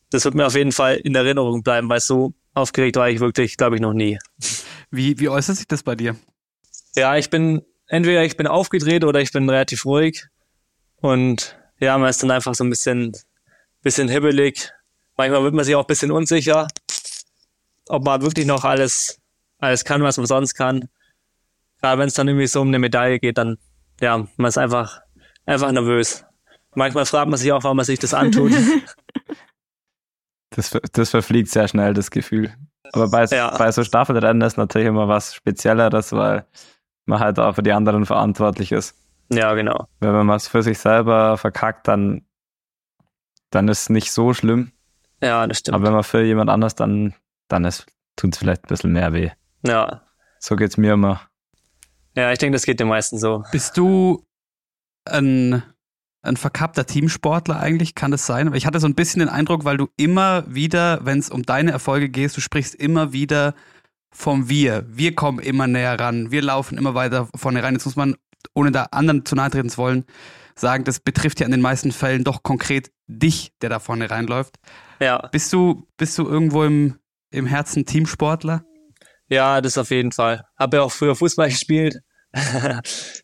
das 0.09 0.25
wird 0.25 0.35
mir 0.35 0.47
auf 0.47 0.55
jeden 0.55 0.71
Fall 0.71 0.95
in 0.95 1.15
Erinnerung 1.15 1.63
bleiben, 1.63 1.89
weil 1.89 1.99
so 1.99 2.33
aufgeregt 2.53 2.95
war 2.95 3.09
ich 3.09 3.19
wirklich, 3.19 3.57
glaube 3.57 3.75
ich, 3.75 3.81
noch 3.81 3.93
nie. 3.93 4.17
Wie, 4.89 5.19
wie 5.19 5.29
äußert 5.29 5.57
sich 5.57 5.67
das 5.67 5.83
bei 5.83 5.95
dir? 5.95 6.15
Ja, 6.97 7.15
ich 7.15 7.29
bin, 7.29 7.61
entweder 7.85 8.23
ich 8.23 8.37
bin 8.37 8.47
aufgedreht 8.47 9.03
oder 9.03 9.21
ich 9.21 9.31
bin 9.31 9.47
relativ 9.47 9.85
ruhig. 9.85 10.25
Und 10.95 11.55
ja, 11.79 11.95
man 11.99 12.09
ist 12.09 12.23
dann 12.23 12.31
einfach 12.31 12.55
so 12.55 12.63
ein 12.63 12.71
bisschen, 12.71 13.15
bisschen 13.83 14.09
hibbelig. 14.09 14.71
Manchmal 15.15 15.43
wird 15.43 15.53
man 15.53 15.63
sich 15.63 15.75
auch 15.75 15.83
ein 15.83 15.87
bisschen 15.87 16.09
unsicher, 16.09 16.67
ob 17.87 18.03
man 18.03 18.23
wirklich 18.23 18.47
noch 18.47 18.63
alles, 18.63 19.19
alles 19.59 19.85
kann, 19.85 20.01
was 20.01 20.17
man 20.17 20.25
sonst 20.25 20.55
kann. 20.55 20.89
Gerade 21.81 21.99
wenn 21.99 22.07
es 22.07 22.15
dann 22.15 22.27
irgendwie 22.27 22.47
so 22.47 22.61
um 22.61 22.69
eine 22.69 22.79
Medaille 22.79 23.19
geht, 23.19 23.37
dann, 23.37 23.59
ja, 24.01 24.27
man 24.37 24.49
ist 24.49 24.57
einfach, 24.57 25.01
einfach 25.45 25.71
nervös. 25.71 26.25
Manchmal 26.73 27.05
fragt 27.05 27.29
man 27.29 27.37
sich 27.37 27.51
auch, 27.51 27.63
warum 27.63 27.77
man 27.77 27.85
sich 27.85 27.99
das 27.99 28.13
antut. 28.15 28.51
Das, 30.49 30.75
das 30.93 31.11
verfliegt 31.11 31.51
sehr 31.51 31.67
schnell, 31.67 31.93
das 31.93 32.09
Gefühl. 32.09 32.51
Aber 32.91 33.09
bei, 33.09 33.25
ja. 33.25 33.55
bei 33.55 33.71
so 33.71 33.83
Staffelrennen 33.83 34.41
ist 34.41 34.57
natürlich 34.57 34.87
immer 34.87 35.07
was 35.07 35.35
Spezielleres, 35.35 36.13
weil 36.13 36.47
man 37.07 37.19
halt 37.19 37.39
auch 37.39 37.55
für 37.55 37.63
die 37.63 37.71
anderen 37.71 38.05
verantwortlich 38.05 38.71
ist. 38.71 38.95
Ja, 39.29 39.53
genau. 39.53 39.87
Weil 39.99 40.13
wenn 40.13 40.25
man 40.25 40.37
es 40.37 40.47
für 40.47 40.63
sich 40.63 40.79
selber 40.79 41.37
verkackt, 41.37 41.87
dann, 41.87 42.25
dann 43.49 43.67
ist 43.67 43.81
es 43.83 43.89
nicht 43.89 44.11
so 44.11 44.33
schlimm. 44.33 44.71
Ja, 45.21 45.47
das 45.47 45.59
stimmt. 45.59 45.75
Aber 45.75 45.85
wenn 45.85 45.93
man 45.93 46.03
für 46.03 46.23
jemand 46.23 46.49
anders, 46.49 46.75
dann, 46.75 47.13
dann 47.47 47.63
tut 48.15 48.33
es 48.33 48.37
vielleicht 48.37 48.65
ein 48.65 48.67
bisschen 48.67 48.93
mehr 48.93 49.13
weh. 49.13 49.31
Ja. 49.65 50.01
So 50.39 50.55
geht 50.55 50.69
es 50.69 50.77
mir 50.77 50.93
immer. 50.93 51.21
Ja, 52.15 52.31
ich 52.31 52.39
denke, 52.39 52.55
das 52.55 52.65
geht 52.65 52.79
den 52.79 52.87
meisten 52.87 53.17
so. 53.17 53.43
Bist 53.51 53.77
du 53.77 54.23
ein, 55.05 55.63
ein 56.21 56.37
verkappter 56.37 56.85
Teamsportler 56.85 57.59
eigentlich? 57.59 57.95
Kann 57.95 58.11
das 58.11 58.25
sein? 58.25 58.53
Ich 58.53 58.65
hatte 58.65 58.79
so 58.79 58.87
ein 58.87 58.95
bisschen 58.95 59.19
den 59.19 59.29
Eindruck, 59.29 59.65
weil 59.65 59.77
du 59.77 59.89
immer 59.97 60.43
wieder, 60.47 60.99
wenn 61.05 61.19
es 61.19 61.29
um 61.29 61.43
deine 61.43 61.71
Erfolge 61.71 62.09
geht, 62.09 62.35
du 62.35 62.41
sprichst 62.41 62.75
immer 62.75 63.13
wieder 63.13 63.53
vom 64.11 64.49
Wir. 64.49 64.85
Wir 64.87 65.15
kommen 65.15 65.39
immer 65.39 65.67
näher 65.67 65.99
ran. 65.99 66.31
Wir 66.31 66.41
laufen 66.41 66.77
immer 66.77 66.95
weiter 66.95 67.27
vorne 67.35 67.63
rein. 67.63 67.73
Jetzt 67.73 67.85
muss 67.85 67.95
man, 67.95 68.15
ohne 68.53 68.71
da 68.71 68.83
anderen 68.91 69.25
zu 69.25 69.35
nahe 69.35 69.49
treten 69.49 69.69
zu 69.69 69.77
wollen, 69.77 70.05
sagen, 70.55 70.83
das 70.83 70.99
betrifft 70.99 71.39
ja 71.39 71.45
in 71.45 71.51
den 71.51 71.61
meisten 71.61 71.91
Fällen 71.91 72.23
doch 72.23 72.43
konkret 72.43 72.91
dich, 73.07 73.53
der 73.61 73.69
da 73.69 73.79
vorne 73.79 74.09
reinläuft. 74.09 74.55
Ja. 74.99 75.27
Bist 75.31 75.53
du, 75.53 75.87
bist 75.97 76.17
du 76.17 76.27
irgendwo 76.27 76.63
im, 76.63 76.99
im 77.31 77.45
Herzen 77.45 77.85
Teamsportler? 77.85 78.63
Ja, 79.29 79.61
das 79.61 79.77
auf 79.77 79.91
jeden 79.91 80.11
Fall. 80.11 80.43
Habe 80.57 80.77
ja 80.77 80.83
auch 80.83 80.91
früher 80.91 81.15
Fußball 81.15 81.49
gespielt. 81.49 81.99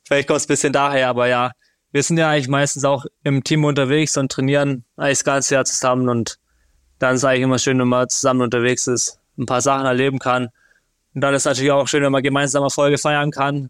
Vielleicht 0.05 0.27
kommt 0.27 0.37
es 0.37 0.45
ein 0.45 0.47
bisschen 0.47 0.73
daher, 0.73 1.09
aber 1.09 1.27
ja, 1.27 1.51
wir 1.91 2.03
sind 2.03 2.17
ja 2.17 2.29
eigentlich 2.29 2.47
meistens 2.47 2.83
auch 2.85 3.05
im 3.23 3.43
Team 3.43 3.65
unterwegs 3.65 4.17
und 4.17 4.31
trainieren 4.31 4.85
eigentlich 4.97 5.19
das 5.19 5.23
ganze 5.25 5.55
Jahr 5.55 5.65
zusammen 5.65 6.09
und 6.09 6.39
dann 6.99 7.15
ist 7.15 7.23
eigentlich 7.23 7.43
immer 7.43 7.59
schön, 7.59 7.79
wenn 7.79 7.87
man 7.87 8.09
zusammen 8.09 8.41
unterwegs 8.41 8.87
ist, 8.87 9.19
ein 9.37 9.45
paar 9.45 9.61
Sachen 9.61 9.85
erleben 9.85 10.19
kann 10.19 10.49
und 11.13 11.21
dann 11.21 11.33
ist 11.33 11.45
natürlich 11.45 11.71
auch 11.71 11.87
schön, 11.87 12.03
wenn 12.03 12.11
man 12.11 12.23
gemeinsam 12.23 12.63
Erfolge 12.63 12.97
feiern 12.97 13.31
kann 13.31 13.69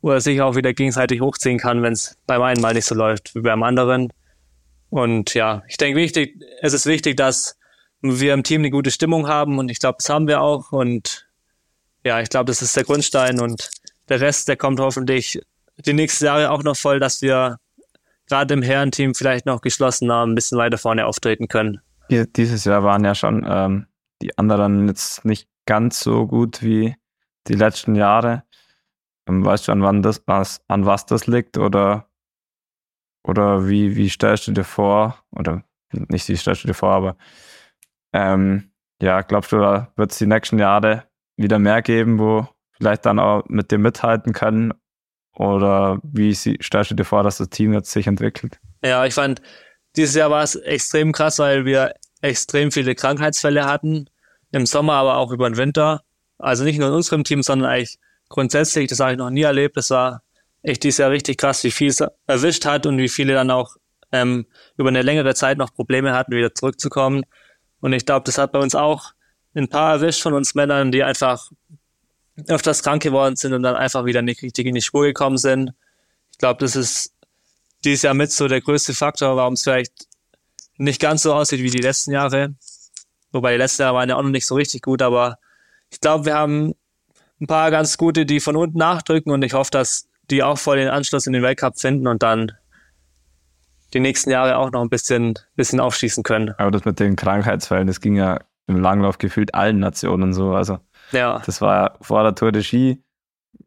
oder 0.00 0.20
sich 0.20 0.40
auch 0.40 0.56
wieder 0.56 0.72
gegenseitig 0.72 1.20
hochziehen 1.20 1.58
kann, 1.58 1.82
wenn 1.82 1.92
es 1.92 2.16
beim 2.26 2.42
einen 2.42 2.60
mal 2.60 2.74
nicht 2.74 2.86
so 2.86 2.94
läuft 2.94 3.34
wie 3.34 3.40
beim 3.40 3.62
anderen. 3.62 4.12
Und 4.88 5.34
ja, 5.34 5.62
ich 5.68 5.76
denke, 5.76 6.00
wichtig, 6.00 6.42
es 6.62 6.72
ist 6.72 6.86
wichtig, 6.86 7.16
dass 7.16 7.56
wir 8.00 8.32
im 8.32 8.42
Team 8.42 8.62
eine 8.62 8.70
gute 8.70 8.90
Stimmung 8.90 9.28
haben 9.28 9.58
und 9.58 9.70
ich 9.70 9.78
glaube, 9.78 9.98
das 9.98 10.08
haben 10.08 10.26
wir 10.26 10.40
auch. 10.40 10.72
Und 10.72 11.28
ja, 12.04 12.20
ich 12.20 12.30
glaube, 12.30 12.46
das 12.46 12.62
ist 12.62 12.76
der 12.76 12.84
Grundstein 12.84 13.40
und 13.40 13.70
der 14.08 14.20
Rest, 14.20 14.48
der 14.48 14.56
kommt 14.56 14.80
hoffentlich 14.80 15.40
die 15.84 15.92
nächsten 15.92 16.24
Jahre 16.24 16.50
auch 16.50 16.62
noch 16.62 16.76
voll, 16.76 16.98
dass 16.98 17.20
wir 17.22 17.58
gerade 18.28 18.54
im 18.54 18.62
Herrenteam 18.62 19.14
vielleicht 19.14 19.44
noch 19.44 19.60
geschlossener 19.60 20.24
ein 20.26 20.34
bisschen 20.34 20.56
weiter 20.56 20.78
vorne 20.78 21.06
auftreten 21.06 21.48
können. 21.48 21.80
Dieses 22.08 22.64
Jahr 22.64 22.82
waren 22.82 23.04
ja 23.04 23.14
schon 23.14 23.46
ähm, 23.48 23.86
die 24.22 24.36
anderen 24.38 24.88
jetzt 24.88 25.24
nicht 25.24 25.49
ganz 25.66 26.00
so 26.00 26.26
gut 26.26 26.62
wie 26.62 26.96
die 27.48 27.54
letzten 27.54 27.94
Jahre. 27.94 28.44
Ähm, 29.28 29.44
weißt 29.44 29.68
du, 29.68 29.72
an 29.72 29.82
wann 29.82 30.02
das, 30.02 30.22
was, 30.26 30.62
an 30.68 30.86
was 30.86 31.06
das 31.06 31.26
liegt 31.26 31.58
oder, 31.58 32.08
oder 33.22 33.68
wie, 33.68 33.96
wie 33.96 34.08
stellst 34.08 34.46
du 34.46 34.52
dir 34.52 34.64
vor, 34.64 35.22
oder 35.30 35.62
nicht 35.92 36.28
wie 36.28 36.36
stellst 36.36 36.64
du 36.64 36.68
dir 36.68 36.74
vor, 36.74 36.92
aber 36.92 37.16
ähm, 38.12 38.72
ja, 39.02 39.22
glaubst 39.22 39.52
du, 39.52 39.58
da 39.58 39.92
wird 39.96 40.12
es 40.12 40.18
die 40.18 40.26
nächsten 40.26 40.58
Jahre 40.58 41.04
wieder 41.36 41.58
mehr 41.58 41.82
geben, 41.82 42.18
wo 42.18 42.48
vielleicht 42.72 43.06
dann 43.06 43.18
auch 43.18 43.44
mit 43.48 43.70
dir 43.70 43.78
mithalten 43.78 44.32
können? 44.32 44.74
Oder 45.34 46.00
wie 46.02 46.34
stellst 46.34 46.90
du 46.90 46.94
dir 46.94 47.04
vor, 47.04 47.22
dass 47.22 47.38
das 47.38 47.48
Team 47.48 47.72
jetzt 47.72 47.90
sich 47.90 48.06
entwickelt? 48.06 48.58
Ja, 48.84 49.06
ich 49.06 49.14
fand, 49.14 49.40
dieses 49.96 50.14
Jahr 50.14 50.30
war 50.30 50.42
es 50.42 50.56
extrem 50.56 51.12
krass, 51.12 51.38
weil 51.38 51.64
wir 51.64 51.94
extrem 52.20 52.70
viele 52.70 52.94
Krankheitsfälle 52.94 53.64
hatten. 53.64 54.10
Im 54.52 54.66
Sommer, 54.66 54.94
aber 54.94 55.16
auch 55.16 55.30
über 55.30 55.48
den 55.48 55.56
Winter. 55.56 56.02
Also 56.38 56.64
nicht 56.64 56.78
nur 56.78 56.88
in 56.88 56.94
unserem 56.94 57.24
Team, 57.24 57.42
sondern 57.42 57.70
eigentlich 57.70 57.98
grundsätzlich. 58.28 58.88
Das 58.88 59.00
habe 59.00 59.12
ich 59.12 59.18
noch 59.18 59.30
nie 59.30 59.42
erlebt. 59.42 59.76
Das 59.76 59.90
war 59.90 60.22
echt 60.62 60.82
dieses 60.82 60.98
Jahr 60.98 61.10
richtig 61.10 61.38
krass, 61.38 61.62
wie 61.64 61.70
viel 61.70 61.88
es 61.88 62.02
erwischt 62.26 62.64
hat 62.64 62.86
und 62.86 62.98
wie 62.98 63.08
viele 63.08 63.34
dann 63.34 63.50
auch 63.50 63.76
ähm, 64.12 64.46
über 64.76 64.88
eine 64.88 65.02
längere 65.02 65.34
Zeit 65.34 65.58
noch 65.58 65.72
Probleme 65.72 66.12
hatten, 66.12 66.32
wieder 66.32 66.54
zurückzukommen. 66.54 67.24
Und 67.80 67.92
ich 67.92 68.04
glaube, 68.06 68.24
das 68.24 68.38
hat 68.38 68.52
bei 68.52 68.58
uns 68.58 68.74
auch 68.74 69.12
ein 69.54 69.68
paar 69.68 69.94
erwischt 69.94 70.22
von 70.22 70.34
uns 70.34 70.54
Männern, 70.54 70.92
die 70.92 71.02
einfach 71.02 71.50
öfters 72.48 72.82
krank 72.82 73.02
geworden 73.02 73.36
sind 73.36 73.52
und 73.52 73.62
dann 73.62 73.76
einfach 73.76 74.04
wieder 74.04 74.22
nicht 74.22 74.42
richtig 74.42 74.66
in 74.66 74.74
die 74.74 74.82
Spur 74.82 75.04
gekommen 75.04 75.36
sind. 75.36 75.72
Ich 76.32 76.38
glaube, 76.38 76.60
das 76.60 76.76
ist 76.76 77.12
dieses 77.84 78.02
Jahr 78.02 78.14
mit 78.14 78.32
so 78.32 78.48
der 78.48 78.60
größte 78.60 78.94
Faktor, 78.94 79.36
warum 79.36 79.54
es 79.54 79.62
vielleicht 79.62 80.06
nicht 80.76 81.00
ganz 81.00 81.22
so 81.22 81.34
aussieht 81.34 81.62
wie 81.62 81.70
die 81.70 81.78
letzten 81.78 82.12
Jahre. 82.12 82.54
Wobei 83.32 83.52
die 83.52 83.58
letzten 83.58 83.82
Jahre 83.82 83.96
waren 83.96 84.08
ja 84.08 84.16
auch 84.16 84.22
noch 84.22 84.30
nicht 84.30 84.46
so 84.46 84.54
richtig 84.54 84.82
gut, 84.82 85.02
aber 85.02 85.38
ich 85.90 86.00
glaube, 86.00 86.24
wir 86.24 86.34
haben 86.34 86.74
ein 87.40 87.46
paar 87.46 87.70
ganz 87.70 87.96
gute, 87.96 88.26
die 88.26 88.40
von 88.40 88.56
unten 88.56 88.78
nachdrücken 88.78 89.30
und 89.30 89.42
ich 89.42 89.54
hoffe, 89.54 89.70
dass 89.70 90.08
die 90.30 90.42
auch 90.42 90.58
voll 90.58 90.76
den 90.76 90.88
Anschluss 90.88 91.26
in 91.26 91.32
den 91.32 91.42
Weltcup 91.42 91.78
finden 91.78 92.06
und 92.06 92.22
dann 92.22 92.52
die 93.92 94.00
nächsten 94.00 94.30
Jahre 94.30 94.56
auch 94.56 94.70
noch 94.70 94.82
ein 94.82 94.88
bisschen, 94.88 95.34
bisschen 95.56 95.80
aufschießen 95.80 96.22
können. 96.22 96.54
Aber 96.58 96.70
das 96.70 96.84
mit 96.84 97.00
den 97.00 97.16
Krankheitsfällen, 97.16 97.86
das 97.86 98.00
ging 98.00 98.14
ja 98.14 98.38
im 98.66 98.76
Langlauf 98.76 99.18
gefühlt 99.18 99.54
allen 99.54 99.80
Nationen 99.80 100.32
so. 100.32 100.52
Also 100.52 100.78
ja. 101.12 101.42
das 101.44 101.60
war 101.60 101.74
ja 101.74 101.96
vor 102.00 102.22
der 102.22 102.34
Tour 102.34 102.52
de 102.52 102.62
Ski, 102.62 103.02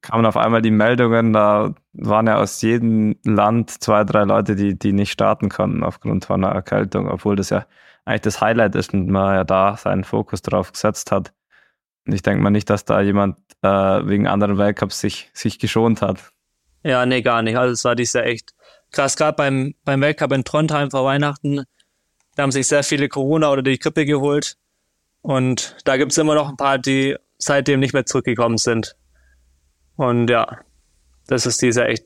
kamen 0.04 0.26
auf 0.26 0.38
einmal 0.38 0.62
die 0.62 0.70
Meldungen, 0.70 1.34
da 1.34 1.74
waren 1.94 2.28
ja 2.28 2.38
aus 2.38 2.62
jedem 2.62 3.16
Land 3.24 3.72
zwei, 3.72 4.04
drei 4.04 4.26
Leute, 4.26 4.56
die, 4.56 4.78
die 4.78 4.92
nicht 4.92 5.12
starten 5.12 5.50
konnten 5.50 5.84
aufgrund 5.84 6.26
von 6.26 6.44
einer 6.44 6.54
Erkältung, 6.54 7.10
obwohl 7.10 7.36
das 7.36 7.50
ja 7.50 7.66
eigentlich 8.06 8.22
das 8.22 8.42
Highlight 8.42 8.76
ist 8.76 8.94
und 8.94 9.08
man 9.08 9.34
ja 9.34 9.44
da 9.46 9.78
seinen 9.78 10.04
Fokus 10.04 10.42
drauf 10.42 10.74
gesetzt 10.74 11.12
hat. 11.12 11.34
Und 12.06 12.14
ich 12.14 12.22
denke 12.22 12.44
mal 12.44 12.50
nicht, 12.50 12.70
dass 12.70 12.84
da 12.84 13.00
jemand 13.00 13.38
äh, 13.62 13.68
wegen 13.68 14.28
anderen 14.28 14.58
Weltcups 14.58 15.00
sich, 15.00 15.32
sich 15.34 15.58
geschont 15.58 16.02
hat. 16.02 16.20
Ja, 16.84 17.06
nee, 17.06 17.22
gar 17.22 17.42
nicht. 17.42 17.58
Also 17.58 17.72
es 17.72 17.86
war 17.86 17.96
dies 17.96 18.12
Jahr 18.12 18.26
echt 18.26 18.54
krass. 18.92 19.16
Gerade 19.16 19.38
beim, 19.38 19.74
beim 19.86 20.02
Weltcup 20.02 20.34
in 20.34 20.44
Trondheim 20.44 20.92
vor 20.92 21.06
Weihnachten, 21.06 21.64
da 22.36 22.44
haben 22.44 22.52
sich 22.52 22.68
sehr 22.68 22.84
viele 22.84 23.08
Corona 23.08 23.50
oder 23.50 23.62
die 23.62 23.80
Grippe 23.80 24.06
geholt. 24.06 24.58
Und 25.22 25.78
da 25.86 25.96
gibt 25.96 26.12
es 26.12 26.18
immer 26.18 26.36
noch 26.36 26.50
ein 26.50 26.58
paar, 26.58 26.78
die 26.78 27.16
seitdem 27.38 27.80
nicht 27.80 27.94
mehr 27.94 28.06
zurückgekommen 28.06 28.58
sind. 28.58 28.98
Und 29.96 30.30
ja, 30.30 30.60
das 31.28 31.46
ist 31.46 31.62
dieser 31.62 31.88
echt, 31.88 32.06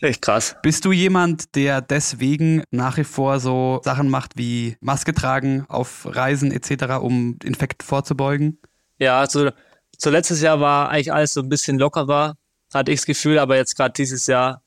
echt 0.00 0.22
krass. 0.22 0.56
Bist 0.62 0.84
du 0.84 0.92
jemand, 0.92 1.54
der 1.54 1.80
deswegen 1.80 2.62
nach 2.70 2.96
wie 2.96 3.04
vor 3.04 3.40
so 3.40 3.80
Sachen 3.84 4.08
macht 4.08 4.36
wie 4.36 4.76
Maske 4.80 5.12
tragen 5.14 5.64
auf 5.68 6.06
Reisen 6.06 6.52
etc., 6.52 7.00
um 7.00 7.38
Infekten 7.42 7.86
vorzubeugen? 7.86 8.60
Ja, 8.98 9.20
also 9.20 9.50
so 9.96 10.10
letztes 10.10 10.40
Jahr 10.40 10.60
war 10.60 10.90
eigentlich 10.90 11.12
alles 11.12 11.34
so 11.34 11.40
ein 11.40 11.48
bisschen 11.48 11.78
lockerer, 11.78 12.36
hatte 12.72 12.92
ich 12.92 13.00
das 13.00 13.06
Gefühl, 13.06 13.38
aber 13.38 13.56
jetzt 13.56 13.76
gerade 13.76 13.92
dieses 13.92 14.26
Jahr, 14.26 14.62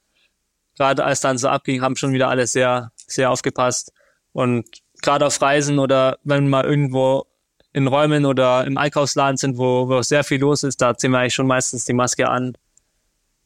gerade 0.77 1.03
als 1.03 1.21
dann 1.21 1.37
so 1.37 1.47
abging, 1.47 1.81
haben 1.81 1.95
schon 1.95 2.13
wieder 2.13 2.29
alle 2.29 2.47
sehr, 2.47 2.91
sehr 2.95 3.31
aufgepasst. 3.31 3.93
Und 4.33 4.65
gerade 5.01 5.25
auf 5.25 5.41
Reisen 5.41 5.79
oder 5.79 6.17
wenn 6.23 6.49
man 6.49 6.65
irgendwo 6.65 7.25
in 7.73 7.87
Räumen 7.87 8.25
oder 8.25 8.65
im 8.65 8.77
Einkaufsladen 8.77 9.37
sind, 9.37 9.57
wo, 9.57 9.87
wo 9.87 10.01
sehr 10.01 10.23
viel 10.23 10.39
los 10.39 10.63
ist, 10.63 10.81
da 10.81 10.95
ziehen 10.95 11.11
wir 11.11 11.19
eigentlich 11.19 11.33
schon 11.33 11.47
meistens 11.47 11.85
die 11.85 11.93
Maske 11.93 12.29
an. 12.29 12.57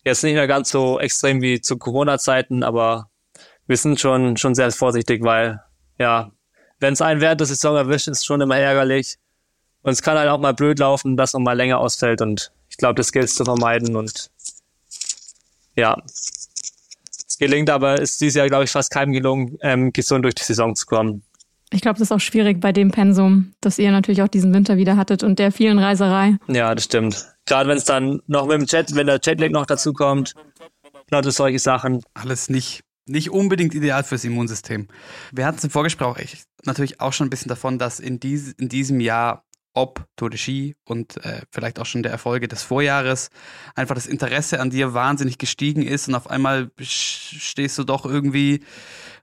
Jetzt 0.04 0.24
nicht 0.24 0.34
mehr 0.34 0.48
ganz 0.48 0.70
so 0.70 1.00
extrem 1.00 1.42
wie 1.42 1.62
zu 1.62 1.78
Corona-Zeiten, 1.78 2.64
aber 2.64 3.10
wir 3.68 3.78
sind 3.78 4.00
schon, 4.00 4.38
schon 4.38 4.56
sehr 4.56 4.72
vorsichtig, 4.72 5.24
weil, 5.24 5.62
ja, 5.98 6.32
wenn 6.80 6.94
es 6.94 7.02
einen 7.02 7.22
während 7.22 7.40
der 7.40 7.48
Saison 7.48 7.76
erwischt, 7.76 8.08
ist 8.08 8.20
es 8.20 8.26
schon 8.26 8.42
immer 8.42 8.58
ärgerlich. 8.58 9.18
Und 9.82 9.92
es 9.92 10.02
kann 10.02 10.18
halt 10.18 10.30
auch 10.30 10.40
mal 10.40 10.54
blöd 10.54 10.80
laufen, 10.80 11.18
dass 11.18 11.34
man 11.34 11.44
mal 11.44 11.54
länger 11.54 11.80
ausfällt 11.80 12.22
und 12.22 12.52
ich 12.70 12.78
glaube, 12.78 12.96
das 12.96 13.12
gilt 13.12 13.26
es 13.26 13.36
zu 13.36 13.46
vermeiden 13.46 13.96
und 13.96 14.32
ja, 15.76 16.02
es 16.06 17.38
gelingt 17.38 17.70
aber, 17.70 18.00
ist 18.02 18.22
dieses 18.22 18.36
Jahr, 18.36 18.48
glaube 18.48 18.64
ich, 18.64 18.72
fast 18.72 18.92
keinem 18.92 19.12
gelungen, 19.12 19.58
ähm, 19.62 19.94
gesund 19.94 20.24
durch 20.24 20.36
die 20.36 20.44
Saison 20.44 20.76
zu 20.76 20.86
kommen. 20.86 21.24
Ich 21.76 21.82
glaube, 21.82 22.00
das 22.00 22.08
ist 22.08 22.12
auch 22.14 22.22
schwierig 22.22 22.62
bei 22.62 22.72
dem 22.72 22.92
Pensum, 22.92 23.52
das 23.60 23.78
ihr 23.80 23.92
natürlich 23.92 24.22
auch 24.22 24.30
diesen 24.30 24.54
Winter 24.54 24.78
wieder 24.78 24.96
hattet 24.96 25.24
und 25.24 25.40
der 25.40 25.52
vielen 25.52 25.78
Reiserei. 25.78 26.38
Ja, 26.48 26.74
das 26.74 26.86
stimmt. 26.86 27.28
Gerade 27.46 27.70
wenn 27.70 27.78
es 27.78 27.84
dann 27.84 28.22
noch 28.28 28.48
mit 28.48 28.60
dem 28.62 28.66
Chat, 28.66 28.96
wenn 28.96 29.08
der 29.08 29.20
Chatlag 29.20 29.52
noch 29.52 29.66
dazu 29.66 29.92
kommt, 29.92 30.34
lauter 31.12 31.32
solche 31.32 31.60
Sachen. 31.60 32.02
Alles 32.14 32.50
nicht, 32.50 32.84
nicht 33.08 33.30
unbedingt 33.30 33.76
ideal 33.76 34.06
fürs 34.06 34.24
Immunsystem. 34.24 34.88
Wir 35.34 35.46
hatten 35.46 35.58
es 35.58 35.66
im 35.66 35.70
Vorgespräch 35.70 36.46
natürlich 36.66 37.02
auch 37.02 37.14
schon 37.14 37.28
ein 37.28 37.30
bisschen 37.30 37.50
davon, 37.50 37.78
dass 37.78 38.00
in, 38.00 38.20
dies, 38.20 38.54
in 38.54 38.70
diesem 38.70 39.00
Jahr 39.00 39.45
ob 39.76 40.08
Tour 40.16 40.30
de 40.30 40.40
Ski 40.40 40.76
und 40.86 41.24
äh, 41.24 41.42
vielleicht 41.52 41.80
auch 41.80 41.86
schon 41.86 42.02
der 42.02 42.12
Erfolge 42.12 42.48
des 42.48 42.64
Vorjahres 42.64 43.30
einfach 43.76 43.96
das 43.96 44.08
Interesse 44.08 44.60
an 44.60 44.70
dir 44.70 44.94
wahnsinnig 44.94 45.38
gestiegen 45.38 45.84
ist 45.84 46.08
und 46.08 46.16
auf 46.16 46.30
einmal 46.30 46.72
stehst 46.80 47.78
du 47.78 47.84
doch 47.84 48.06
irgendwie 48.06 48.62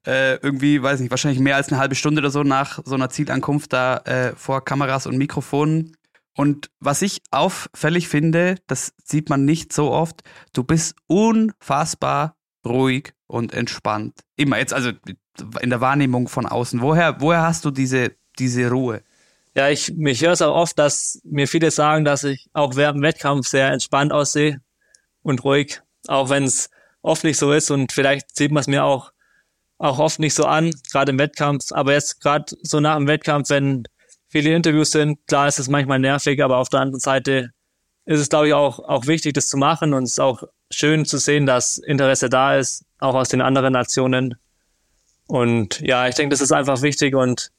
äh, 0.07 0.35
irgendwie, 0.37 0.83
weiß 0.83 1.01
nicht, 1.01 1.11
wahrscheinlich 1.11 1.41
mehr 1.41 1.57
als 1.57 1.69
eine 1.69 1.79
halbe 1.81 1.95
Stunde 1.95 2.21
oder 2.21 2.31
so 2.31 2.43
nach 2.43 2.81
so 2.85 2.95
einer 2.95 3.09
Zielankunft 3.09 3.73
da 3.73 3.99
äh, 3.99 4.35
vor 4.37 4.65
Kameras 4.65 5.07
und 5.07 5.17
Mikrofonen. 5.17 5.97
Und 6.37 6.71
was 6.81 7.03
ich 7.03 7.23
auffällig 7.31 8.09
finde, 8.09 8.57
das 8.67 8.95
sieht 9.05 9.29
man 9.29 9.45
nicht 9.45 9.73
so 9.73 9.91
oft, 9.91 10.23
du 10.53 10.65
bist 10.65 10.97
unfassbar 11.07 12.37
ruhig 12.67 13.13
und 13.27 13.53
entspannt. 13.53 14.21
Immer 14.37 14.59
jetzt, 14.59 14.73
also 14.73 14.91
in 15.61 15.71
der 15.71 15.81
Wahrnehmung 15.81 16.29
von 16.29 16.47
außen. 16.47 16.81
Woher, 16.81 17.21
woher 17.21 17.43
hast 17.43 17.65
du 17.65 17.71
diese, 17.71 18.13
diese 18.39 18.71
Ruhe? 18.71 19.03
Ja, 19.55 19.69
ich, 19.69 19.93
mich 19.95 20.23
höre 20.23 20.33
es 20.33 20.43
auch 20.43 20.55
oft, 20.55 20.79
dass 20.79 21.21
mir 21.25 21.47
viele 21.47 21.71
sagen, 21.71 22.05
dass 22.05 22.25
ich 22.25 22.49
auch 22.55 22.77
während 22.77 22.97
dem 22.97 23.03
Wettkampf 23.03 23.47
sehr 23.47 23.71
entspannt 23.71 24.13
aussehe 24.13 24.61
und 25.23 25.45
ruhig, 25.45 25.83
auch 26.09 26.31
wenn 26.31 26.45
es 26.45 26.71
oft 27.03 27.25
nicht 27.25 27.39
so 27.39 27.53
ist. 27.53 27.71
Und 27.71 27.93
vielleicht 27.93 28.35
sieht 28.35 28.51
man 28.51 28.63
es 28.63 28.67
mir 28.67 28.85
auch, 28.85 29.13
auch 29.79 29.99
oft 29.99 30.21
nicht 30.21 30.35
so 30.35 30.45
an, 30.45 30.75
gerade 30.91 31.11
im 31.11 31.19
Wettkampf, 31.19 31.67
aber 31.73 31.93
jetzt 31.93 32.21
gerade 32.21 32.47
so 32.63 32.81
nach 32.81 32.97
dem 32.97 33.09
Wettkampf, 33.09 33.51
wenn 33.51 33.85
viele 34.29 34.55
Interviews 34.55 34.93
sind, 34.93 35.19
klar 35.27 35.49
ist 35.49 35.59
es 35.59 35.69
manchmal 35.69 35.99
nervig, 35.99 36.43
aber 36.43 36.57
auf 36.57 36.71
der 36.71 36.81
anderen 36.81 37.01
Seite 37.01 37.51
ist 38.07 38.21
es, 38.21 38.29
glaube 38.31 38.49
ich, 38.49 38.55
auch, 38.55 38.79
auch 38.79 39.07
wichtig, 39.07 39.35
das 39.35 39.49
zu 39.49 39.59
machen. 39.59 39.93
Und 39.93 40.05
es 40.05 40.13
ist 40.13 40.21
auch 40.21 40.43
schön 40.71 41.05
zu 41.05 41.19
sehen, 41.19 41.45
dass 41.45 41.77
Interesse 41.77 42.31
da 42.31 42.57
ist, 42.57 42.85
auch 42.99 43.15
aus 43.15 43.29
den 43.29 43.43
anderen 43.43 43.75
Nationen. 43.75 44.37
Und 45.27 45.81
ja, 45.81 46.09
ich 46.09 46.15
denke, 46.15 46.33
das 46.33 46.41
ist 46.41 46.53
einfach 46.53 46.83
wichtig 46.83 47.15
und 47.15 47.51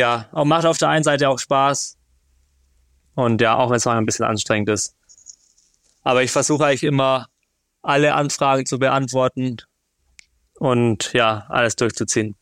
ja, 0.00 0.26
auch 0.32 0.44
macht 0.44 0.66
auf 0.66 0.78
der 0.78 0.88
einen 0.88 1.04
Seite 1.04 1.28
auch 1.28 1.38
Spaß. 1.38 1.96
Und 3.14 3.40
ja, 3.40 3.56
auch 3.56 3.70
wenn 3.70 3.76
es 3.76 3.84
mal 3.84 3.96
ein 3.96 4.06
bisschen 4.06 4.24
anstrengend 4.24 4.70
ist. 4.70 4.96
Aber 6.02 6.22
ich 6.22 6.30
versuche 6.30 6.64
eigentlich 6.64 6.84
immer, 6.84 7.26
alle 7.82 8.14
Anfragen 8.14 8.66
zu 8.66 8.78
beantworten 8.78 9.58
und 10.58 11.12
ja, 11.12 11.44
alles 11.48 11.76
durchzuziehen. 11.76 12.36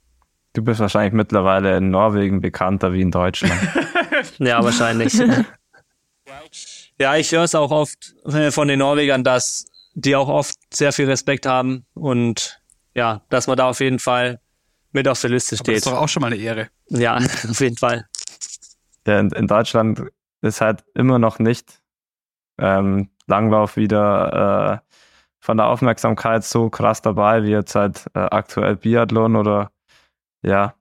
Du 0.53 0.62
bist 0.62 0.81
wahrscheinlich 0.81 1.12
mittlerweile 1.12 1.77
in 1.77 1.90
Norwegen 1.90 2.40
bekannter 2.40 2.92
wie 2.92 3.01
in 3.01 3.11
Deutschland. 3.11 3.55
ja, 4.38 4.62
wahrscheinlich. 4.62 5.14
ja, 6.98 7.17
ich 7.17 7.33
höre 7.33 7.44
es 7.44 7.54
auch 7.54 7.71
oft 7.71 8.15
von 8.50 8.69
den 8.69 8.79
Norwegern, 8.79 9.25
dass 9.25 9.67
die 9.94 10.17
auch 10.17 10.29
oft 10.29 10.54
sehr 10.73 10.92
viel 10.92 11.06
Respekt 11.06 11.46
haben 11.46 11.85
und 11.94 12.61
ja, 12.94 13.23
dass 13.29 13.46
man 13.46 13.56
da 13.56 13.69
auf 13.69 13.81
jeden 13.81 13.98
Fall 13.98 14.40
mit 14.92 15.08
auf 15.08 15.20
der 15.20 15.30
Liste 15.30 15.56
steht. 15.56 15.68
Aber 15.68 15.72
das 15.74 15.86
ist 15.86 15.92
doch 15.92 16.00
auch 16.00 16.08
schon 16.08 16.20
mal 16.22 16.28
eine 16.28 16.36
Ehre. 16.36 16.68
Ja, 16.88 17.16
auf 17.50 17.60
jeden 17.60 17.76
Fall. 17.76 18.06
Ja, 19.06 19.20
in, 19.20 19.30
in 19.30 19.46
Deutschland 19.46 20.02
ist 20.42 20.60
halt 20.60 20.84
immer 20.94 21.18
noch 21.18 21.38
nicht 21.38 21.80
ähm, 22.58 23.10
Langlauf 23.26 23.76
wieder 23.76 24.82
äh, 24.82 24.94
von 25.40 25.56
der 25.56 25.66
Aufmerksamkeit 25.66 26.44
so 26.44 26.70
krass 26.70 27.02
dabei 27.02 27.42
wie 27.42 27.50
jetzt 27.50 27.74
halt 27.74 28.06
äh, 28.14 28.20
aktuell 28.20 28.76
Biathlon 28.76 29.36
oder 29.36 29.70
ja. 30.42 30.74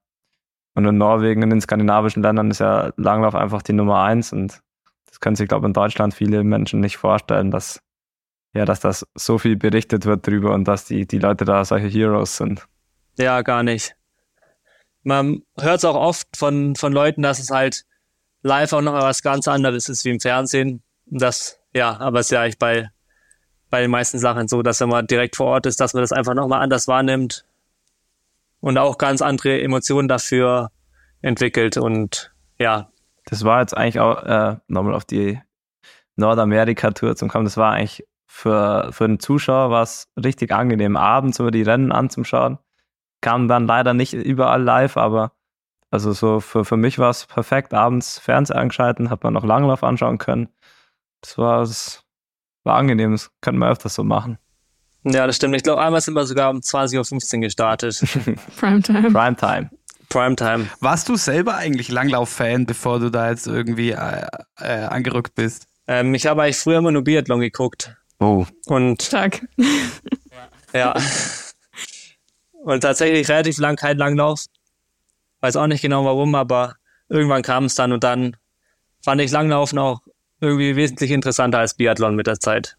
Und 0.73 0.85
in 0.85 0.97
Norwegen, 0.97 1.41
in 1.41 1.49
den 1.49 1.61
skandinavischen 1.61 2.21
Ländern 2.21 2.51
ist 2.51 2.59
ja 2.59 2.91
Langlauf 2.97 3.33
einfach 3.33 3.63
die 3.63 3.73
Nummer 3.73 4.03
eins 4.03 4.31
und 4.31 4.61
das 5.07 5.19
können 5.19 5.35
sich, 5.35 5.47
glaube 5.47 5.65
ich, 5.65 5.69
in 5.69 5.73
Deutschland 5.73 6.13
viele 6.13 6.43
Menschen 6.43 6.79
nicht 6.79 6.97
vorstellen, 6.97 7.49
dass 7.49 7.81
ja, 8.53 8.65
dass 8.65 8.79
das 8.79 9.05
so 9.15 9.37
viel 9.37 9.55
berichtet 9.55 10.05
wird 10.05 10.25
drüber 10.25 10.53
und 10.53 10.67
dass 10.67 10.85
die, 10.85 11.05
die 11.05 11.19
Leute 11.19 11.45
da 11.45 11.63
solche 11.65 11.87
Heroes 11.87 12.37
sind. 12.37 12.67
Ja, 13.17 13.41
gar 13.41 13.61
nicht 13.63 13.96
man 15.07 15.41
hört 15.57 15.77
es 15.77 15.85
auch 15.85 15.95
oft 15.95 16.27
von, 16.35 16.75
von 16.75 16.91
Leuten, 16.91 17.21
dass 17.21 17.39
es 17.39 17.49
halt 17.49 17.85
live 18.41 18.73
auch 18.73 18.81
noch 18.81 18.91
was 18.91 19.23
ganz 19.23 19.47
anderes 19.47 19.87
ist 19.87 20.03
wie 20.03 20.09
im 20.09 20.19
Fernsehen. 20.19 20.83
Das 21.05 21.61
ja, 21.73 21.97
aber 21.97 22.19
es 22.19 22.27
ist 22.27 22.31
ja 22.31 22.41
eigentlich 22.41 22.59
bei, 22.59 22.89
bei 23.69 23.81
den 23.81 23.89
meisten 23.89 24.19
Sachen 24.19 24.49
so, 24.49 24.61
dass 24.61 24.81
wenn 24.81 24.89
man 24.89 25.07
direkt 25.07 25.37
vor 25.37 25.47
Ort 25.47 25.65
ist, 25.65 25.79
dass 25.79 25.93
man 25.93 26.03
das 26.03 26.11
einfach 26.11 26.33
nochmal 26.33 26.61
anders 26.61 26.89
wahrnimmt 26.89 27.45
und 28.59 28.77
auch 28.77 28.97
ganz 28.97 29.21
andere 29.21 29.61
Emotionen 29.61 30.09
dafür 30.09 30.71
entwickelt 31.21 31.77
und 31.77 32.33
ja. 32.59 32.91
Das 33.25 33.45
war 33.45 33.61
jetzt 33.61 33.77
eigentlich 33.77 34.01
auch 34.01 34.23
äh, 34.23 34.57
nochmal 34.67 34.93
auf 34.93 35.05
die 35.05 35.39
Nordamerika-Tour 36.17 37.15
zu 37.15 37.27
kommen. 37.27 37.45
Das 37.45 37.55
war 37.55 37.71
eigentlich 37.71 38.05
für, 38.25 38.89
für 38.91 39.07
den 39.07 39.21
Zuschauer 39.21 39.71
was 39.71 40.09
richtig 40.21 40.51
angenehm, 40.51 40.97
abends 40.97 41.39
über 41.39 41.51
die 41.51 41.63
Rennen 41.63 41.93
anzuschauen. 41.93 42.57
Kam 43.27 43.49
dann 43.49 43.67
leider 43.67 43.93
nicht 43.93 44.13
überall 44.13 44.63
live, 44.63 44.95
aber 44.95 45.33
also 45.91 46.13
so 46.13 46.39
für, 46.39 46.63
für 46.63 46.77
mich 46.77 46.97
war 46.97 47.09
es 47.09 47.25
perfekt. 47.25 47.73
Abends 47.73 48.19
Fernseher 48.19 48.57
angeschalten, 48.57 49.09
hat 49.09 49.23
man 49.23 49.33
noch 49.33 49.43
Langlauf 49.43 49.83
anschauen 49.83 50.17
können. 50.17 50.47
Das 51.19 51.37
war, 51.37 51.59
das 51.59 52.03
war 52.63 52.77
angenehm, 52.77 53.11
das 53.11 53.29
könnte 53.41 53.59
man 53.59 53.69
öfters 53.69 53.95
so 53.95 54.03
machen. 54.03 54.37
Ja, 55.03 55.27
das 55.27 55.35
stimmt. 55.35 55.55
Ich 55.55 55.63
glaube, 55.63 55.81
einmal 55.81 55.99
sind 55.99 56.13
wir 56.13 56.25
sogar 56.25 56.49
um 56.49 56.59
20.15 56.59 57.35
Uhr 57.35 57.41
gestartet. 57.41 58.01
Primetime. 58.59 59.11
Primetime. 59.11 59.69
Primetime. 60.09 60.67
Warst 60.79 61.09
du 61.09 61.15
selber 61.15 61.55
eigentlich 61.55 61.89
Langlauf-Fan, 61.89 62.65
bevor 62.65 62.99
du 62.99 63.09
da 63.09 63.29
jetzt 63.29 63.47
irgendwie 63.47 63.91
äh, 63.91 64.25
äh, 64.59 64.83
angerückt 64.85 65.35
bist? 65.35 65.67
Ähm, 65.87 66.13
ich 66.13 66.27
habe 66.27 66.43
eigentlich 66.43 66.57
früher 66.59 66.77
immer 66.77 66.91
nur 66.91 67.03
Biathlon 67.03 67.41
geguckt. 67.41 67.95
Oh. 68.19 68.45
Und 68.67 69.01
Stark. 69.01 69.45
ja. 70.73 70.93
Und 72.67 72.81
tatsächlich 72.81 73.29
relativ 73.29 73.59
lang 73.59 73.77
kein 73.77 73.97
Langlauf. 73.97 74.43
Weiß 75.39 75.55
auch 75.55 75.67
nicht 75.67 75.81
genau 75.81 76.03
warum, 76.03 76.35
aber 76.35 76.75
irgendwann 77.07 77.41
kam 77.41 77.63
es 77.63 77.75
dann 77.75 77.93
und 77.93 78.03
dann 78.03 78.35
fand 79.01 79.21
ich 79.21 79.31
Langlaufen 79.31 79.79
auch 79.79 80.01
irgendwie 80.41 80.75
wesentlich 80.75 81.11
interessanter 81.11 81.59
als 81.59 81.75
Biathlon 81.75 82.17
mit 82.17 82.27
der 82.27 82.41
Zeit. 82.41 82.75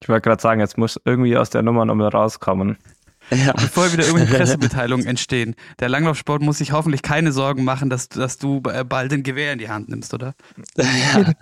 Ich 0.00 0.08
wollte 0.08 0.28
gerade 0.28 0.42
sagen, 0.42 0.58
jetzt 0.58 0.76
muss 0.76 1.00
irgendwie 1.04 1.36
aus 1.36 1.50
der 1.50 1.62
Nummer 1.62 1.84
nochmal 1.84 2.08
rauskommen. 2.08 2.78
Ja. 3.30 3.52
Bevor 3.52 3.92
wieder 3.92 4.04
irgendwelche 4.04 4.34
Pressemitteilungen 4.38 5.06
entstehen. 5.06 5.54
Der 5.78 5.88
Langlaufsport 5.88 6.42
muss 6.42 6.58
sich 6.58 6.72
hoffentlich 6.72 7.02
keine 7.02 7.30
Sorgen 7.30 7.62
machen, 7.62 7.90
dass, 7.90 8.08
dass 8.08 8.38
du 8.38 8.60
äh, 8.72 8.82
bald 8.82 9.12
ein 9.12 9.22
Gewehr 9.22 9.52
in 9.52 9.60
die 9.60 9.68
Hand 9.68 9.88
nimmst, 9.88 10.12
oder? 10.14 10.34
ja. 10.76 11.32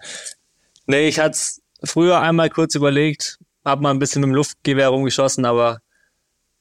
Nee, 0.84 1.08
ich 1.08 1.18
hatte 1.18 1.30
es 1.30 1.62
früher 1.82 2.20
einmal 2.20 2.50
kurz 2.50 2.74
überlegt, 2.74 3.38
habe 3.64 3.80
mal 3.80 3.90
ein 3.90 3.98
bisschen 3.98 4.20
mit 4.20 4.28
dem 4.28 4.34
Luftgewehr 4.34 4.88
rumgeschossen, 4.88 5.46
aber 5.46 5.80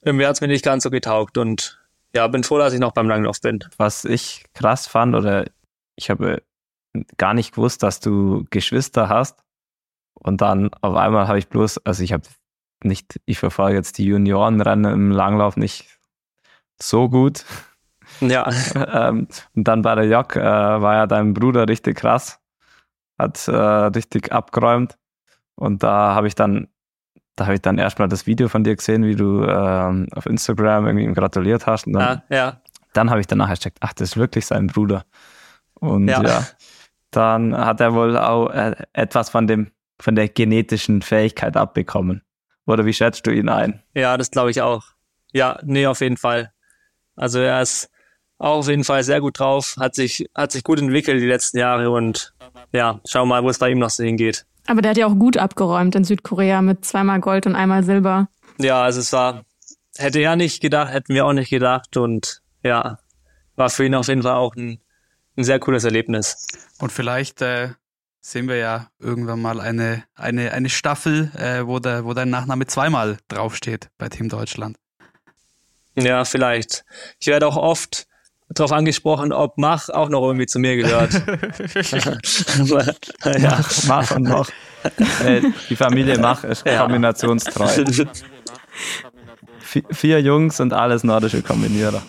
irgendwie 0.02 0.26
hat 0.26 0.36
es 0.36 0.42
mir 0.42 0.48
nicht 0.48 0.66
ganz 0.66 0.84
so 0.84 0.90
getaugt 0.90 1.38
und 1.38 1.80
ja, 2.16 2.28
bin 2.28 2.44
froh, 2.44 2.58
dass 2.58 2.74
ich 2.74 2.80
noch 2.80 2.94
beim 2.94 3.08
Langlauf 3.08 3.40
bin. 3.42 3.64
Was 3.78 4.06
ich 4.06 4.46
krass 4.54 4.88
fand, 4.88 5.16
oder 5.16 5.46
ich 5.96 6.10
habe 6.10 6.42
gar 7.18 7.34
nicht 7.34 7.54
gewusst, 7.54 7.84
dass 7.84 8.00
du 8.00 8.46
Geschwister 8.50 9.10
hast. 9.10 9.44
Und 10.14 10.42
dann 10.42 10.72
auf 10.82 10.96
einmal 10.96 11.28
habe 11.28 11.40
ich 11.40 11.48
bloß, 11.48 11.86
also 11.86 12.04
ich 12.04 12.14
habe 12.14 12.24
nicht, 12.84 13.20
ich 13.26 13.40
verfolge 13.40 13.78
jetzt 13.78 13.98
die 13.98 14.06
Juniorenrennen 14.06 14.92
im 14.92 15.12
Langlauf 15.12 15.58
nicht 15.58 16.00
so 16.82 17.10
gut. 17.10 17.46
Ja. 18.22 18.50
ähm, 18.76 19.28
und 19.56 19.68
dann 19.68 19.82
bei 19.82 19.96
der 19.96 20.06
Jock 20.06 20.36
äh, 20.36 20.42
war 20.42 20.96
ja 20.96 21.08
dein 21.08 21.34
Bruder 21.34 21.68
richtig 21.68 21.98
krass, 21.98 22.40
hat 23.18 23.48
äh, 23.48 23.52
richtig 23.52 24.32
abgeräumt. 24.32 24.98
Und 25.56 25.84
da 25.84 26.16
habe 26.16 26.28
ich 26.28 26.36
dann, 26.36 26.70
da 27.40 27.46
habe 27.46 27.56
ich 27.56 27.62
dann 27.62 27.78
erstmal 27.78 28.08
das 28.10 28.26
Video 28.28 28.48
von 28.50 28.64
dir 28.64 28.76
gesehen, 28.76 29.04
wie 29.06 29.16
du 29.16 29.44
ähm, 29.44 30.08
auf 30.16 30.26
Instagram 30.26 30.86
irgendwie 30.88 31.06
ihm 31.06 31.14
gratuliert 31.14 31.66
hast. 31.68 31.88
Und 31.88 31.94
dann, 31.94 32.18
Ah, 32.18 32.24
ja. 32.30 32.62
dann 32.94 33.10
habe 33.10 33.20
ich 33.22 33.28
danach 33.28 33.50
gecheckt, 33.50 33.78
ach, 33.82 33.94
das 33.94 34.10
ist 34.10 34.18
wirklich 34.18 34.46
sein 34.46 34.68
Bruder. 34.68 35.06
Und 35.76 36.08
ja, 36.08 36.22
Ja. 36.22 36.48
dann 37.12 37.56
hat 37.58 37.80
er 37.82 37.94
wohl 37.94 38.18
auch 38.18 38.50
äh, 38.50 38.76
etwas 38.94 39.30
von 39.30 39.48
dem, 39.48 39.72
von 40.00 40.16
der 40.16 40.28
genetischen 40.28 41.02
Fähigkeit 41.02 41.56
abbekommen. 41.58 42.22
Oder 42.66 42.86
wie 42.86 42.94
schätzt 42.94 43.26
du 43.26 43.32
ihn 43.32 43.50
ein? 43.50 43.82
Ja, 43.96 44.18
das 44.18 44.30
glaube 44.32 44.52
ich 44.52 44.62
auch. 44.62 44.84
Ja, 45.32 45.60
nee, 45.64 45.88
auf 45.88 46.02
jeden 46.02 46.18
Fall. 46.18 46.52
Also 47.16 47.40
er 47.40 47.62
ist 47.62 47.90
auch 48.38 48.60
auf 48.60 48.68
jeden 48.68 48.84
Fall 48.84 49.04
sehr 49.04 49.22
gut 49.22 49.40
drauf, 49.40 49.76
hat 49.80 49.96
sich, 49.96 50.30
hat 50.36 50.52
sich 50.52 50.64
gut 50.64 50.80
entwickelt 50.80 51.22
die 51.22 51.26
letzten 51.28 51.58
Jahre 51.58 51.90
und 51.90 52.34
ja, 52.72 53.00
schauen 53.08 53.28
wir 53.28 53.36
mal, 53.36 53.44
wo 53.44 53.50
es 53.50 53.60
bei 53.60 53.70
ihm 53.70 53.80
noch 53.80 53.90
so 53.90 54.04
hingeht. 54.04 54.46
Aber 54.68 54.82
der 54.82 54.92
hat 54.92 54.98
ja 54.98 55.08
auch 55.08 55.16
gut 55.16 55.38
abgeräumt 55.38 55.96
in 55.96 56.04
Südkorea 56.04 56.62
mit 56.62 56.86
zweimal 56.86 57.20
Gold 57.20 57.48
und 57.48 57.56
einmal 57.56 57.84
Silber. 57.84 58.30
Ja, 58.60 58.84
also 58.84 59.00
es 59.00 59.12
war, 59.14 59.44
hätte 59.98 60.20
er 60.20 60.36
nicht 60.36 60.62
gedacht, 60.62 60.94
hätten 60.94 61.14
wir 61.14 61.26
auch 61.26 61.34
nicht 61.34 61.50
gedacht 61.50 61.98
und 61.98 62.42
ja, 62.64 63.00
war 63.56 63.70
für 63.70 63.86
ihn 63.86 63.96
auf 63.96 64.08
jeden 64.08 64.24
Fall 64.24 64.36
auch 64.36 64.56
ein, 64.56 64.80
ein 65.38 65.44
sehr 65.44 65.60
cooles 65.60 65.84
Erlebnis. 65.84 66.46
Und 66.80 66.92
vielleicht 66.92 67.42
äh, 67.42 67.70
sehen 68.22 68.48
wir 68.48 68.58
ja 68.58 68.90
irgendwann 69.00 69.42
mal 69.42 69.60
eine, 69.60 70.04
eine, 70.16 70.52
eine 70.52 70.70
Staffel, 70.70 71.32
äh, 71.36 71.66
wo, 71.66 71.80
der, 71.80 72.06
wo 72.06 72.14
dein 72.14 72.30
Nachname 72.30 72.68
zweimal 72.68 73.18
draufsteht 73.28 73.90
bei 73.98 74.10
Team 74.10 74.30
Deutschland. 74.30 74.78
Ja, 75.96 76.26
vielleicht. 76.26 76.86
Ich 77.20 77.28
werde 77.28 77.48
auch 77.48 77.58
oft 77.58 78.08
darauf 78.50 78.72
angesprochen, 78.72 79.32
ob 79.34 79.58
Mach 79.58 79.90
auch 79.90 80.10
noch 80.10 80.24
irgendwie 80.26 80.46
zu 80.48 80.60
mir 80.60 80.76
gehört. 80.76 81.14
ja. 83.40 83.60
Mach 83.88 84.12
und 84.12 84.24
noch. 84.24 84.50
Äh, 85.26 85.42
die 85.70 85.76
Familie 85.76 86.18
Mach 86.20 86.44
ist 86.44 86.66
Ja. 86.66 86.82
kombinationstreu. 86.84 87.66
Vi- 89.72 89.86
vier 89.92 90.20
Jungs 90.22 90.60
und 90.60 90.74
alles 90.74 91.04
nordische 91.04 91.42
Kombinierer. 91.44 92.02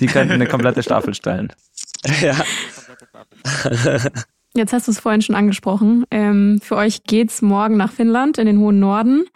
Die 0.00 0.06
könnten 0.06 0.32
eine 0.34 0.46
komplette 0.46 0.82
Staffel 0.82 1.14
stellen. 1.14 1.52
ja. 2.20 2.34
Jetzt 4.54 4.72
hast 4.72 4.88
du 4.88 4.92
es 4.92 4.98
vorhin 5.00 5.22
schon 5.22 5.34
angesprochen. 5.34 6.04
Ähm, 6.10 6.60
für 6.62 6.76
euch 6.76 7.04
geht's 7.04 7.42
morgen 7.42 7.76
nach 7.76 7.92
Finnland 7.92 8.38
in 8.38 8.46
den 8.46 8.58
hohen 8.58 8.80
Norden. 8.80 9.26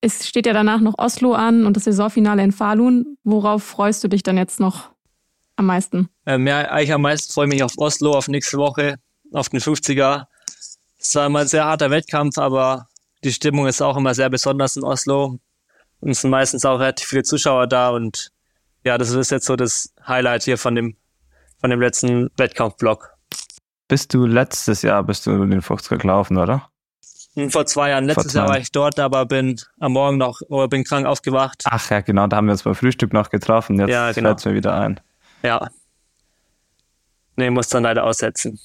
Es 0.00 0.26
steht 0.26 0.46
ja 0.46 0.52
danach 0.52 0.80
noch 0.80 0.94
Oslo 0.96 1.34
an 1.34 1.66
und 1.66 1.76
das 1.76 1.84
Saisonfinale 1.84 2.42
in 2.42 2.52
Falun. 2.52 3.18
Worauf 3.22 3.62
freust 3.62 4.02
du 4.02 4.08
dich 4.08 4.22
dann 4.22 4.38
jetzt 4.38 4.58
noch 4.58 4.90
am 5.56 5.66
meisten? 5.66 6.08
Ähm, 6.24 6.46
ja, 6.46 6.60
eigentlich 6.60 6.92
am 6.92 7.02
meisten 7.02 7.32
freue 7.32 7.46
ich 7.46 7.52
mich 7.52 7.62
auf 7.62 7.74
Oslo, 7.76 8.12
auf 8.12 8.28
nächste 8.28 8.56
Woche, 8.56 8.96
auf 9.32 9.50
den 9.50 9.60
50er. 9.60 10.24
Es 10.98 11.14
war 11.14 11.26
immer 11.26 11.40
ein 11.40 11.48
sehr 11.48 11.66
harter 11.66 11.90
Wettkampf, 11.90 12.38
aber 12.38 12.88
die 13.24 13.32
Stimmung 13.32 13.66
ist 13.66 13.82
auch 13.82 13.96
immer 13.96 14.14
sehr 14.14 14.30
besonders 14.30 14.76
in 14.76 14.84
Oslo. 14.84 15.38
Und 16.00 16.10
es 16.10 16.22
sind 16.22 16.30
meistens 16.30 16.64
auch 16.64 16.80
relativ 16.80 17.08
viele 17.08 17.22
Zuschauer 17.22 17.66
da 17.66 17.90
und 17.90 18.30
ja, 18.84 18.96
das 18.96 19.10
ist 19.10 19.30
jetzt 19.30 19.44
so 19.44 19.56
das 19.56 19.92
Highlight 20.06 20.44
hier 20.44 20.56
von 20.56 20.74
dem, 20.74 20.96
von 21.60 21.68
dem 21.68 21.80
letzten 21.80 22.30
Wettkampfblock. 22.38 23.10
Bist 23.88 24.14
du 24.14 24.24
letztes 24.24 24.80
Jahr 24.80 25.02
bist 25.02 25.26
du 25.26 25.44
den 25.44 25.60
50er 25.60 25.98
gelaufen, 25.98 26.38
oder? 26.38 26.69
Und 27.44 27.50
Vor 27.50 27.66
zwei 27.66 27.90
Jahren, 27.90 28.04
letztes 28.06 28.32
Jahr 28.32 28.48
war 28.48 28.58
ich 28.58 28.72
dort, 28.72 28.98
aber 28.98 29.26
bin 29.26 29.60
am 29.78 29.92
Morgen 29.92 30.18
noch, 30.18 30.40
oder 30.48 30.68
bin 30.68 30.84
krank 30.84 31.06
aufgewacht. 31.06 31.62
Ach 31.64 31.90
ja, 31.90 32.00
genau, 32.00 32.26
da 32.26 32.36
haben 32.36 32.46
wir 32.46 32.52
uns 32.52 32.62
beim 32.62 32.74
Frühstück 32.74 33.12
noch 33.12 33.30
getroffen. 33.30 33.78
Jetzt 33.78 33.90
Ja, 33.90 34.12
genau. 34.12 34.30
fällt 34.30 34.38
es 34.40 34.44
mir 34.44 34.54
wieder 34.54 34.74
ein. 34.74 35.00
Ja. 35.42 35.68
Nee, 37.36 37.50
muss 37.50 37.68
dann 37.68 37.84
leider 37.84 38.04
aussetzen. 38.04 38.58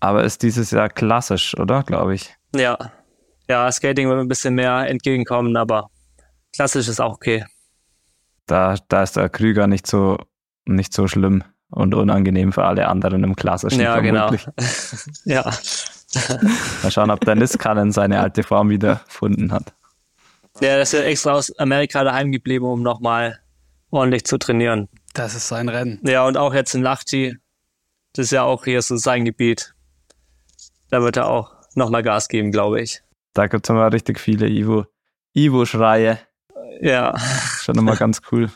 Aber 0.00 0.24
ist 0.24 0.42
dieses 0.42 0.70
Jahr 0.70 0.88
klassisch, 0.88 1.56
oder? 1.58 1.82
Glaube 1.82 2.14
ich. 2.14 2.34
Ja. 2.54 2.78
Ja, 3.48 3.70
Skating 3.70 4.08
wird 4.08 4.20
ein 4.20 4.28
bisschen 4.28 4.54
mehr 4.54 4.88
entgegenkommen, 4.88 5.56
aber 5.56 5.90
klassisch 6.54 6.88
ist 6.88 7.00
auch 7.00 7.14
okay. 7.14 7.44
Da, 8.46 8.76
da 8.88 9.02
ist 9.02 9.16
der 9.16 9.28
Krüger 9.28 9.66
nicht 9.66 9.86
so, 9.86 10.18
nicht 10.64 10.92
so 10.92 11.08
schlimm 11.08 11.42
und 11.70 11.94
unangenehm 11.94 12.52
für 12.52 12.64
alle 12.64 12.88
anderen 12.88 13.24
im 13.24 13.36
klassischen. 13.36 13.80
Ja, 13.80 13.98
genau. 14.00 14.28
vermutlich. 14.28 14.48
ja. 15.24 15.50
Mal 16.82 16.90
schauen, 16.90 17.10
ob 17.10 17.20
der 17.20 17.34
Niskanen 17.34 17.92
seine 17.92 18.20
alte 18.20 18.42
Form 18.42 18.70
wieder 18.70 19.02
gefunden 19.06 19.52
hat. 19.52 19.72
Der 20.60 20.82
ist 20.82 20.92
ja 20.92 21.00
extra 21.00 21.32
aus 21.32 21.56
Amerika 21.58 22.02
daheim 22.04 22.32
geblieben, 22.32 22.64
um 22.64 22.82
nochmal 22.82 23.40
ordentlich 23.90 24.24
zu 24.24 24.38
trainieren. 24.38 24.88
Das 25.14 25.34
ist 25.34 25.48
sein 25.48 25.68
Rennen. 25.68 26.00
Ja, 26.04 26.26
und 26.26 26.36
auch 26.36 26.54
jetzt 26.54 26.74
in 26.74 26.82
Lahti, 26.82 27.36
das 28.12 28.26
ist 28.26 28.32
ja 28.32 28.42
auch 28.42 28.64
hier 28.64 28.82
so 28.82 28.96
sein 28.96 29.24
Gebiet. 29.24 29.74
Da 30.90 31.02
wird 31.02 31.16
er 31.16 31.28
auch 31.28 31.52
nochmal 31.74 32.02
Gas 32.02 32.28
geben, 32.28 32.50
glaube 32.50 32.80
ich. 32.80 33.02
Da 33.32 33.46
gibt 33.46 33.66
es 33.66 33.70
immer 33.70 33.92
richtig 33.92 34.18
viele 34.18 34.48
Ivo, 34.48 34.86
Ivo-Schreie. 35.34 36.18
Ja, 36.80 37.16
Schon 37.60 37.78
immer 37.78 37.96
ganz 37.96 38.20
cool. 38.32 38.50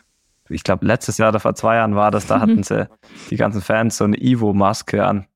Ich 0.49 0.65
glaube, 0.65 0.85
letztes 0.87 1.19
Jahr 1.19 1.29
oder 1.31 1.41
vor 1.41 1.55
zwei 1.55 1.77
Jahren 1.77 1.95
war 1.95 2.11
das, 2.11 2.27
da 2.27 2.41
hatten 2.41 2.63
sie 2.65 2.89
die 3.31 3.37
ganzen 3.37 3.63
Fans 3.63 3.97
so 3.97 4.05
eine 4.05 4.17
Ivo-Maske 4.21 5.05
an. 5.05 5.27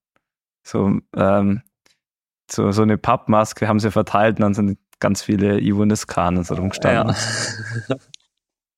So, 0.63 0.99
ähm, 1.17 1.63
so, 2.51 2.73
so 2.73 2.83
eine 2.83 2.99
Pappmaske 2.99 3.69
haben 3.69 3.81
sie 3.81 3.91
verteilt 3.91 4.37
und 4.37 4.43
dann 4.43 4.55
sind 4.55 4.79
ganz 5.01 5.23
viele 5.23 5.61
Ivo 5.61 5.85
Niskanen 5.85 6.45
so 6.45 6.55
rumgestanden. 6.55 7.15
ja. 7.89 7.97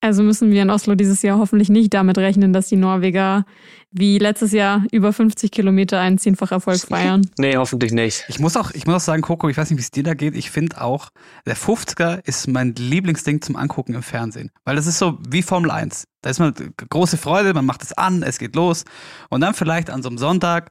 Also 0.03 0.23
müssen 0.23 0.51
wir 0.51 0.63
in 0.63 0.71
Oslo 0.71 0.95
dieses 0.95 1.21
Jahr 1.21 1.39
hoffentlich 1.39 1.69
nicht 1.69 1.93
damit 1.93 2.17
rechnen, 2.17 2.55
dass 2.55 2.69
die 2.69 2.77
Norweger 2.77 3.45
wie 3.91 4.19
letztes 4.19 4.53
Jahr 4.53 4.85
über 4.93 5.13
50 5.13 5.51
Kilometer 5.51 6.01
einen 6.01 6.17
Zehnfacherfolg 6.17 6.81
feiern. 6.81 7.29
Nee, 7.39 7.57
hoffentlich 7.57 7.93
nicht. 7.93 8.25
Ich 8.29 8.39
muss 8.39 8.57
auch, 8.57 8.71
ich 8.71 8.87
muss 8.87 8.97
auch 8.97 9.01
sagen, 9.01 9.21
Coco, 9.21 9.49
ich 9.51 9.59
weiß 9.59 9.69
nicht, 9.69 9.79
wie 9.79 9.83
es 9.83 9.91
dir 9.91 10.03
da 10.03 10.15
geht. 10.15 10.35
Ich 10.37 10.51
finde 10.51 10.81
auch, 10.81 11.11
der 11.45 11.57
50er 11.57 12.27
ist 12.27 12.49
mein 12.49 12.75
Lieblingsding 12.75 13.43
zum 13.43 13.57
Angucken 13.57 13.95
im 13.95 14.03
Fernsehen. 14.03 14.51
Weil 14.65 14.77
das 14.77 14.87
ist 14.87 14.99
so 14.99 15.19
wie 15.29 15.43
Formel 15.43 15.71
1. 15.71 16.05
Da 16.23 16.31
ist 16.31 16.39
man 16.39 16.55
große 16.89 17.19
Freude, 17.19 17.53
man 17.53 17.67
macht 17.67 17.83
es 17.83 17.93
an, 17.93 18.23
es 18.23 18.39
geht 18.39 18.57
los. 18.57 18.85
Und 19.29 19.43
dann 19.43 19.53
vielleicht 19.53 19.91
an 19.91 20.03
so 20.03 20.09
einem 20.09 20.19
Sonntag 20.19 20.71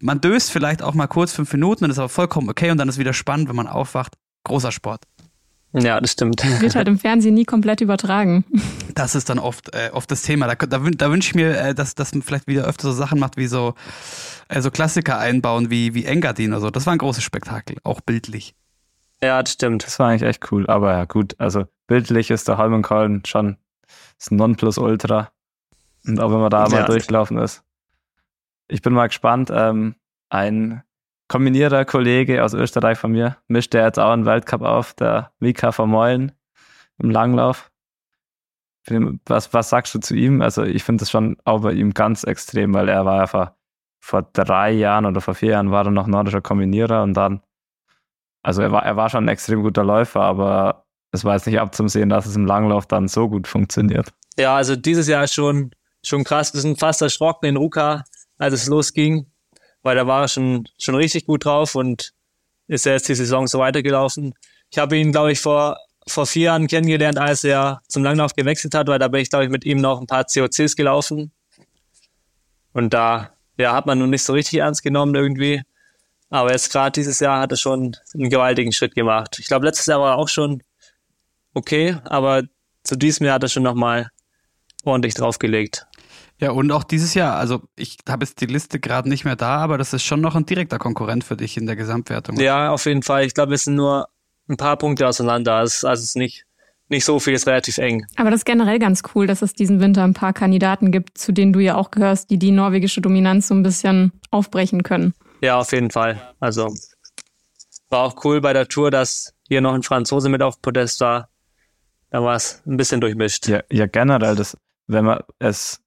man 0.00 0.20
döst 0.20 0.50
vielleicht 0.50 0.82
auch 0.82 0.94
mal 0.94 1.06
kurz 1.06 1.32
fünf 1.32 1.52
Minuten 1.52 1.84
und 1.84 1.90
ist 1.90 1.98
aber 1.98 2.08
vollkommen 2.08 2.48
okay 2.48 2.70
und 2.70 2.78
dann 2.78 2.88
ist 2.88 2.98
wieder 2.98 3.12
spannend, 3.12 3.48
wenn 3.48 3.56
man 3.56 3.66
aufwacht. 3.66 4.14
Großer 4.44 4.72
Sport. 4.72 5.04
Ja, 5.72 6.00
das 6.00 6.12
stimmt. 6.12 6.44
Wird 6.60 6.76
halt 6.76 6.86
im 6.86 6.98
Fernsehen 6.98 7.34
nie 7.34 7.44
komplett 7.44 7.80
übertragen. 7.80 8.44
Das 8.94 9.16
ist 9.16 9.28
dann 9.28 9.40
oft, 9.40 9.74
äh, 9.74 9.90
oft 9.92 10.08
das 10.08 10.22
Thema. 10.22 10.46
Da, 10.46 10.54
da, 10.54 10.78
da 10.78 11.10
wünsche 11.10 11.28
ich 11.30 11.34
mir, 11.34 11.58
äh, 11.58 11.74
dass, 11.74 11.96
dass 11.96 12.14
man 12.14 12.22
vielleicht 12.22 12.46
wieder 12.46 12.62
öfter 12.64 12.86
so 12.86 12.92
Sachen 12.92 13.18
macht, 13.18 13.36
wie 13.36 13.48
so, 13.48 13.74
äh, 14.46 14.60
so 14.60 14.70
Klassiker 14.70 15.18
einbauen, 15.18 15.68
wie, 15.68 15.94
wie 15.94 16.04
Engadin 16.04 16.52
oder 16.52 16.60
so. 16.60 16.70
Das 16.70 16.86
war 16.86 16.92
ein 16.92 16.98
großes 16.98 17.24
Spektakel, 17.24 17.78
auch 17.82 18.00
bildlich. 18.00 18.54
Ja, 19.20 19.42
das 19.42 19.54
stimmt. 19.54 19.84
Das 19.84 19.98
war 19.98 20.10
eigentlich 20.10 20.22
echt 20.22 20.52
cool. 20.52 20.68
Aber 20.68 20.92
ja, 20.92 21.06
gut, 21.06 21.34
also 21.38 21.64
bildlich 21.88 22.30
ist 22.30 22.46
der 22.46 22.56
Holmen 22.56 22.82
Colin 22.82 23.22
schon 23.26 23.56
das 24.20 24.30
Nonplusultra. 24.30 25.30
Und 26.06 26.20
auch 26.20 26.30
wenn 26.30 26.38
man 26.38 26.50
da 26.50 26.66
Ja. 26.66 26.68
mal 26.68 26.84
durchgelaufen 26.84 27.36
ist. 27.38 27.63
Ich 28.68 28.82
bin 28.82 28.92
mal 28.92 29.06
gespannt. 29.06 29.50
Ähm, 29.52 29.96
ein 30.30 30.82
kombinierter 31.28 31.84
Kollege 31.84 32.44
aus 32.44 32.54
Österreich 32.54 32.98
von 32.98 33.12
mir 33.12 33.36
mischt 33.48 33.72
der 33.72 33.84
jetzt 33.84 33.98
auch 33.98 34.10
einen 34.10 34.26
Weltcup 34.26 34.62
auf, 34.62 34.94
der 34.94 35.32
Mika 35.38 35.72
Vermeulen 35.72 36.32
im 36.98 37.10
Langlauf. 37.10 37.70
Was, 39.26 39.54
was 39.54 39.70
sagst 39.70 39.94
du 39.94 40.00
zu 40.00 40.14
ihm? 40.14 40.42
Also 40.42 40.62
ich 40.62 40.84
finde 40.84 41.02
das 41.02 41.10
schon 41.10 41.38
auch 41.44 41.62
bei 41.62 41.72
ihm 41.72 41.94
ganz 41.94 42.24
extrem, 42.24 42.74
weil 42.74 42.88
er 42.88 43.06
war 43.06 43.16
ja 43.16 43.26
vor, 43.26 43.56
vor 44.00 44.22
drei 44.22 44.72
Jahren 44.72 45.06
oder 45.06 45.22
vor 45.22 45.34
vier 45.34 45.52
Jahren 45.52 45.70
war 45.70 45.86
er 45.86 45.90
noch 45.90 46.06
nordischer 46.06 46.42
Kombinierer 46.42 47.02
und 47.02 47.14
dann, 47.14 47.40
also 48.42 48.60
er 48.60 48.72
war, 48.72 48.84
er 48.84 48.96
war 48.96 49.08
schon 49.08 49.24
ein 49.24 49.28
extrem 49.28 49.62
guter 49.62 49.84
Läufer, 49.84 50.20
aber 50.20 50.84
es 51.12 51.24
war 51.24 51.34
jetzt 51.34 51.46
nicht 51.46 51.58
abzusehen, 51.58 52.10
dass 52.10 52.26
es 52.26 52.36
im 52.36 52.44
Langlauf 52.44 52.86
dann 52.86 53.08
so 53.08 53.28
gut 53.28 53.48
funktioniert. 53.48 54.12
Ja, 54.36 54.56
also 54.56 54.76
dieses 54.76 55.08
Jahr 55.08 55.26
schon, 55.28 55.70
schon 56.04 56.24
krass. 56.24 56.52
Wir 56.52 56.60
sind 56.60 56.78
fast 56.78 57.00
erschrocken 57.00 57.46
in 57.46 57.56
Ruka, 57.56 58.04
als 58.38 58.54
es 58.54 58.66
losging, 58.66 59.26
weil 59.82 59.96
da 59.96 60.06
war 60.06 60.22
er 60.22 60.28
schon, 60.28 60.68
schon 60.78 60.94
richtig 60.94 61.26
gut 61.26 61.44
drauf 61.44 61.74
und 61.74 62.12
ist 62.66 62.86
ja 62.86 62.92
jetzt 62.92 63.08
die 63.08 63.14
Saison 63.14 63.46
so 63.46 63.58
weitergelaufen. 63.58 64.34
Ich 64.70 64.78
habe 64.78 64.96
ihn, 64.96 65.12
glaube 65.12 65.32
ich, 65.32 65.40
vor, 65.40 65.78
vor 66.06 66.26
vier 66.26 66.44
Jahren 66.44 66.66
kennengelernt, 66.66 67.18
als 67.18 67.44
er 67.44 67.80
zum 67.88 68.02
Langlauf 68.02 68.34
gewechselt 68.34 68.74
hat, 68.74 68.88
weil 68.88 68.98
da 68.98 69.08
bin 69.08 69.20
ich, 69.20 69.30
glaube 69.30 69.44
ich, 69.44 69.50
mit 69.50 69.64
ihm 69.64 69.78
noch 69.78 70.00
ein 70.00 70.06
paar 70.06 70.24
COCs 70.24 70.76
gelaufen. 70.76 71.32
Und 72.72 72.94
da 72.94 73.34
ja, 73.56 73.72
hat 73.72 73.86
man 73.86 73.98
nun 73.98 74.10
nicht 74.10 74.24
so 74.24 74.32
richtig 74.32 74.58
ernst 74.60 74.82
genommen 74.82 75.14
irgendwie. 75.14 75.62
Aber 76.30 76.50
jetzt 76.50 76.72
gerade 76.72 76.92
dieses 76.92 77.20
Jahr 77.20 77.40
hat 77.40 77.52
er 77.52 77.56
schon 77.56 77.96
einen 78.14 78.30
gewaltigen 78.30 78.72
Schritt 78.72 78.94
gemacht. 78.94 79.38
Ich 79.38 79.46
glaube, 79.46 79.66
letztes 79.66 79.86
Jahr 79.86 80.00
war 80.00 80.14
er 80.14 80.18
auch 80.18 80.28
schon 80.28 80.62
okay, 81.52 81.98
aber 82.04 82.42
zu 82.82 82.96
diesem 82.96 83.26
Jahr 83.26 83.36
hat 83.36 83.44
er 83.44 83.48
schon 83.48 83.62
nochmal 83.62 84.10
ordentlich 84.84 85.14
draufgelegt. 85.14 85.86
Ja, 86.40 86.50
und 86.50 86.70
auch 86.72 86.84
dieses 86.84 87.14
Jahr, 87.14 87.36
also 87.36 87.62
ich 87.76 87.98
habe 88.08 88.24
jetzt 88.24 88.40
die 88.40 88.46
Liste 88.46 88.80
gerade 88.80 89.08
nicht 89.08 89.24
mehr 89.24 89.36
da, 89.36 89.58
aber 89.58 89.78
das 89.78 89.92
ist 89.92 90.02
schon 90.02 90.20
noch 90.20 90.34
ein 90.34 90.46
direkter 90.46 90.78
Konkurrent 90.78 91.24
für 91.24 91.36
dich 91.36 91.56
in 91.56 91.66
der 91.66 91.76
Gesamtwertung. 91.76 92.38
Ja, 92.38 92.70
auf 92.70 92.86
jeden 92.86 93.02
Fall. 93.02 93.24
Ich 93.24 93.34
glaube, 93.34 93.50
wir 93.50 93.58
sind 93.58 93.76
nur 93.76 94.08
ein 94.48 94.56
paar 94.56 94.76
Punkte 94.76 95.06
auseinander. 95.06 95.54
Also 95.54 95.88
es 95.88 96.02
ist 96.02 96.16
nicht, 96.16 96.44
nicht 96.88 97.04
so 97.04 97.20
viel, 97.20 97.34
es 97.34 97.42
ist 97.42 97.48
relativ 97.48 97.78
eng. 97.78 98.04
Aber 98.16 98.30
das 98.30 98.40
ist 98.40 98.44
generell 98.44 98.78
ganz 98.78 99.02
cool, 99.14 99.26
dass 99.26 99.42
es 99.42 99.54
diesen 99.54 99.80
Winter 99.80 100.02
ein 100.02 100.14
paar 100.14 100.32
Kandidaten 100.32 100.90
gibt, 100.90 101.18
zu 101.18 101.32
denen 101.32 101.52
du 101.52 101.60
ja 101.60 101.76
auch 101.76 101.90
gehörst, 101.90 102.30
die 102.30 102.38
die 102.38 102.50
norwegische 102.50 103.00
Dominanz 103.00 103.48
so 103.48 103.54
ein 103.54 103.62
bisschen 103.62 104.12
aufbrechen 104.30 104.82
können. 104.82 105.14
Ja, 105.40 105.58
auf 105.58 105.72
jeden 105.72 105.90
Fall. 105.90 106.20
Also 106.40 106.74
war 107.90 108.00
auch 108.00 108.24
cool 108.24 108.40
bei 108.40 108.52
der 108.52 108.66
Tour, 108.66 108.90
dass 108.90 109.34
hier 109.46 109.60
noch 109.60 109.74
ein 109.74 109.82
Franzose 109.82 110.28
mit 110.28 110.42
auf 110.42 110.60
Podest 110.60 111.00
war. 111.00 111.28
Da 112.10 112.22
war 112.22 112.34
es 112.34 112.62
ein 112.66 112.76
bisschen 112.76 113.00
durchmischt. 113.00 113.46
Ja, 113.48 113.62
ja 113.70 113.86
generell, 113.86 114.36
das, 114.36 114.56
wenn 114.86 115.04
man 115.04 115.20
es 115.38 115.80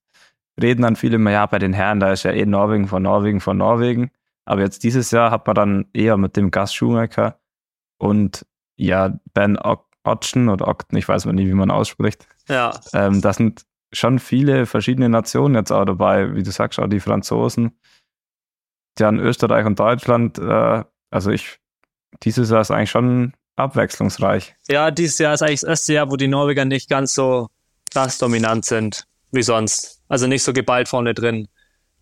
reden 0.61 0.81
dann 0.81 0.95
viele 0.95 1.15
immer, 1.15 1.31
ja, 1.31 1.45
bei 1.45 1.59
den 1.59 1.73
Herren, 1.73 1.99
da 1.99 2.11
ist 2.11 2.23
ja 2.23 2.31
eh 2.31 2.45
Norwegen 2.45 2.87
von 2.87 3.03
Norwegen 3.03 3.39
von 3.41 3.57
Norwegen. 3.57 4.11
Aber 4.45 4.61
jetzt 4.61 4.83
dieses 4.83 5.11
Jahr 5.11 5.31
hat 5.31 5.45
man 5.45 5.55
dann 5.55 5.85
eher 5.93 6.17
mit 6.17 6.37
dem 6.37 6.51
Gas 6.51 6.73
Schumacher 6.73 7.39
und 7.97 8.45
ja, 8.77 9.19
Ben 9.33 9.57
Otchen 10.03 10.49
oder 10.49 10.67
Ogden, 10.67 10.97
ich 10.97 11.07
weiß 11.07 11.25
mal 11.25 11.33
nie, 11.33 11.47
wie 11.47 11.53
man 11.53 11.71
ausspricht. 11.71 12.27
Ja, 12.47 12.79
Ähm, 12.93 13.21
da 13.21 13.33
sind 13.33 13.65
schon 13.91 14.19
viele 14.19 14.65
verschiedene 14.65 15.09
Nationen 15.09 15.55
jetzt 15.55 15.71
auch 15.71 15.85
dabei, 15.85 16.33
wie 16.35 16.43
du 16.43 16.51
sagst, 16.51 16.79
auch 16.79 16.87
die 16.87 16.99
Franzosen. 16.99 17.77
Ja, 18.99 19.09
in 19.09 19.19
Österreich 19.19 19.65
und 19.65 19.79
Deutschland, 19.79 20.39
äh, 20.39 20.83
also 21.11 21.31
ich, 21.31 21.59
dieses 22.23 22.49
Jahr 22.49 22.61
ist 22.61 22.71
eigentlich 22.71 22.91
schon 22.91 23.33
abwechslungsreich. 23.57 24.55
ja, 24.69 24.91
dieses 24.91 25.17
Jahr 25.19 25.33
ist 25.33 25.41
eigentlich 25.41 25.61
das 25.61 25.69
erste 25.69 25.93
Jahr, 25.93 26.11
wo 26.11 26.15
die 26.15 26.27
Norweger 26.27 26.65
nicht 26.65 26.89
ganz 26.89 27.13
so 27.13 27.49
krass 27.91 28.17
dominant 28.17 28.65
sind 28.65 29.05
wie 29.31 29.43
sonst. 29.43 29.96
Also 30.07 30.27
nicht 30.27 30.43
so 30.43 30.53
geballt 30.53 30.87
vorne 30.87 31.13
drin. 31.13 31.47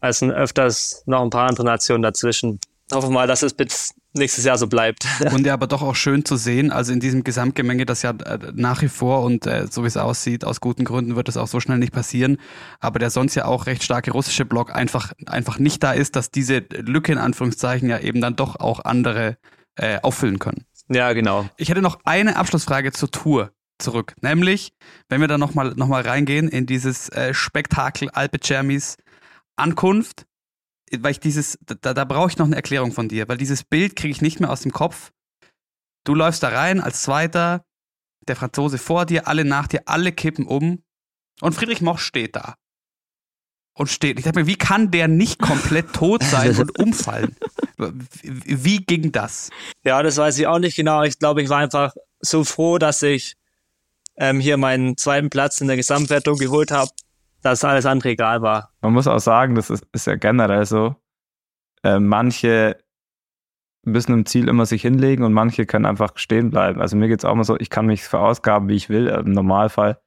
Es 0.01 0.19
sind 0.19 0.31
öfters 0.31 1.03
noch 1.05 1.21
ein 1.21 1.29
paar 1.29 1.49
andere 1.49 1.65
Nationen 1.65 2.03
dazwischen. 2.03 2.59
Hoffen 2.93 3.09
wir 3.09 3.13
mal, 3.13 3.27
dass 3.27 3.41
es 3.41 3.53
bis 3.53 3.93
nächstes 4.13 4.45
Jahr 4.45 4.57
so 4.57 4.67
bleibt. 4.67 5.05
Und 5.33 5.45
ja, 5.45 5.53
aber 5.53 5.67
doch 5.67 5.81
auch 5.81 5.95
schön 5.95 6.23
zu 6.23 6.35
sehen, 6.37 6.71
also 6.71 6.93
in 6.93 6.99
diesem 6.99 7.23
Gesamtgemenge, 7.23 7.85
das 7.85 8.01
ja 8.01 8.11
äh, 8.11 8.39
nach 8.53 8.81
wie 8.81 8.87
vor 8.87 9.23
und 9.23 9.45
äh, 9.45 9.67
so 9.69 9.83
wie 9.83 9.87
es 9.87 9.97
aussieht, 9.97 10.45
aus 10.45 10.61
guten 10.61 10.85
Gründen 10.85 11.15
wird 11.15 11.27
es 11.27 11.37
auch 11.37 11.47
so 11.47 11.59
schnell 11.59 11.77
nicht 11.77 11.91
passieren, 11.91 12.37
aber 12.79 12.99
der 12.99 13.09
sonst 13.09 13.35
ja 13.35 13.45
auch 13.45 13.65
recht 13.65 13.83
starke 13.83 14.11
russische 14.11 14.45
Block 14.45 14.73
einfach, 14.73 15.11
einfach 15.25 15.59
nicht 15.59 15.83
da 15.83 15.91
ist, 15.91 16.15
dass 16.15 16.31
diese 16.31 16.59
Lücke 16.69 17.11
in 17.11 17.17
Anführungszeichen 17.17 17.89
ja 17.89 17.99
eben 17.99 18.21
dann 18.21 18.35
doch 18.35 18.59
auch 18.59 18.85
andere 18.85 19.37
äh, 19.75 19.99
auffüllen 20.01 20.39
können. 20.39 20.65
ja, 20.87 21.11
genau. 21.13 21.49
Ich 21.57 21.69
hätte 21.69 21.81
noch 21.81 21.99
eine 22.05 22.37
Abschlussfrage 22.37 22.93
zur 22.93 23.11
Tour 23.11 23.51
zurück, 23.77 24.15
nämlich, 24.21 24.73
wenn 25.09 25.21
wir 25.21 25.27
da 25.27 25.37
nochmal 25.37 25.73
noch 25.75 25.87
mal 25.87 26.01
reingehen 26.01 26.47
in 26.47 26.65
dieses 26.65 27.09
äh, 27.09 27.33
Spektakel 27.33 28.09
Alpe 28.09 28.39
Cermis 28.41 28.97
Ankunft, 29.57 30.25
weil 30.91 31.11
ich 31.11 31.19
dieses, 31.19 31.57
da, 31.65 31.93
da 31.93 32.05
brauche 32.05 32.29
ich 32.29 32.37
noch 32.37 32.45
eine 32.45 32.55
Erklärung 32.55 32.91
von 32.91 33.07
dir, 33.07 33.27
weil 33.27 33.37
dieses 33.37 33.63
Bild 33.63 33.95
kriege 33.95 34.11
ich 34.11 34.21
nicht 34.21 34.39
mehr 34.39 34.51
aus 34.51 34.61
dem 34.61 34.71
Kopf. 34.71 35.11
Du 36.03 36.13
läufst 36.13 36.43
da 36.43 36.49
rein 36.49 36.81
als 36.81 37.01
Zweiter, 37.01 37.65
der 38.27 38.35
Franzose 38.35 38.77
vor 38.77 39.05
dir, 39.05 39.27
alle 39.27 39.45
nach 39.45 39.67
dir, 39.67 39.83
alle 39.85 40.11
kippen 40.11 40.45
um 40.45 40.83
und 41.41 41.53
Friedrich 41.53 41.81
Moch 41.81 41.99
steht 41.99 42.35
da. 42.35 42.55
Und 43.77 43.89
steht. 43.89 44.17
Ich 44.17 44.23
dachte 44.23 44.39
mir, 44.39 44.47
wie 44.47 44.55
kann 44.55 44.89
der 44.89 45.09
nicht 45.09 45.41
komplett 45.41 45.91
tot 45.91 46.23
sein 46.23 46.55
und 46.55 46.79
umfallen? 46.79 47.35
Wie, 47.77 48.63
wie 48.63 48.77
ging 48.77 49.11
das? 49.11 49.49
Ja, 49.83 50.01
das 50.01 50.15
weiß 50.15 50.37
ich 50.39 50.47
auch 50.47 50.59
nicht 50.59 50.77
genau. 50.77 51.03
Ich 51.03 51.19
glaube, 51.19 51.41
ich 51.41 51.49
war 51.49 51.57
einfach 51.57 51.93
so 52.21 52.45
froh, 52.45 52.77
dass 52.77 53.01
ich 53.01 53.35
ähm, 54.17 54.39
hier 54.39 54.57
meinen 54.57 54.97
zweiten 54.97 55.29
Platz 55.29 55.61
in 55.61 55.67
der 55.67 55.77
Gesamtwertung 55.77 56.37
geholt 56.37 56.71
habe, 56.71 56.91
dass 57.41 57.63
alles 57.63 57.85
andere 57.85 58.09
egal 58.09 58.41
war. 58.41 58.71
Man 58.81 58.93
muss 58.93 59.07
auch 59.07 59.19
sagen, 59.19 59.55
das 59.55 59.69
ist, 59.69 59.85
ist 59.91 60.07
ja 60.07 60.15
generell 60.15 60.65
so. 60.65 60.95
Äh, 61.83 61.99
manche 61.99 62.77
müssen 63.85 64.13
im 64.13 64.25
Ziel 64.25 64.47
immer 64.47 64.65
sich 64.65 64.81
hinlegen 64.81 65.23
und 65.23 65.33
manche 65.33 65.65
können 65.65 65.85
einfach 65.85 66.17
stehen 66.17 66.49
bleiben. 66.49 66.81
Also 66.81 66.97
mir 66.97 67.07
geht 67.07 67.19
es 67.19 67.25
auch 67.25 67.35
mal 67.35 67.43
so, 67.43 67.57
ich 67.59 67.69
kann 67.69 67.85
mich 67.85 68.03
verausgaben, 68.03 68.67
wie 68.67 68.75
ich 68.75 68.89
will. 68.89 69.07
Im 69.07 69.31
Normalfall 69.31 69.99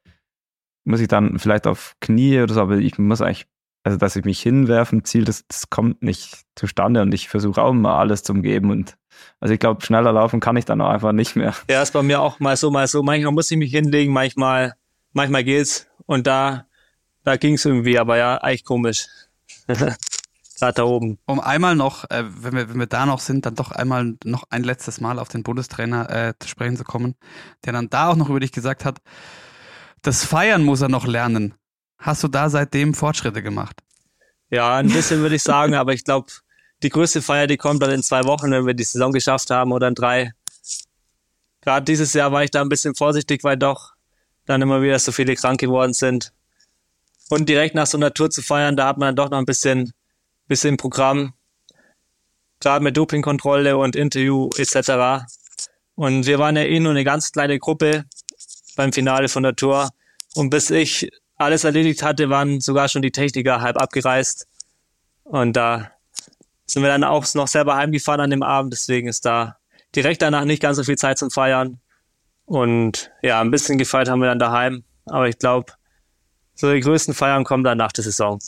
muss 0.83 0.99
ich 0.99 1.07
dann 1.07 1.39
vielleicht 1.39 1.65
auf 1.65 1.95
Knie 2.01 2.41
oder 2.41 2.53
so, 2.53 2.61
aber 2.61 2.77
ich 2.77 2.97
muss 2.97 3.21
eigentlich, 3.21 3.47
also 3.89 3.97
dass 3.97 4.15
ich 4.15 4.23
mich 4.23 4.39
hinwerfe 4.39 4.95
im 4.95 5.03
Ziel, 5.03 5.25
das, 5.25 5.45
das 5.47 5.71
kommt 5.71 6.03
nicht 6.03 6.43
zustande 6.53 7.01
und 7.01 7.11
ich 7.11 7.27
versuche 7.27 7.59
auch 7.59 7.71
immer 7.71 7.95
alles 7.95 8.21
zum 8.21 8.43
Geben 8.43 8.69
und 8.69 8.97
also 9.39 9.51
ich 9.51 9.59
glaube, 9.59 9.83
schneller 9.83 10.13
laufen 10.13 10.39
kann 10.39 10.57
ich 10.57 10.65
dann 10.65 10.79
auch 10.79 10.89
einfach 10.89 11.11
nicht 11.11 11.35
mehr. 11.35 11.55
Ja, 11.67 11.81
ist 11.81 11.91
bei 11.91 12.03
mir 12.03 12.21
auch 12.21 12.39
mal 12.39 12.55
so, 12.55 12.69
mal 12.69 12.87
so. 12.87 13.01
Manchmal 13.01 13.33
muss 13.33 13.49
ich 13.49 13.57
mich 13.57 13.71
hinlegen, 13.71 14.13
manchmal, 14.13 14.75
manchmal 15.11 15.43
geht's. 15.43 15.87
Und 16.05 16.27
da, 16.27 16.67
da 17.23 17.35
ging's 17.35 17.65
irgendwie, 17.65 17.97
aber 17.97 18.17
ja, 18.17 18.37
eigentlich 18.37 18.63
komisch. 18.63 19.07
Gerade 19.67 20.73
da 20.73 20.83
oben. 20.83 21.17
Um 21.25 21.39
einmal 21.39 21.75
noch, 21.75 22.09
äh, 22.11 22.23
wenn, 22.27 22.53
wir, 22.53 22.69
wenn 22.69 22.79
wir 22.79 22.85
da 22.85 23.05
noch 23.05 23.19
sind, 23.19 23.45
dann 23.45 23.55
doch 23.55 23.71
einmal 23.71 24.15
noch 24.23 24.43
ein 24.51 24.63
letztes 24.63 25.01
Mal 25.01 25.17
auf 25.17 25.29
den 25.29 25.43
Bundestrainer 25.43 26.09
äh, 26.09 26.33
zu 26.37 26.47
sprechen 26.47 26.77
zu 26.77 26.83
kommen, 26.83 27.15
der 27.65 27.73
dann 27.73 27.89
da 27.89 28.09
auch 28.09 28.15
noch 28.15 28.29
über 28.29 28.39
dich 28.39 28.51
gesagt 28.51 28.85
hat, 28.85 28.99
das 30.01 30.23
Feiern 30.23 30.63
muss 30.63 30.81
er 30.81 30.89
noch 30.89 31.07
lernen. 31.07 31.55
Hast 31.99 32.23
du 32.23 32.29
da 32.29 32.49
seitdem 32.49 32.93
Fortschritte 32.93 33.43
gemacht? 33.43 33.81
Ja, 34.49 34.77
ein 34.77 34.87
bisschen 34.87 35.19
würde 35.19 35.35
ich 35.35 35.43
sagen, 35.43 35.75
aber 35.75 35.93
ich 35.93 36.05
glaube, 36.05 36.31
die 36.81 36.89
größte 36.89 37.21
Feier, 37.21 37.45
die 37.45 37.57
kommt 37.57 37.83
dann 37.83 37.91
in 37.91 38.01
zwei 38.01 38.23
Wochen, 38.23 38.51
wenn 38.51 38.65
wir 38.65 38.73
die 38.73 38.85
Saison 38.85 39.11
geschafft 39.11 39.49
haben 39.49 39.73
oder 39.73 39.89
in 39.89 39.95
drei. 39.95 40.31
Gerade 41.61 41.83
dieses 41.83 42.13
Jahr 42.13 42.31
war 42.31 42.43
ich 42.43 42.51
da 42.51 42.61
ein 42.61 42.69
bisschen 42.69 42.95
vorsichtig, 42.95 43.43
weil 43.43 43.57
doch 43.57 43.93
dann 44.45 44.61
immer 44.61 44.81
wieder 44.81 44.97
so 44.97 45.11
viele 45.11 45.35
krank 45.35 45.59
geworden 45.59 45.93
sind. 45.93 46.33
Und 47.29 47.49
direkt 47.49 47.75
nach 47.75 47.85
so 47.85 47.97
einer 47.97 48.13
Tour 48.13 48.29
zu 48.29 48.41
feiern, 48.41 48.77
da 48.77 48.87
hat 48.87 48.97
man 48.97 49.09
dann 49.09 49.15
doch 49.17 49.29
noch 49.29 49.37
ein 49.37 49.45
bisschen, 49.45 49.91
bisschen 50.47 50.77
Programm. 50.77 51.33
Gerade 52.61 52.83
mit 52.83 52.97
Dopingkontrolle 52.97 53.77
und 53.77 53.95
Interview 53.95 54.49
etc. 54.57 55.25
Und 55.95 56.25
wir 56.25 56.39
waren 56.39 56.55
ja 56.55 56.63
eh 56.63 56.79
nur 56.79 56.91
eine 56.91 57.03
ganz 57.03 57.31
kleine 57.31 57.59
Gruppe 57.59 58.05
beim 58.75 58.93
Finale 58.93 59.27
von 59.27 59.43
der 59.43 59.55
Tour. 59.55 59.89
Und 60.33 60.49
bis 60.49 60.69
ich 60.69 61.09
alles 61.39 61.63
erledigt 61.63 62.03
hatte, 62.03 62.29
waren 62.29 62.61
sogar 62.61 62.87
schon 62.89 63.01
die 63.01 63.11
Techniker 63.11 63.61
halb 63.61 63.77
abgereist. 63.81 64.47
Und 65.23 65.53
da 65.53 65.91
sind 66.65 66.83
wir 66.83 66.89
dann 66.89 67.03
auch 67.03 67.25
noch 67.33 67.47
selber 67.47 67.75
heimgefahren 67.75 68.21
an 68.21 68.29
dem 68.29 68.43
Abend. 68.43 68.73
Deswegen 68.73 69.07
ist 69.07 69.25
da 69.25 69.57
direkt 69.95 70.21
danach 70.21 70.45
nicht 70.45 70.61
ganz 70.61 70.77
so 70.77 70.83
viel 70.83 70.97
Zeit 70.97 71.17
zum 71.17 71.31
Feiern. 71.31 71.79
Und 72.45 73.11
ja, 73.21 73.39
ein 73.41 73.51
bisschen 73.51 73.77
gefeiert 73.77 74.09
haben 74.09 74.19
wir 74.19 74.27
dann 74.27 74.39
daheim. 74.39 74.83
Aber 75.05 75.27
ich 75.27 75.39
glaube, 75.39 75.73
so 76.55 76.71
die 76.71 76.81
größten 76.81 77.13
Feiern 77.13 77.43
kommen 77.43 77.63
dann 77.63 77.77
nach 77.77 77.91
der 77.91 78.03
Saison. 78.03 78.39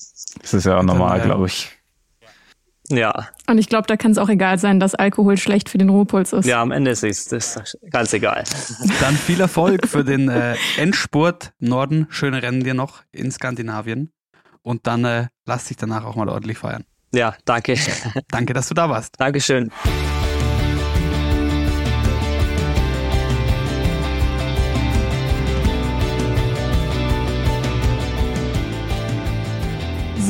Das 0.42 0.54
ist 0.54 0.66
ja 0.66 0.78
auch 0.78 0.84
normal, 0.84 1.20
äh, 1.20 1.24
glaube 1.24 1.48
ich. 1.48 1.70
Ja. 2.98 3.28
Und 3.48 3.58
ich 3.58 3.70
glaube, 3.70 3.88
da 3.88 3.98
kann 3.98 4.12
es 4.12 4.18
auch 4.18 4.30
egal 4.30 4.60
sein, 4.60 4.80
dass 4.80 4.96
Alkohol 4.96 5.38
schlecht 5.38 5.70
für 5.70 5.78
den 5.78 5.90
Ruhepuls 5.90 6.34
ist. 6.34 6.46
Ja, 6.46 6.62
am 6.62 6.72
Ende 6.72 6.92
ist 6.92 7.04
es 7.04 7.26
das 7.26 7.78
ganz 7.90 8.14
egal. 8.14 8.44
Dann 9.00 9.16
viel 9.16 9.40
Erfolg 9.42 9.88
für 9.88 10.04
den 10.04 10.30
äh, 10.30 10.56
Endspurt 10.78 11.54
im 11.60 11.70
Norden. 11.70 12.08
Schöne 12.10 12.42
Rennen 12.42 12.64
dir 12.64 12.74
noch 12.74 13.04
in 13.12 13.32
Skandinavien. 13.32 14.12
Und 14.62 14.88
dann 14.88 15.06
äh, 15.06 15.28
lass 15.46 15.66
dich 15.66 15.78
danach 15.78 16.06
auch 16.06 16.16
mal 16.16 16.30
ordentlich 16.30 16.60
feiern. 16.60 16.86
Ja, 17.14 17.36
danke. 17.46 17.76
Danke, 18.30 18.54
dass 18.54 18.70
du 18.70 18.74
da 18.74 18.90
warst. 18.90 19.20
Dankeschön. 19.20 19.72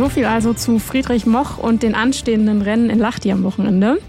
So 0.02 0.10
viel 0.10 0.26
also 0.26 0.56
zu 0.56 0.80
Friedrich 0.80 1.28
Moch 1.28 1.60
und 1.60 1.84
den 1.84 1.93
anstehenden 1.93 2.64
Rennen 2.64 2.89
in 2.89 2.97
Lahti 2.97 3.32
am 3.32 3.43
Wochenende. 3.43 3.99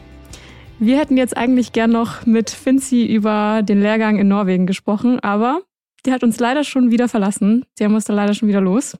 Wir 0.78 0.98
hätten 0.98 1.18
jetzt 1.18 1.36
eigentlich 1.36 1.72
gern 1.72 1.90
noch 1.90 2.24
mit 2.24 2.48
Finzi 2.48 3.04
über 3.04 3.60
den 3.62 3.82
Lehrgang 3.82 4.16
in 4.16 4.26
Norwegen 4.26 4.66
gesprochen, 4.66 5.20
aber 5.20 5.60
die 6.06 6.12
hat 6.12 6.22
uns 6.22 6.40
leider 6.40 6.64
schon 6.64 6.90
wieder 6.90 7.10
verlassen. 7.10 7.66
Der 7.78 7.90
musste 7.90 8.14
leider 8.14 8.32
schon 8.32 8.48
wieder 8.48 8.62
los. 8.62 8.96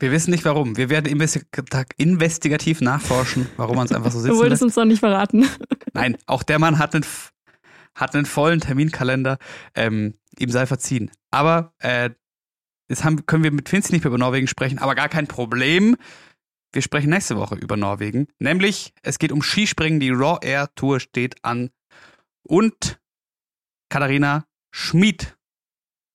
Wir 0.00 0.10
wissen 0.10 0.32
nicht 0.32 0.44
warum. 0.44 0.76
Wir 0.76 0.90
werden 0.90 1.06
investigativ 1.96 2.80
nachforschen, 2.80 3.46
warum 3.56 3.76
man 3.76 3.86
es 3.86 3.92
einfach 3.92 4.10
so 4.10 4.18
sitzt. 4.18 4.34
Du 4.34 4.38
wolltest 4.38 4.64
uns 4.64 4.74
noch 4.74 4.84
nicht 4.84 4.98
verraten. 4.98 5.46
Nein, 5.92 6.18
auch 6.26 6.42
der 6.42 6.58
Mann 6.58 6.80
hat 6.80 6.96
einen, 6.96 7.06
hat 7.94 8.16
einen 8.16 8.26
vollen 8.26 8.58
Terminkalender. 8.58 9.38
Ähm, 9.76 10.14
ihm 10.40 10.50
sei 10.50 10.66
verziehen. 10.66 11.12
Aber 11.30 11.72
äh, 11.78 12.10
Jetzt 12.88 13.04
haben, 13.04 13.24
können 13.24 13.42
wir 13.42 13.52
mit 13.52 13.70
Finzi 13.70 13.90
nicht 13.92 14.04
mehr 14.04 14.10
über 14.10 14.18
Norwegen 14.18 14.46
sprechen, 14.46 14.78
aber 14.78 14.94
gar 14.94 15.08
kein 15.08 15.26
Problem. 15.26 15.96
Wir 16.72 16.82
sprechen 16.82 17.10
nächste 17.10 17.36
Woche 17.36 17.54
über 17.56 17.76
Norwegen. 17.76 18.28
Nämlich, 18.38 18.94
es 19.02 19.18
geht 19.18 19.32
um 19.32 19.42
Skispringen. 19.42 20.00
Die 20.00 20.10
Raw 20.10 20.38
Air 20.40 20.68
Tour 20.74 21.00
steht 21.00 21.44
an. 21.44 21.70
Und 22.42 22.98
Katharina 23.90 24.46
Schmid 24.70 25.36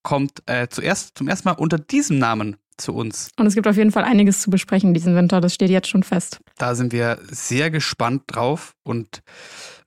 kommt 0.04 0.42
äh, 0.48 0.68
zuerst, 0.68 1.18
zum 1.18 1.28
ersten 1.28 1.50
Mal 1.50 1.56
unter 1.56 1.78
diesem 1.78 2.18
Namen 2.18 2.58
zu 2.78 2.94
uns. 2.94 3.30
Und 3.38 3.46
es 3.46 3.56
gibt 3.56 3.68
auf 3.68 3.78
jeden 3.78 3.92
Fall 3.92 4.04
einiges 4.04 4.42
zu 4.42 4.50
besprechen 4.50 4.94
diesen 4.94 5.16
Winter. 5.16 5.42
Das 5.42 5.54
steht 5.54 5.70
jetzt 5.70 5.90
schon 5.90 6.04
fest. 6.04 6.40
Da 6.58 6.76
sind 6.76 6.92
wir 6.92 7.20
sehr 7.30 7.70
gespannt 7.70 8.24
drauf 8.28 8.76
und 8.84 9.22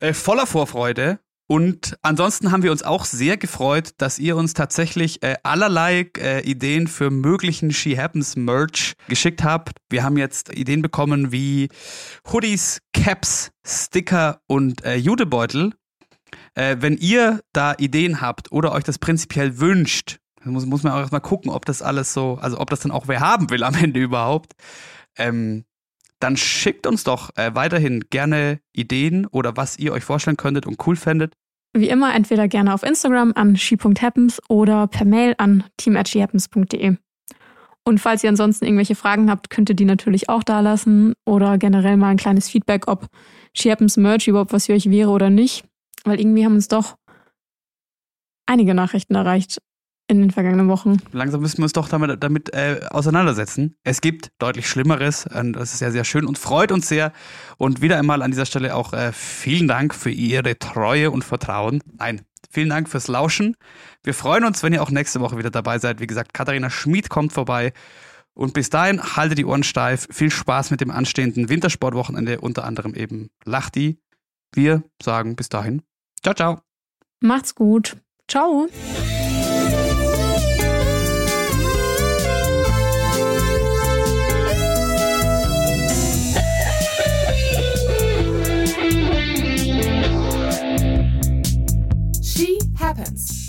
äh, 0.00 0.12
voller 0.12 0.46
Vorfreude. 0.46 1.18
Und 1.50 1.98
ansonsten 2.02 2.52
haben 2.52 2.62
wir 2.62 2.70
uns 2.70 2.84
auch 2.84 3.04
sehr 3.04 3.36
gefreut, 3.36 3.94
dass 3.98 4.20
ihr 4.20 4.36
uns 4.36 4.54
tatsächlich 4.54 5.20
äh, 5.24 5.34
allerlei 5.42 6.08
äh, 6.16 6.48
Ideen 6.48 6.86
für 6.86 7.10
möglichen 7.10 7.72
She 7.72 7.98
Happens 7.98 8.36
Merch 8.36 8.92
geschickt 9.08 9.42
habt. 9.42 9.72
Wir 9.88 10.04
haben 10.04 10.16
jetzt 10.16 10.56
Ideen 10.56 10.80
bekommen 10.80 11.32
wie 11.32 11.68
Hoodies, 12.32 12.82
Caps, 12.92 13.50
Sticker 13.66 14.42
und 14.46 14.84
äh, 14.84 14.94
Judebeutel. 14.94 15.72
Äh, 16.54 16.76
wenn 16.78 16.96
ihr 16.96 17.40
da 17.52 17.74
Ideen 17.76 18.20
habt 18.20 18.52
oder 18.52 18.70
euch 18.70 18.84
das 18.84 19.00
prinzipiell 19.00 19.58
wünscht, 19.58 20.20
muss, 20.44 20.66
muss 20.66 20.84
man 20.84 20.92
auch 20.92 21.00
erstmal 21.00 21.20
gucken, 21.20 21.50
ob 21.50 21.64
das 21.64 21.82
alles 21.82 22.12
so, 22.12 22.38
also 22.40 22.60
ob 22.60 22.70
das 22.70 22.78
dann 22.78 22.92
auch 22.92 23.08
wer 23.08 23.18
haben 23.18 23.50
will 23.50 23.64
am 23.64 23.74
Ende 23.74 23.98
überhaupt. 23.98 24.52
Ähm, 25.18 25.64
dann 26.20 26.36
schickt 26.36 26.86
uns 26.86 27.04
doch 27.04 27.30
äh, 27.36 27.54
weiterhin 27.54 28.04
gerne 28.10 28.60
Ideen 28.72 29.26
oder 29.26 29.56
was 29.56 29.78
ihr 29.78 29.92
euch 29.92 30.04
vorstellen 30.04 30.36
könntet 30.36 30.66
und 30.66 30.86
cool 30.86 30.96
fändet. 30.96 31.34
Wie 31.72 31.88
immer 31.88 32.14
entweder 32.14 32.48
gerne 32.48 32.74
auf 32.74 32.82
Instagram 32.82 33.32
an 33.34 33.56
she.happens 33.56 34.40
oder 34.48 34.86
per 34.86 35.06
Mail 35.06 35.34
an 35.38 35.64
team.shehappens.de. 35.76 36.96
Und 37.84 37.98
falls 37.98 38.22
ihr 38.22 38.30
ansonsten 38.30 38.66
irgendwelche 38.66 38.94
Fragen 38.94 39.30
habt, 39.30 39.50
könnt 39.50 39.68
ihr 39.68 39.76
die 39.76 39.84
natürlich 39.84 40.28
auch 40.28 40.42
da 40.42 40.60
lassen 40.60 41.14
oder 41.24 41.58
generell 41.58 41.96
mal 41.96 42.10
ein 42.10 42.16
kleines 42.16 42.48
Feedback, 42.48 42.88
ob 42.88 43.06
She 43.54 43.70
Happens 43.70 43.96
Merch 43.96 44.28
überhaupt 44.28 44.52
was 44.52 44.66
für 44.66 44.74
euch 44.74 44.90
wäre 44.90 45.10
oder 45.10 45.30
nicht. 45.30 45.64
Weil 46.04 46.20
irgendwie 46.20 46.44
haben 46.44 46.54
uns 46.54 46.68
doch 46.68 46.96
einige 48.46 48.74
Nachrichten 48.74 49.14
erreicht, 49.14 49.58
in 50.10 50.20
den 50.20 50.30
vergangenen 50.32 50.68
Wochen. 50.68 50.96
Langsam 51.12 51.40
müssen 51.40 51.58
wir 51.58 51.64
uns 51.64 51.72
doch 51.72 51.88
damit, 51.88 52.22
damit 52.22 52.52
äh, 52.52 52.80
auseinandersetzen. 52.90 53.76
Es 53.84 54.00
gibt 54.00 54.32
deutlich 54.38 54.68
Schlimmeres. 54.68 55.26
Und 55.26 55.52
das 55.52 55.72
ist 55.72 55.78
sehr, 55.78 55.92
sehr 55.92 56.04
schön 56.04 56.26
und 56.26 56.36
freut 56.36 56.72
uns 56.72 56.88
sehr. 56.88 57.12
Und 57.58 57.80
wieder 57.80 57.96
einmal 57.96 58.22
an 58.22 58.32
dieser 58.32 58.44
Stelle 58.44 58.74
auch 58.74 58.92
äh, 58.92 59.12
vielen 59.12 59.68
Dank 59.68 59.94
für 59.94 60.10
Ihre 60.10 60.58
Treue 60.58 61.12
und 61.12 61.22
Vertrauen. 61.22 61.80
Nein, 61.96 62.22
vielen 62.50 62.68
Dank 62.68 62.88
fürs 62.88 63.06
Lauschen. 63.06 63.56
Wir 64.02 64.12
freuen 64.12 64.44
uns, 64.44 64.62
wenn 64.64 64.72
ihr 64.72 64.82
auch 64.82 64.90
nächste 64.90 65.20
Woche 65.20 65.38
wieder 65.38 65.50
dabei 65.50 65.78
seid. 65.78 66.00
Wie 66.00 66.08
gesagt, 66.08 66.34
Katharina 66.34 66.70
Schmid 66.70 67.08
kommt 67.08 67.32
vorbei. 67.32 67.72
Und 68.34 68.52
bis 68.52 68.68
dahin, 68.68 69.00
haltet 69.16 69.38
die 69.38 69.44
Ohren 69.44 69.62
steif. 69.62 70.08
Viel 70.10 70.30
Spaß 70.30 70.72
mit 70.72 70.80
dem 70.80 70.90
anstehenden 70.90 71.48
Wintersportwochenende, 71.48 72.40
unter 72.40 72.64
anderem 72.64 72.94
eben 72.94 73.30
Lachti. 73.44 74.00
Wir 74.52 74.82
sagen 75.00 75.36
bis 75.36 75.48
dahin. 75.48 75.82
Ciao, 76.22 76.34
ciao. 76.34 76.60
Macht's 77.20 77.54
gut. 77.54 77.96
Ciao. 78.26 78.68
happens. 92.90 93.39